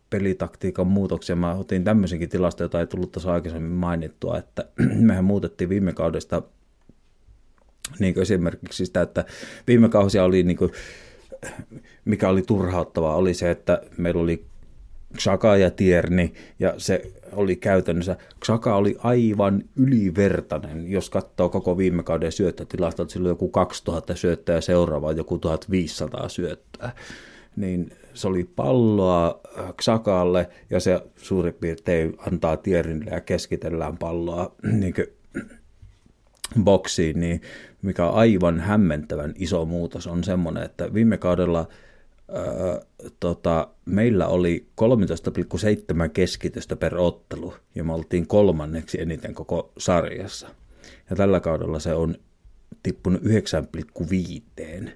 [0.10, 1.36] pelitaktiikan muutoksia.
[1.36, 4.66] Mä otin tämmöisenkin tilasta, jota ei tullut tuossa aikaisemmin mainittua, että
[5.00, 6.42] mehän muutettiin viime kaudesta
[8.00, 9.26] niin kuin esimerkiksi sitä, että
[9.68, 10.72] viime kausia oli, niin kuin,
[12.06, 14.46] mikä oli turhauttavaa, oli se, että meillä oli
[15.18, 22.04] Xhaka ja Tierni, ja se oli käytännössä, Xhaka oli aivan ylivertainen, jos katsoo koko viime
[22.04, 26.92] kauden syöttötilastot, silloin joku 2000 syöttöä ja seuraava joku 1500 syöttöä,
[27.56, 29.40] niin se oli palloa
[29.82, 34.94] Xhakalle ja se suurin piirtein antaa Tiernille ja keskitellään palloa niin
[36.64, 37.42] boksiin, niin
[37.82, 41.68] mikä on aivan hämmentävän iso muutos on semmoinen, että viime kaudella–
[43.20, 50.48] tota, meillä oli 13,7 keskitystä per ottelu ja me oltiin kolmanneksi eniten koko sarjassa.
[51.10, 52.16] Ja tällä kaudella se on
[52.84, 54.90] tippunut 9,5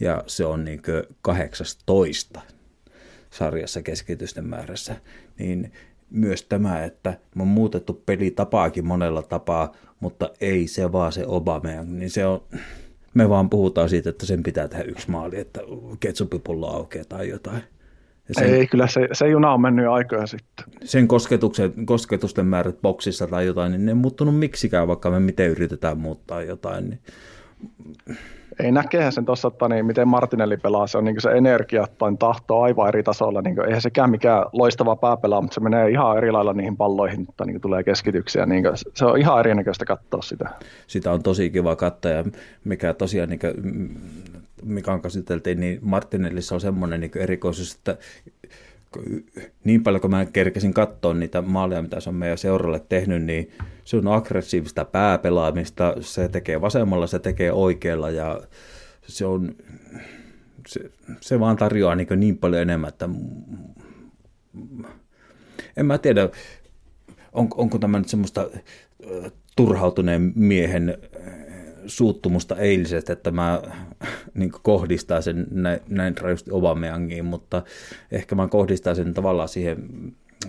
[0.00, 0.82] ja se on niin
[1.22, 2.40] 18
[3.30, 4.96] sarjassa keskitysten määrässä.
[5.38, 5.72] Niin
[6.10, 11.82] myös tämä, että me on muutettu pelitapaakin monella tapaa, mutta ei se vaan se Obama,
[11.84, 12.42] niin se on,
[13.16, 15.60] me vaan puhutaan siitä, että sen pitää tehdä yksi maali, että
[16.00, 17.62] ketsupipullo aukeaa tai jotain.
[18.30, 20.64] sen, Ei, kyllä se, se juna on mennyt aikoja sitten.
[20.84, 25.50] Sen kosketuksen, kosketusten määrät boksissa tai jotain, niin ne ei muuttunut miksikään, vaikka me miten
[25.50, 26.90] yritetään muuttaa jotain.
[26.90, 27.00] Niin
[28.60, 32.16] ei näkehän sen tuossa, että niin, miten Martinelli pelaa, se on niin se energia tai
[32.18, 33.42] tahto aivan eri tasolla.
[33.42, 37.26] Niin kuin, eihän sekään mikään loistava pääpelaa, mutta se menee ihan eri lailla niihin palloihin,
[37.28, 38.46] että niin tulee keskityksiä.
[38.46, 40.50] Niin kuin, se on ihan erinäköistä katsoa sitä.
[40.86, 42.24] Sitä on tosi kiva katsoa ja
[42.64, 43.54] mikä tosiaan, niin kuin,
[44.64, 47.96] mikä käsiteltiin, niin Martinellissa on semmoinen niin erikoisuus, että
[49.64, 53.50] niin paljon kuin mä kerkesin katsoa niitä maaleja, mitä se on meidän seuralle tehnyt, niin
[53.84, 58.40] se on aggressiivista pääpelaamista, se tekee vasemmalla, se tekee oikealla ja
[59.02, 59.54] se on,
[60.68, 60.80] se,
[61.20, 63.08] se vaan tarjoaa niin, niin paljon enemmän, että
[65.76, 66.28] en mä tiedä,
[67.32, 68.50] on, onko tämä nyt semmoista
[69.56, 70.98] turhautuneen miehen
[71.86, 73.62] suuttumusta eilisestä, että mä
[74.34, 77.62] niin kohdistaa sen näin, näin rajusti Obameyangiin, mutta
[78.12, 79.78] ehkä mä kohdistaa sen tavallaan siihen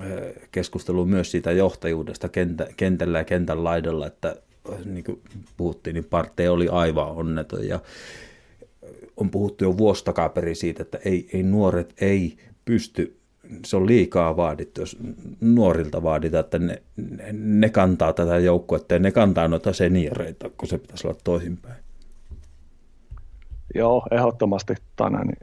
[0.02, 0.08] äh,
[0.52, 4.36] keskusteluun myös siitä johtajuudesta kentä, kentällä ja kentän laidalla, että
[4.74, 5.22] äh, niin kuin
[5.58, 7.80] puhuttiin, niin Parte oli aivan onneton ja
[9.18, 13.17] on puhuttu jo vuosi takaperin siitä, että ei, ei nuoret ei pysty
[13.66, 14.98] se on liikaa vaadittu, jos
[15.42, 16.84] nuorilta vaaditaan, että ne,
[17.34, 21.76] ne kantaa tätä joukkuetta ja ne kantaa noita senioreita, kun se pitäisi olla toisinpäin.
[23.76, 25.28] Joo, ehdottomasti tänään.
[25.28, 25.40] Niin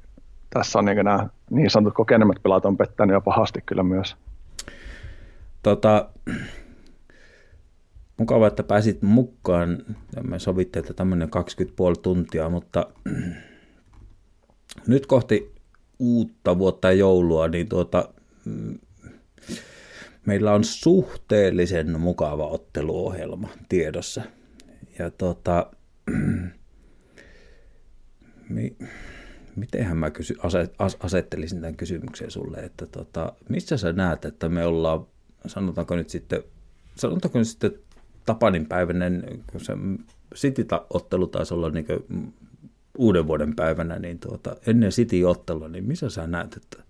[0.51, 4.17] tässä on niin, nämä niin sanotut kokeneemmat pelaat on pettänyt jo pahasti kyllä myös.
[5.63, 6.09] Tota,
[8.17, 9.79] mukava, että pääsit mukaan.
[10.23, 12.87] Me sovittiin, että tämmöinen 20,5 tuntia, mutta
[14.87, 15.54] nyt kohti
[15.99, 18.09] uutta vuotta joulua, niin tuota,
[18.45, 18.79] mm,
[20.27, 24.23] meillä on suhteellisen mukava otteluohjelma tiedossa.
[24.99, 25.71] Ja tuota,
[28.49, 28.77] mi,
[29.57, 34.67] mitenhän mä kysy, aset, asettelisin tämän kysymyksen sulle, että tota, missä sä näet, että me
[34.67, 35.07] ollaan,
[35.47, 36.43] sanotaanko nyt sitten,
[36.97, 37.73] sanotaanko nyt sitten
[38.27, 39.73] Tapanin päiväinen, kun se
[40.35, 41.87] City-ottelu taisi olla niin
[42.99, 46.83] uuden vuoden päivänä, niin tuota, ennen City-ottelua, niin missä sä näet, että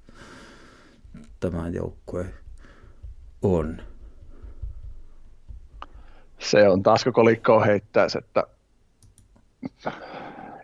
[1.40, 2.26] tämä joukkue
[3.42, 3.76] on?
[6.38, 8.44] Se on taas koko liikkoa heittäisi, että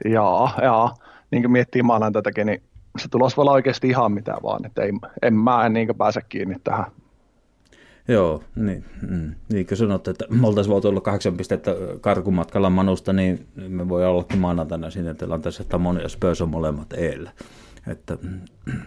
[0.04, 0.94] jaa, jaa,
[1.30, 2.62] niin kuin miettii maanantaitakin, niin
[2.98, 4.92] se tulos voi olla oikeasti ihan mitä vaan, että ei,
[5.22, 6.86] en mä en niin pääse kiinni tähän
[8.09, 11.70] Joo, niin, mm, niin kuin sanot, että me oltaisiin voitu olla kahdeksan pistettä
[12.01, 16.93] karkumatkalla Manusta, niin me voi ollakin maanantaina siinä tilanteessa, että Moni ja Spurs on molemmat
[16.93, 17.31] eellä.
[17.89, 18.40] Että, mm,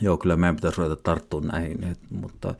[0.00, 2.54] joo, kyllä meidän pitäisi ruveta tarttua näihin, et, mutta...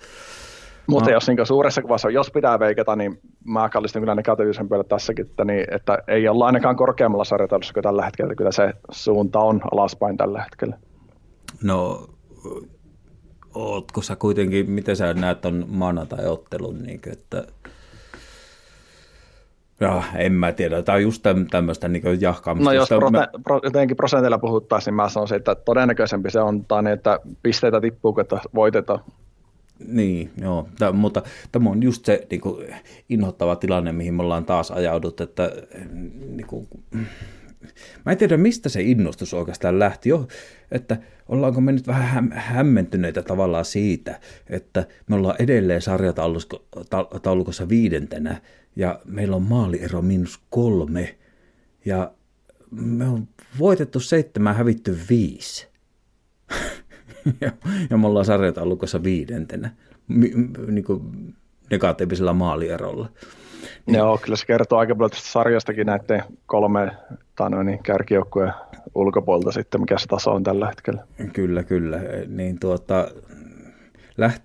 [0.91, 5.27] Mutta jos niin suuressa kuvassa, jos pitää veikata, niin mä kallistin kyllä negatiivisen puolelle tässäkin,
[5.27, 8.35] että, niin, että ei olla ainakaan korkeammalla sarjataulussa kuin tällä hetkellä.
[8.35, 10.79] Kyllä se suunta on alaspäin tällä hetkellä.
[11.63, 12.09] No
[13.59, 17.45] ootko sä kuitenkin, miten sä näet on maanantai-ottelun, niin kuin, että
[19.81, 20.83] ja, en mä tiedä.
[20.83, 22.71] Tämä on just tämmöistä niin jahkaamista.
[22.71, 23.29] No jos prote- mä...
[23.45, 27.81] pro, jotenkin prosentilla puhuttaisiin, niin mä sanoisin, että todennäköisempi se on, tai niin, että pisteitä
[27.81, 29.01] tippuu, että voitetaan.
[29.87, 30.69] Niin, joo.
[30.79, 31.23] Tämä, mutta
[31.53, 32.75] tämä on just se niin kuin,
[33.09, 35.53] inhottava tilanne, mihin me ollaan taas ajaudut, että
[36.27, 36.69] niin kuin,
[38.07, 40.09] Mä en tiedä, mistä se innostus oikeastaan lähti.
[40.09, 40.29] Jo,
[40.71, 40.97] että
[41.29, 44.21] ollaanko me nyt vähän hämmentyneitä tavallaan siitä,
[44.51, 48.41] että me ollaan edelleen sarjataulukossa viidentenä
[48.77, 51.19] ja meillä on maaliero miinus kolme
[51.85, 52.13] ja
[52.71, 53.29] me on
[53.59, 55.69] voitettu seitsemän, hävitty viisi.
[57.91, 59.71] ja, me ollaan sarjataulukossa viidentenä
[60.09, 61.35] niin kuin
[61.71, 63.13] negatiivisella maalierolla.
[63.87, 63.99] Niin.
[63.99, 66.91] Joo, kyllä se kertoo aika paljon tästä sarjastakin näiden kolme
[67.37, 68.53] tai no niin, kärkijoukkueen
[68.95, 71.05] ulkopuolelta sitten, mikä se taso on tällä hetkellä.
[71.33, 71.99] Kyllä, kyllä.
[72.29, 73.09] Niin tuota,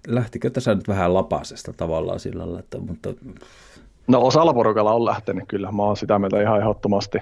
[0.07, 3.09] lähtikö tässä nyt vähän lapasesta tavallaan sillä lailla, että, mutta...
[4.07, 7.17] No osalla porukalla on lähtenyt kyllä, mä oon sitä mieltä ihan ehdottomasti,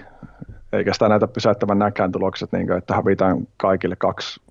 [0.73, 4.41] eikä sitä näitä pysäyttävän näkään tulokset, niin kuin, että hävitään kaikille kaksi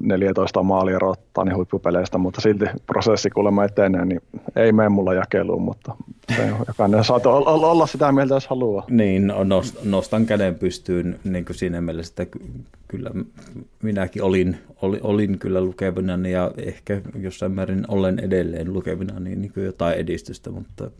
[0.00, 4.20] 14 maalia rottaa niin huippupeleistä, mutta silti prosessi kuulemma etenee, niin
[4.56, 5.96] ei mene mulla jakeluun, mutta
[6.68, 8.86] jokainen saa olla sitä mieltä, jos haluaa.
[8.90, 12.38] Niin, no, nostan käden pystyyn niin kuin siinä mielessä, että
[12.88, 13.10] kyllä
[13.82, 19.52] minäkin olin, olin, olin kyllä lukevina ja ehkä jossain määrin olen edelleen lukevina niin, niin
[19.56, 20.90] jotain edistystä, mutta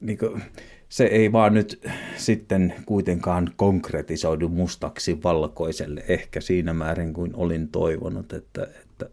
[0.00, 0.42] niin kuin,
[0.88, 1.80] se ei vaan nyt
[2.16, 9.10] sitten kuitenkaan konkretisoidu mustaksi valkoiselle ehkä siinä määrin kuin olin toivonut, että, että,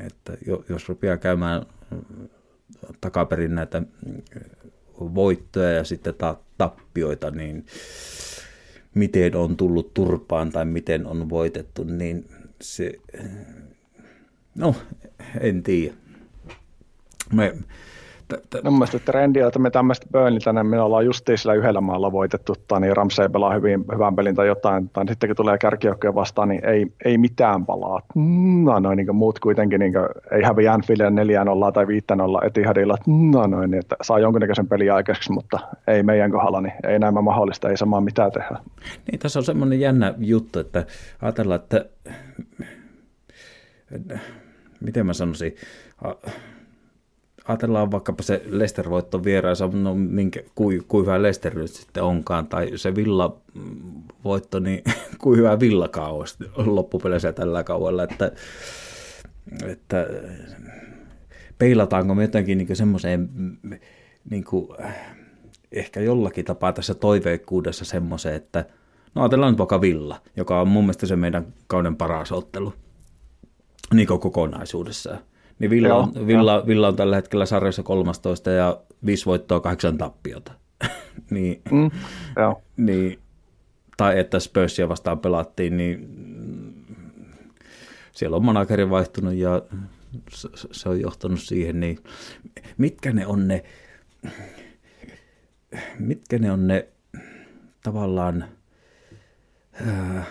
[0.00, 0.32] että
[0.68, 1.66] jos rupeaa käymään
[3.00, 3.82] takaperin näitä
[5.00, 6.14] voittoja ja sitten
[6.58, 7.66] tappioita, niin
[8.94, 12.28] miten on tullut turpaan tai miten on voitettu, niin
[12.60, 12.92] se,
[14.54, 14.74] no
[15.40, 15.94] en tiedä.
[17.32, 17.56] Me,
[18.64, 21.80] No, mun mielestä trendi on, että me tämmöistä Burnleytä, niin me ollaan justiin sillä yhdellä
[21.80, 25.58] maalla voitettu, tai niin Ramsey pelaa hyvin, hyvän pelin tai jotain, tai sitten kun tulee
[25.58, 28.00] kärkijoukkoja vastaan, niin ei, ei mitään palaa.
[28.64, 32.40] No, noin, niin muut kuitenkin niin kuin, ei häviä Anfieldille 4 0 tai 5 0
[32.44, 36.98] Etihadilla, no noin, niin, että saa jonkunnäköisen pelin aikaiseksi, mutta ei meidän kohdalla, niin ei
[36.98, 38.56] näin mahdollista, ei samaa mitään tehdä.
[39.10, 40.86] Niin, tässä on semmoinen jännä juttu, että
[41.22, 41.84] ajatellaan, että
[44.80, 45.54] miten mä sanoisin,
[47.48, 52.70] ajatellaan vaikkapa se Leicester-voitto vieraissa, no minkä, kui, kui hyvä Leicester nyt sitten onkaan, tai
[52.76, 54.82] se Villa-voitto, niin
[55.22, 58.32] kuin hyvä Villakaan olisi loppupeleissä tällä kaudella, että,
[59.66, 60.06] että
[61.58, 63.28] peilataanko me jotenkin niin semmoiseen
[64.30, 64.68] niin kuin,
[65.72, 68.64] ehkä jollakin tapaa tässä toiveikkuudessa semmoiseen, että
[69.14, 72.74] no ajatellaan nyt vaikka Villa, joka on mun mielestä se meidän kauden paras ottelu
[73.94, 75.18] niin kokonaisuudessaan
[75.58, 80.52] niin Villa, on, Villa, Villa on tällä hetkellä sarjassa 13 ja 5 voittoa, 8 tappiota.
[81.30, 81.90] niin, mm,
[82.36, 82.62] joo.
[82.76, 83.18] niin,
[83.96, 86.08] tai että Spursia vastaan pelattiin, niin
[88.12, 89.62] siellä on manageri vaihtunut ja
[90.72, 91.98] se on johtanut siihen, niin
[92.78, 93.64] mitkä ne on ne,
[95.98, 96.88] mitkä ne on ne
[97.82, 98.44] tavallaan,
[99.88, 100.26] äh,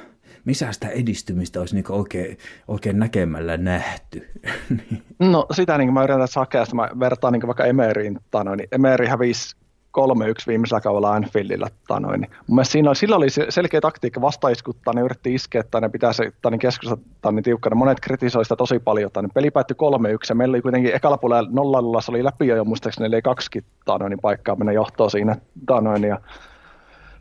[0.46, 2.38] missä sitä edistymistä olisi niin oikein,
[2.68, 4.30] oikein näkemällä nähty?
[5.20, 9.56] no sitä niin mä yritän sakea, mä vertaan niin vaikka Emeriin, tanoin, niin Emeri hävisi
[9.98, 10.02] 3-1
[10.48, 11.68] viimeisellä kaudella Anfieldillä.
[11.88, 12.22] Tanoin.
[12.22, 16.14] Mun mielestä siinä oli, sillä oli selkeä taktiikka vastaiskuttaa, ne yritti iskeä, että ne pitää
[16.14, 17.76] se niin keskustella niin tiukkana.
[17.76, 19.12] Monet kritisoivat sitä tosi paljon.
[19.22, 22.66] Niin peli päättyi 3-1 ja meillä oli kuitenkin ekalla puolella nollalla, se oli läpi jo
[22.66, 23.20] muistaakseni
[23.60, 25.36] 4-2 tanoin, paikkaa mennä johtoon siinä.
[25.66, 26.20] Tanoin, ja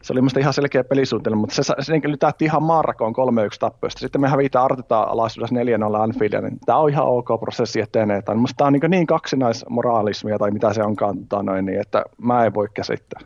[0.03, 3.17] se oli minusta ihan selkeä pelisuunnitelma, mutta se, se, niin lytähti ihan maarakoon 3-1
[3.61, 4.01] tappiosta.
[4.01, 8.23] Sitten me hävitään artetaan alaisuudessa 4-0 Anfieldia, niin tämä on ihan ok prosessi etenee.
[8.35, 12.45] Minusta tämä on niin, niin kaksinaismoraalismia tai mitä se onkaan, tota noin, niin, että mä
[12.45, 13.21] en voi käsittää.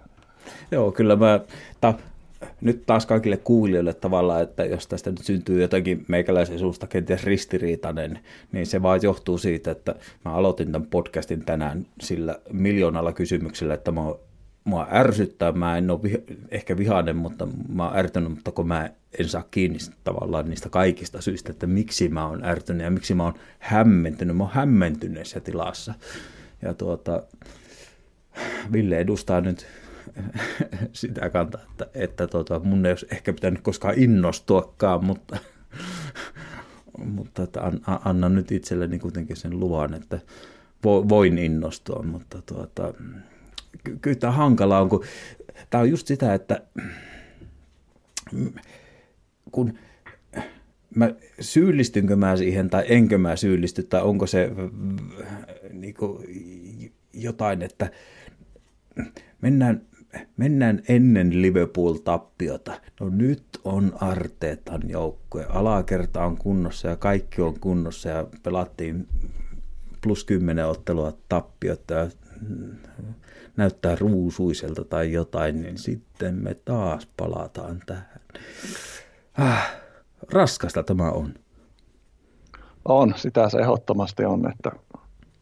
[0.71, 1.41] Joo, kyllä mä,
[1.81, 1.95] ta,
[2.61, 8.19] nyt taas kaikille kuulijoille tavallaan, että jos tästä nyt syntyy jotakin meikäläisen suusta kenties ristiriitainen,
[8.53, 9.95] niin se vaan johtuu siitä, että
[10.25, 14.19] mä aloitin tämän podcastin tänään sillä miljoonalla kysymyksellä, että mä oon
[14.65, 16.19] mua ärsyttää, mä en ole viha,
[16.51, 21.21] ehkä vihainen, mutta mä oon ärtynyt, mutta kun mä en saa kiinni tavallaan niistä kaikista
[21.21, 25.95] syistä, että miksi mä oon ärtynyt ja miksi mä oon hämmentynyt, mä oon hämmentyneessä tilassa.
[26.63, 27.23] Ja tuota,
[28.73, 29.67] Ville edustaa nyt
[30.93, 35.39] sitä kantaa, että, että tuota, mun ei olisi ehkä pitänyt koskaan innostuakaan, mutta,
[37.15, 40.21] mutta että an, anna nyt itselleni kuitenkin sen luvan, että
[40.85, 42.95] voin innostua, mutta tuota,
[44.01, 45.05] kyllä tämä hankala on, kun
[45.71, 46.63] tämä on just sitä, että
[49.53, 49.79] kun
[50.95, 51.11] mä
[51.41, 54.51] syyllistynkö mä siihen tai enkö mä syyllisty tai onko se
[55.73, 56.27] niin kuin,
[57.13, 57.91] jotain, että
[59.41, 59.83] mennään,
[60.37, 62.81] mennään ennen Liverpool-tappiota.
[63.01, 65.47] No nyt on Arteetan joukkue.
[65.49, 69.09] Alakerta on kunnossa ja kaikki on kunnossa ja pelattiin
[70.03, 72.11] plus 10 ottelua tappiota ja
[73.57, 78.21] näyttää ruusuiselta tai jotain, niin sitten me taas palataan tähän.
[79.39, 79.73] Ah,
[80.33, 81.35] raskasta tämä on.
[82.85, 84.71] On, sitä se ehdottomasti on, että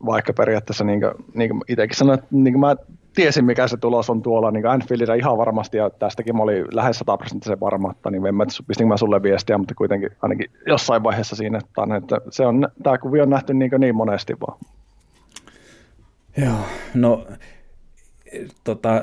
[0.07, 2.77] vaikka periaatteessa niin kuin, niin kuin itsekin sanoin, että niin kuin mä
[3.15, 6.99] tiesin mikä se tulos on tuolla niin Anfieldillä ihan varmasti ja tästäkin mä olin lähes
[6.99, 11.03] 100 prosenttisen varma, että niin en mä, pistin mä sulle viestiä, mutta kuitenkin ainakin jossain
[11.03, 14.59] vaiheessa siinä, että, että se on, tämä kuvio on nähty niin, niin monesti vaan.
[16.37, 17.27] Joo, no
[18.65, 19.03] tota,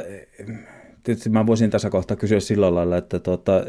[1.04, 3.64] tietysti mä voisin tässä kohtaa kysyä sillä lailla, että tota,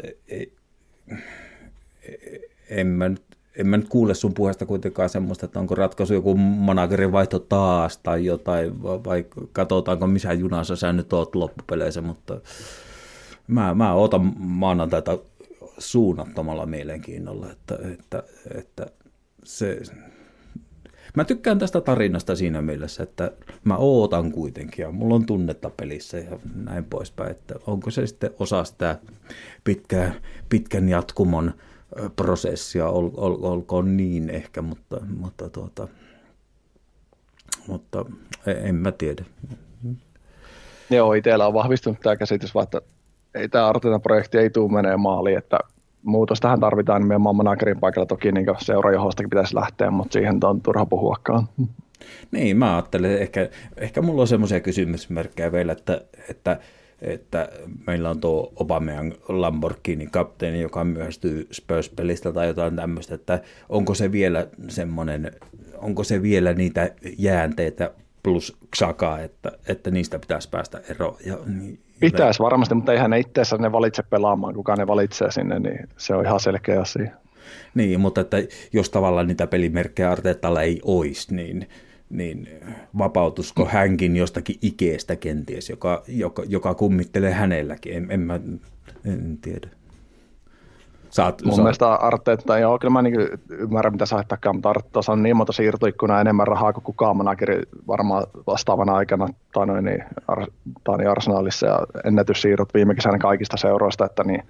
[2.69, 3.21] en mä nyt
[3.55, 7.97] en mä nyt kuule sun puheesta kuitenkaan semmoista, että onko ratkaisu joku managerin vaihto taas
[7.97, 12.41] tai jotain, vai katsotaanko missä junassa sä nyt oot loppupeleissä, mutta
[13.47, 15.17] mä, mä ootan maanantaita
[15.77, 18.23] suunnattomalla mielenkiinnolla, että, että,
[18.57, 18.87] että
[19.43, 19.81] se,
[21.15, 23.31] Mä tykkään tästä tarinasta siinä mielessä, että
[23.63, 28.31] mä ootan kuitenkin ja mulla on tunnetta pelissä ja näin poispäin, että onko se sitten
[28.39, 28.99] osa sitä
[29.63, 30.13] pitkää,
[30.49, 31.53] pitkän jatkumon
[32.15, 35.87] prosessia, ol, ol, olkoon niin ehkä, mutta, mutta, tuota,
[37.67, 38.05] mutta
[38.45, 39.25] e, en mä tiedä.
[40.89, 42.81] Joo, itsellä on vahvistunut tämä käsitys, vaan että
[43.35, 45.59] ei tämä Artena-projekti ei tule menee maaliin, että
[46.03, 48.05] muutostahan tarvitaan nimenomaan managerin paikalla.
[48.05, 51.47] Toki niin seurajohostakin pitäisi lähteä, mutta siihen on turha puhuakaan.
[52.31, 56.59] Niin, mä ajattelen, ehkä, ehkä mulla on semmoisia kysymysmerkkejä vielä, että, että
[57.01, 57.49] että
[57.87, 64.11] meillä on tuo Obamean Lamborghini kapteeni, joka myöhästyy Spurs-pelistä tai jotain tämmöistä, että onko se
[64.11, 65.31] vielä semmoinen,
[65.77, 67.91] onko se vielä niitä jäänteitä
[68.23, 71.17] plus Xakaa, että, että niistä pitäisi päästä eroon.
[71.25, 75.59] Ja, niin, Pitäisi varmasti, mutta eihän ne itseessä ne valitse pelaamaan, kuka ne valitsee sinne,
[75.59, 77.11] niin se on ihan selkeä asia.
[77.75, 78.37] Niin, mutta että
[78.73, 81.69] jos tavallaan niitä pelimerkkejä Arteetalla ei olisi, niin,
[82.09, 82.49] niin
[82.97, 87.93] vapautusko hänkin jostakin ikeestä kenties, joka, joka, joka kummittelee hänelläkin?
[87.93, 88.39] En, en mä
[89.05, 89.67] en tiedä.
[91.11, 91.63] Saat, Mun saat...
[91.63, 93.15] mielestä Arteetta, joo, kyllä mä niin
[93.49, 97.61] ymmärrän mitä sä haettakaan, mutta Arteetta on niin monta siirtoikkunaa enemmän rahaa kuin kukaan manageri
[97.87, 100.47] varmaan vastaavana aikana tai noin, niin, Ar,
[100.83, 104.43] tai niin Arsenalissa ja ennätyssiirrot viime kesänä kaikista seuroista, että niin,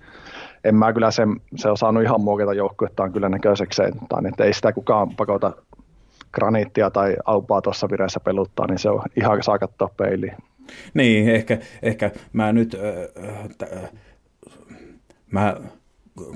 [0.63, 1.23] en mä kyllä se,
[1.55, 5.51] se on saanut ihan muokata joukkuettaan kyllä näköisekseen, tai että ei sitä kukaan pakota
[6.33, 10.35] graniittia tai aupaa tuossa vireessä peluttaa, niin se on ihan saa katsoa peiliin.
[10.93, 12.77] Niin, ehkä, ehkä mä nyt,
[13.23, 13.89] äh, äh,
[15.31, 15.55] mä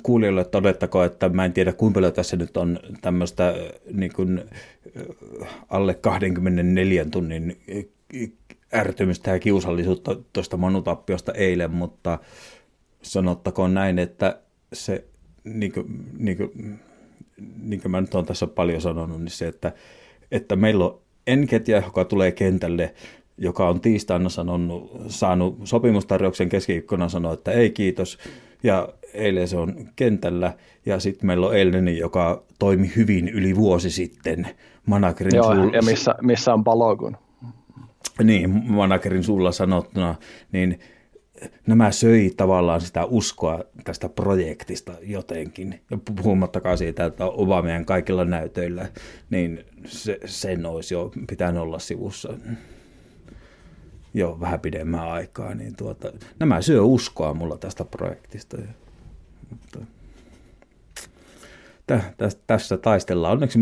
[0.03, 3.53] kuulijoille todettako, että mä en tiedä kuinka paljon tässä nyt on tämmöistä
[3.93, 4.43] niin kuin,
[5.69, 7.61] alle 24 tunnin
[8.75, 12.19] ärtymystä ja kiusallisuutta tuosta monutappiosta eilen, mutta
[13.01, 14.39] sanottakoon näin, että
[14.73, 15.05] se,
[15.43, 16.79] niin kuin, niin kuin,
[17.61, 19.73] niin kuin mä nyt olen tässä paljon sanonut, niin se, että,
[20.31, 22.93] että meillä on Enketjä, joka tulee kentälle,
[23.37, 28.17] joka on tiistaina sanonut, saanut sopimustarjouksen keskiviikkona sanoa, että ei kiitos,
[28.65, 30.53] ja eilen se on kentällä,
[30.85, 34.47] ja sitten meillä on Elneni, joka toimi hyvin yli vuosi sitten
[34.85, 35.75] managerin Joo, suulla.
[35.75, 37.17] ja missä, missä on Palogun?
[38.23, 40.15] Niin, managerin suulla sanottuna,
[40.51, 40.79] niin
[41.67, 45.81] nämä söi tavallaan sitä uskoa tästä projektista jotenkin.
[45.91, 48.89] Ja puhumattakaan siitä, että Obamien kaikilla näytöillä,
[49.29, 52.33] niin se, sen olisi jo pitänyt olla sivussa
[54.15, 55.55] jo vähän pidemmän aikaa.
[55.55, 58.57] Niin tuota, nämä syö uskoa mulla tästä projektista.
[59.49, 59.79] Mutta,
[61.87, 63.33] tä, tä, tässä taistellaan.
[63.33, 63.59] Onneksi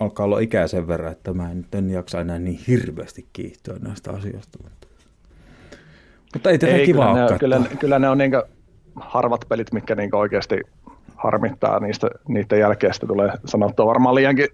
[0.00, 4.10] alkaa olla ikää sen verran, että mä en, en jaksa enää niin hirveästi kiihtyä näistä
[4.10, 4.58] asioista.
[6.32, 8.32] Mutta ei tätä ei, kiva kyllä, ne, kyllä, kyllä ne on niin
[8.96, 10.60] harvat pelit, mitkä niin oikeasti
[11.16, 14.46] harmittaa niistä, niiden jälkeen sitten tulee sanottua varmaan liiankin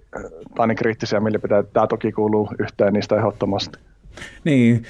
[0.57, 1.71] tai niin kriittisiä mielipiteitä.
[1.73, 3.79] Tämä toki kuuluu yhteen niistä ehdottomasti.
[4.45, 4.85] Niin,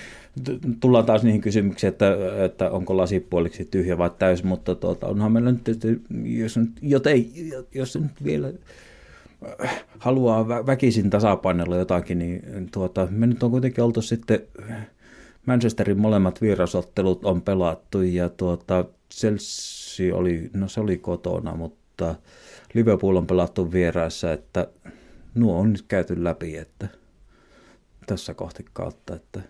[0.81, 5.32] tullaan taas niihin kysymyksiin, että, että onko lasi puoliksi tyhjä vai täys, mutta tuota, onhan
[5.32, 5.86] meillä nyt,
[6.24, 7.32] jos nyt, jotei,
[7.74, 8.52] jos nyt vielä
[9.98, 14.40] haluaa väkisin tasapainella jotakin, niin tuota, me nyt on kuitenkin oltu sitten
[15.47, 18.85] Manchesterin molemmat vierasottelut on pelattu ja tuota,
[19.15, 22.15] Chelsea oli, no se oli kotona, mutta
[22.74, 24.69] Liverpool on pelattu vieraissa, että
[25.35, 26.89] nuo on nyt käyty läpi, että
[28.06, 29.40] tässä kohti kautta, että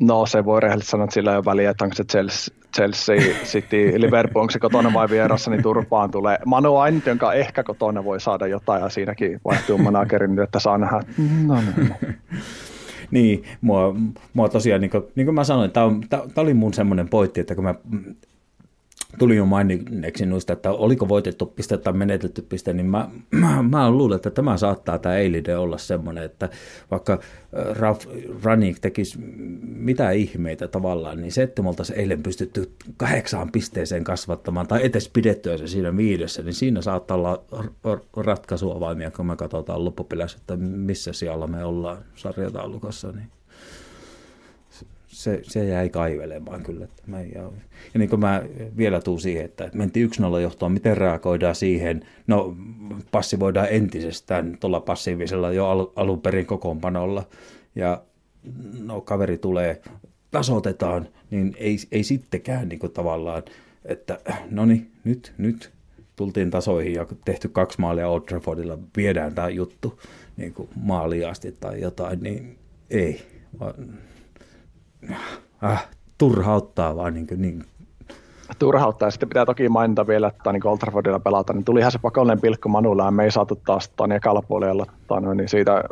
[0.00, 3.16] No se voi rehellisesti sanoa, että sillä ei ole väliä, että onko se Chelsea, Chelsea
[3.44, 6.38] City, Liverpool, onko se kotona vai vierassa, niin turpaan tulee.
[6.46, 11.00] Manu ainut, jonka ehkä kotona voi saada jotain ja siinäkin vaihtuu managerin, että saa nähdä.
[11.46, 11.94] No, no, no.
[13.10, 13.94] niin, mua,
[14.32, 15.90] mua tosiaan, niin kuin, niin kuin mä sanoin, tämä
[16.36, 17.74] oli mun semmoinen pointti, että kun mä
[19.18, 23.90] tuli jo maininneeksi noista, että oliko voitettu piste tai menetetty piste, niin mä, mä, mä
[23.90, 26.48] luulen, että tämä saattaa tämä eilide olla semmoinen, että
[26.90, 28.06] vaikka äh, Ralf
[28.42, 29.18] Ranik tekisi
[29.62, 35.08] mitä ihmeitä tavallaan, niin se, että me oltaisiin eilen pystytty kahdeksaan pisteeseen kasvattamaan tai edes
[35.08, 37.44] pidettyä se siinä viidessä, niin siinä saattaa olla
[38.16, 43.12] ratkaisuavaimia, kun me katsotaan loppupeleissä, että missä siellä me ollaan sarjataulukossa.
[43.12, 43.28] Niin
[45.24, 46.84] se, se jäi kaivelemaan kyllä.
[46.84, 47.42] Että mä ja,
[47.94, 48.42] ja niin kuin mä
[48.76, 52.56] vielä tuun siihen, että mentiin 1-0 johtoon, miten reagoidaan siihen, no
[53.10, 57.28] passivoidaan entisestään tuolla passiivisella jo al, alun perin kokoonpanolla,
[57.74, 58.02] ja
[58.80, 59.82] no kaveri tulee,
[60.30, 63.42] tasotetaan, niin ei, ei sittenkään niin kuin tavallaan,
[63.84, 64.18] että
[64.50, 65.70] no niin, nyt, nyt
[66.16, 70.00] tultiin tasoihin ja tehty kaksi maalia Old Traffordilla, viedään tämä juttu
[70.36, 72.58] niin kuin maaliin asti tai jotain, niin
[72.90, 73.22] ei,
[73.60, 73.74] vaan
[75.64, 77.64] äh, turhauttaa vaan niin, niin
[78.58, 79.10] turhauttaa.
[79.10, 82.68] Sitten pitää toki mainita vielä, että niin Old Traffordilla pelata, niin tulihan se pakollinen pilkku
[82.68, 84.86] Manulla, ja me ei saatu taas ekalla puolella,
[85.34, 85.84] niin siitä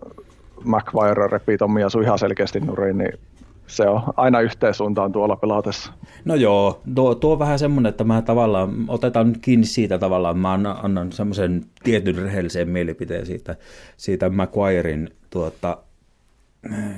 [0.65, 3.19] McVire repii Tommi Asu ihan selkeästi nuriin, niin
[3.67, 5.93] se on aina yhteen suuntaan tuolla pelatessa.
[6.25, 10.39] No joo, tuo, tuo on vähän semmoinen, että mä tavallaan otetaan nyt kiinni siitä tavallaan,
[10.39, 13.57] mä annan, semmoisen tietyn rehellisen mielipiteen siitä,
[13.97, 15.79] siitä McQuirein tuota,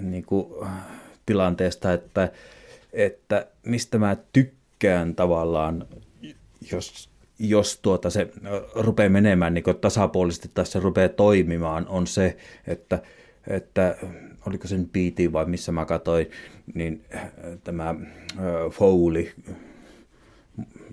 [0.00, 0.46] niin kuin,
[1.26, 2.32] tilanteesta, että,
[2.92, 5.86] että mistä mä tykkään tavallaan,
[6.72, 8.30] jos, jos tuota se
[8.74, 12.36] rupeaa menemään niin tasapuolisesti tai se rupeaa toimimaan, on se,
[12.66, 13.02] että
[13.46, 13.96] että
[14.46, 16.30] oliko sen BT vai missä mä katsoin,
[16.74, 17.04] niin
[17.64, 17.94] tämä
[18.70, 19.30] Foley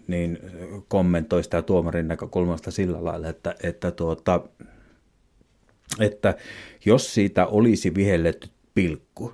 [0.07, 0.39] niin
[0.87, 4.41] kommentoi sitä tuomarin näkökulmasta sillä lailla, että, että, tuota,
[5.99, 6.35] että
[6.85, 9.33] jos siitä olisi vihelletty pilkku,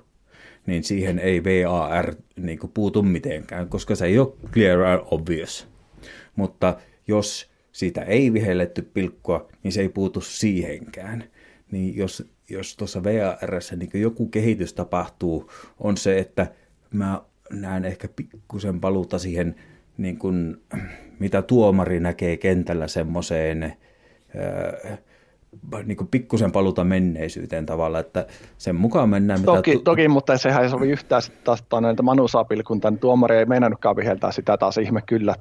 [0.68, 5.68] niin siihen ei VAR niin puutu mitenkään, koska se ei ole clear and obvious.
[6.36, 6.76] Mutta
[7.06, 11.24] jos siitä ei vihelletty pilkkua, niin se ei puutu siihenkään.
[11.70, 16.46] Niin jos, jos tuossa VARssä niin joku kehitys tapahtuu, on se, että
[16.90, 19.54] mä näen ehkä pikkusen paluuta siihen,
[19.98, 20.56] niin kuin,
[21.18, 23.74] mitä tuomari näkee kentällä semmoiseen
[25.84, 28.26] niin kuin pikkusen paluta menneisyyteen tavalla, että
[28.58, 29.42] sen mukaan mennään.
[29.42, 32.80] Toki, mitä tu- toki mutta sehän ei sovi yhtään sitten taas näitä Manu Sapil, kun
[32.80, 35.34] tämän tuomari ei meinannutkaan viheltää sitä taas ihme kyllä.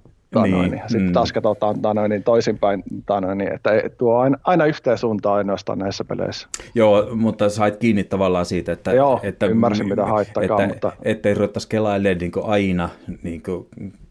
[0.44, 0.82] Niin, noin, niin.
[0.88, 1.14] Sitten mm.
[1.14, 2.84] taas katsotaan noin, niin toisinpäin,
[3.22, 6.48] noin, niin, että tuo aina, aina yhteen suuntaan ainoastaan näissä peleissä.
[6.76, 10.62] Joo, mutta sait kiinni tavallaan siitä, että, Joo, että, ymmärsin mitä haittakaan.
[10.62, 10.92] Että, mutta...
[11.04, 12.90] ettei ruvettaisi kelailemaan niin aina
[13.24, 13.44] niin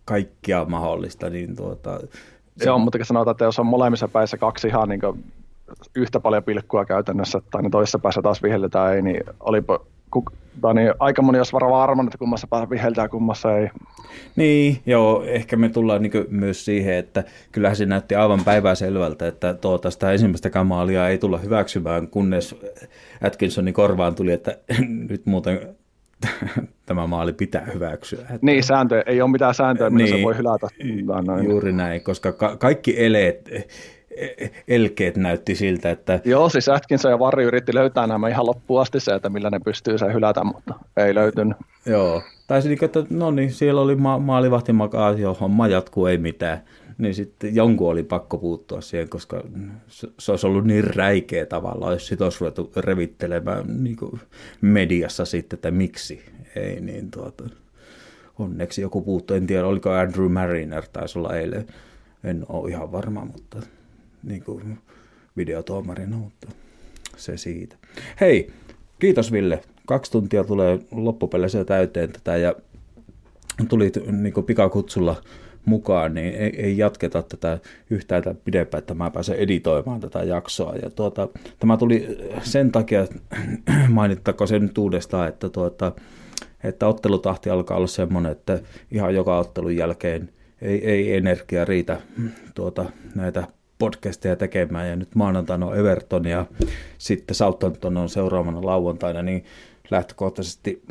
[0.05, 1.31] kaikkia mahdollista.
[1.31, 2.01] Niin tuota,
[2.56, 2.64] se...
[2.64, 5.01] Joo, mutta sanotaan, että jos on molemmissa päissä kaksi ihan niin
[5.94, 9.80] yhtä paljon pilkkua käytännössä, tai niin toisessa päässä taas vihelletään ei, niin olipa
[10.60, 13.68] tai niin aika moni olisi varmaan, että kummassa päässä viheltää, kummassa ei.
[14.36, 19.28] Niin, joo, ehkä me tullaan niin myös siihen, että kyllähän se näytti aivan päivää selvältä,
[19.28, 22.55] että tuota, sitä ensimmäistä kamaalia ei tulla hyväksymään, kunnes
[23.22, 24.59] Atkinsonin korvaan tuli, että
[25.10, 25.76] nyt muuten
[26.86, 28.20] tämä maali pitää hyväksyä.
[28.20, 28.38] Että...
[28.43, 30.68] Niin, sääntö, ei ole mitään sääntöä, millä niin, se voi hylätä.
[31.26, 31.44] Noin.
[31.44, 33.51] Juuri näin, koska ka- kaikki eleet,
[34.68, 36.20] elkeet näytti siltä, että...
[36.24, 39.60] Joo, siis Atkinson ja Varri yritti löytää nämä ihan loppuun asti se, että millä ne
[39.64, 41.56] pystyy sen hylätä, mutta ei löytynyt.
[41.86, 46.18] Joo, tai sitten, että no niin, siellä oli ma- maalivahti makaa, joo, homma jatkuu, ei
[46.18, 46.62] mitään.
[46.98, 49.43] Niin sitten jonkun oli pakko puuttua siihen, koska
[50.18, 53.97] se olisi ollut niin räikeä tavalla, jos sitten olisi ruvettu revittelemään niin
[54.60, 56.22] mediassa sitten, että miksi
[56.56, 57.44] ei, niin tuota,
[58.38, 59.34] onneksi joku puuttu.
[59.34, 61.66] En tiedä, oliko Andrew Mariner, taisi olla eilen,
[62.24, 63.59] en ole ihan varma, mutta
[64.27, 64.78] niin kuin
[65.36, 66.48] videotuomarina, mutta
[67.16, 67.77] se siitä.
[68.20, 68.53] Hei,
[68.98, 69.62] kiitos Ville.
[69.86, 72.55] Kaksi tuntia tulee loppupeleissä täyteen tätä ja
[73.69, 75.23] tulit niin kuin pikakutsulla
[75.65, 77.59] mukaan, niin ei, ei jatketa tätä
[77.90, 80.77] yhtään pidempään, että mä pääsen editoimaan tätä jaksoa.
[80.77, 81.28] Ja tuota,
[81.59, 83.07] tämä tuli sen takia,
[83.89, 85.93] mainittako sen nyt uudestaan, että, tuota,
[86.65, 90.28] että ottelutahti alkaa olla semmoinen, että ihan joka ottelun jälkeen
[90.62, 92.01] ei, ei energia riitä
[92.55, 92.85] tuota,
[93.15, 93.47] näitä
[93.78, 96.47] podcasteja tekemään ja nyt maanantaina on Everton ja
[96.98, 99.44] sitten Southampton on seuraavana lauantaina, niin
[99.90, 100.82] lähtökohtaisesti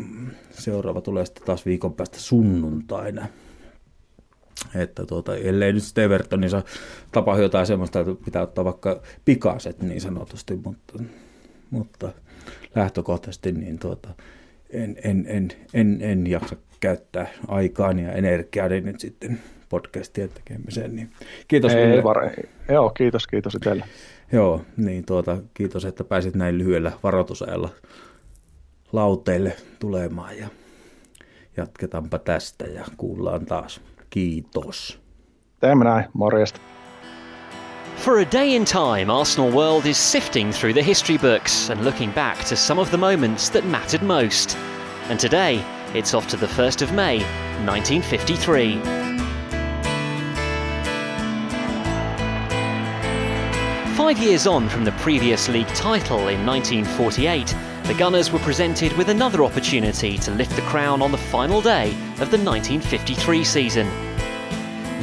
[0.52, 3.28] seuraava tulee sitten taas viikon päästä sunnuntaina.
[4.76, 6.64] Että tuota, ellei nyt sitten Evertonissa
[7.12, 11.04] tapahdu jotain semmoista, että pitää ottaa vaikka pikaset niin sanotusti, mutta,
[11.70, 12.12] mutta
[12.76, 14.10] lähtökohtaisesti niin tuota,
[14.70, 19.40] en, en, en, en, en jaksa käyttää aikaan ja energiaa niin nyt sitten
[19.70, 20.96] podcastien tekemiseen.
[20.96, 21.12] Niin
[21.48, 22.18] kiitos Ei, var...
[22.70, 23.86] Joo, kiitos, kiitos itselle.
[24.32, 27.70] Joo, niin tuota, kiitos, että pääsit näin lyhyellä varoitusajalla
[28.92, 30.48] lauteille tulemaan ja
[31.58, 33.82] jatketaanpa tästä ja kuullaan taas.
[34.10, 35.00] Kiitos.
[35.60, 36.60] Teemme näin, morjesta.
[37.98, 42.14] For a day in time, Arsenal World is sifting through the history books and looking
[42.14, 44.58] back to some of the moments that mattered most.
[45.10, 45.60] And today,
[45.94, 47.20] it's off to the 1st of May,
[47.66, 49.05] 1953.
[54.06, 57.56] Five years on from the previous league title in 1948,
[57.86, 61.90] the Gunners were presented with another opportunity to lift the crown on the final day
[62.20, 63.88] of the 1953 season.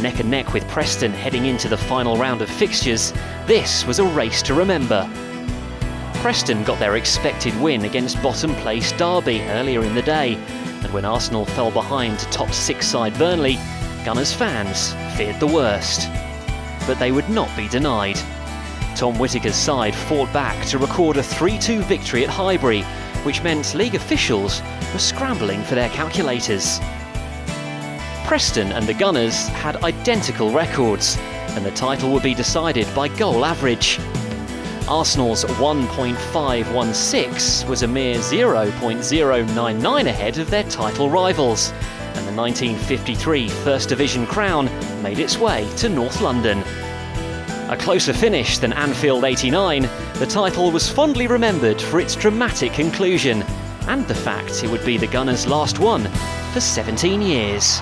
[0.01, 3.13] Neck and neck with Preston heading into the final round of fixtures,
[3.45, 5.11] this was a race to remember.
[6.21, 11.05] Preston got their expected win against bottom place Derby earlier in the day, and when
[11.05, 13.59] Arsenal fell behind to top six side Burnley,
[14.05, 16.09] Gunners fans feared the worst.
[16.87, 18.21] But they would not be denied.
[19.03, 22.83] Tom Whittaker's side fought back to record a 3 2 victory at Highbury,
[23.25, 24.63] which meant league officials
[24.93, 26.79] were scrambling for their calculators.
[28.25, 31.19] Preston and the Gunners had identical records,
[31.57, 33.99] and the title would be decided by goal average.
[34.87, 41.73] Arsenal's 1.516 was a mere 0.099 ahead of their title rivals,
[42.15, 44.71] and the 1953 First Division crown
[45.03, 46.63] made its way to North London.
[47.73, 49.89] A closer finish than Anfield 89,
[50.19, 53.43] the title was fondly remembered for its dramatic conclusion
[53.89, 56.05] and the fact it would be the Gunners' last one
[56.53, 57.81] for 17 years.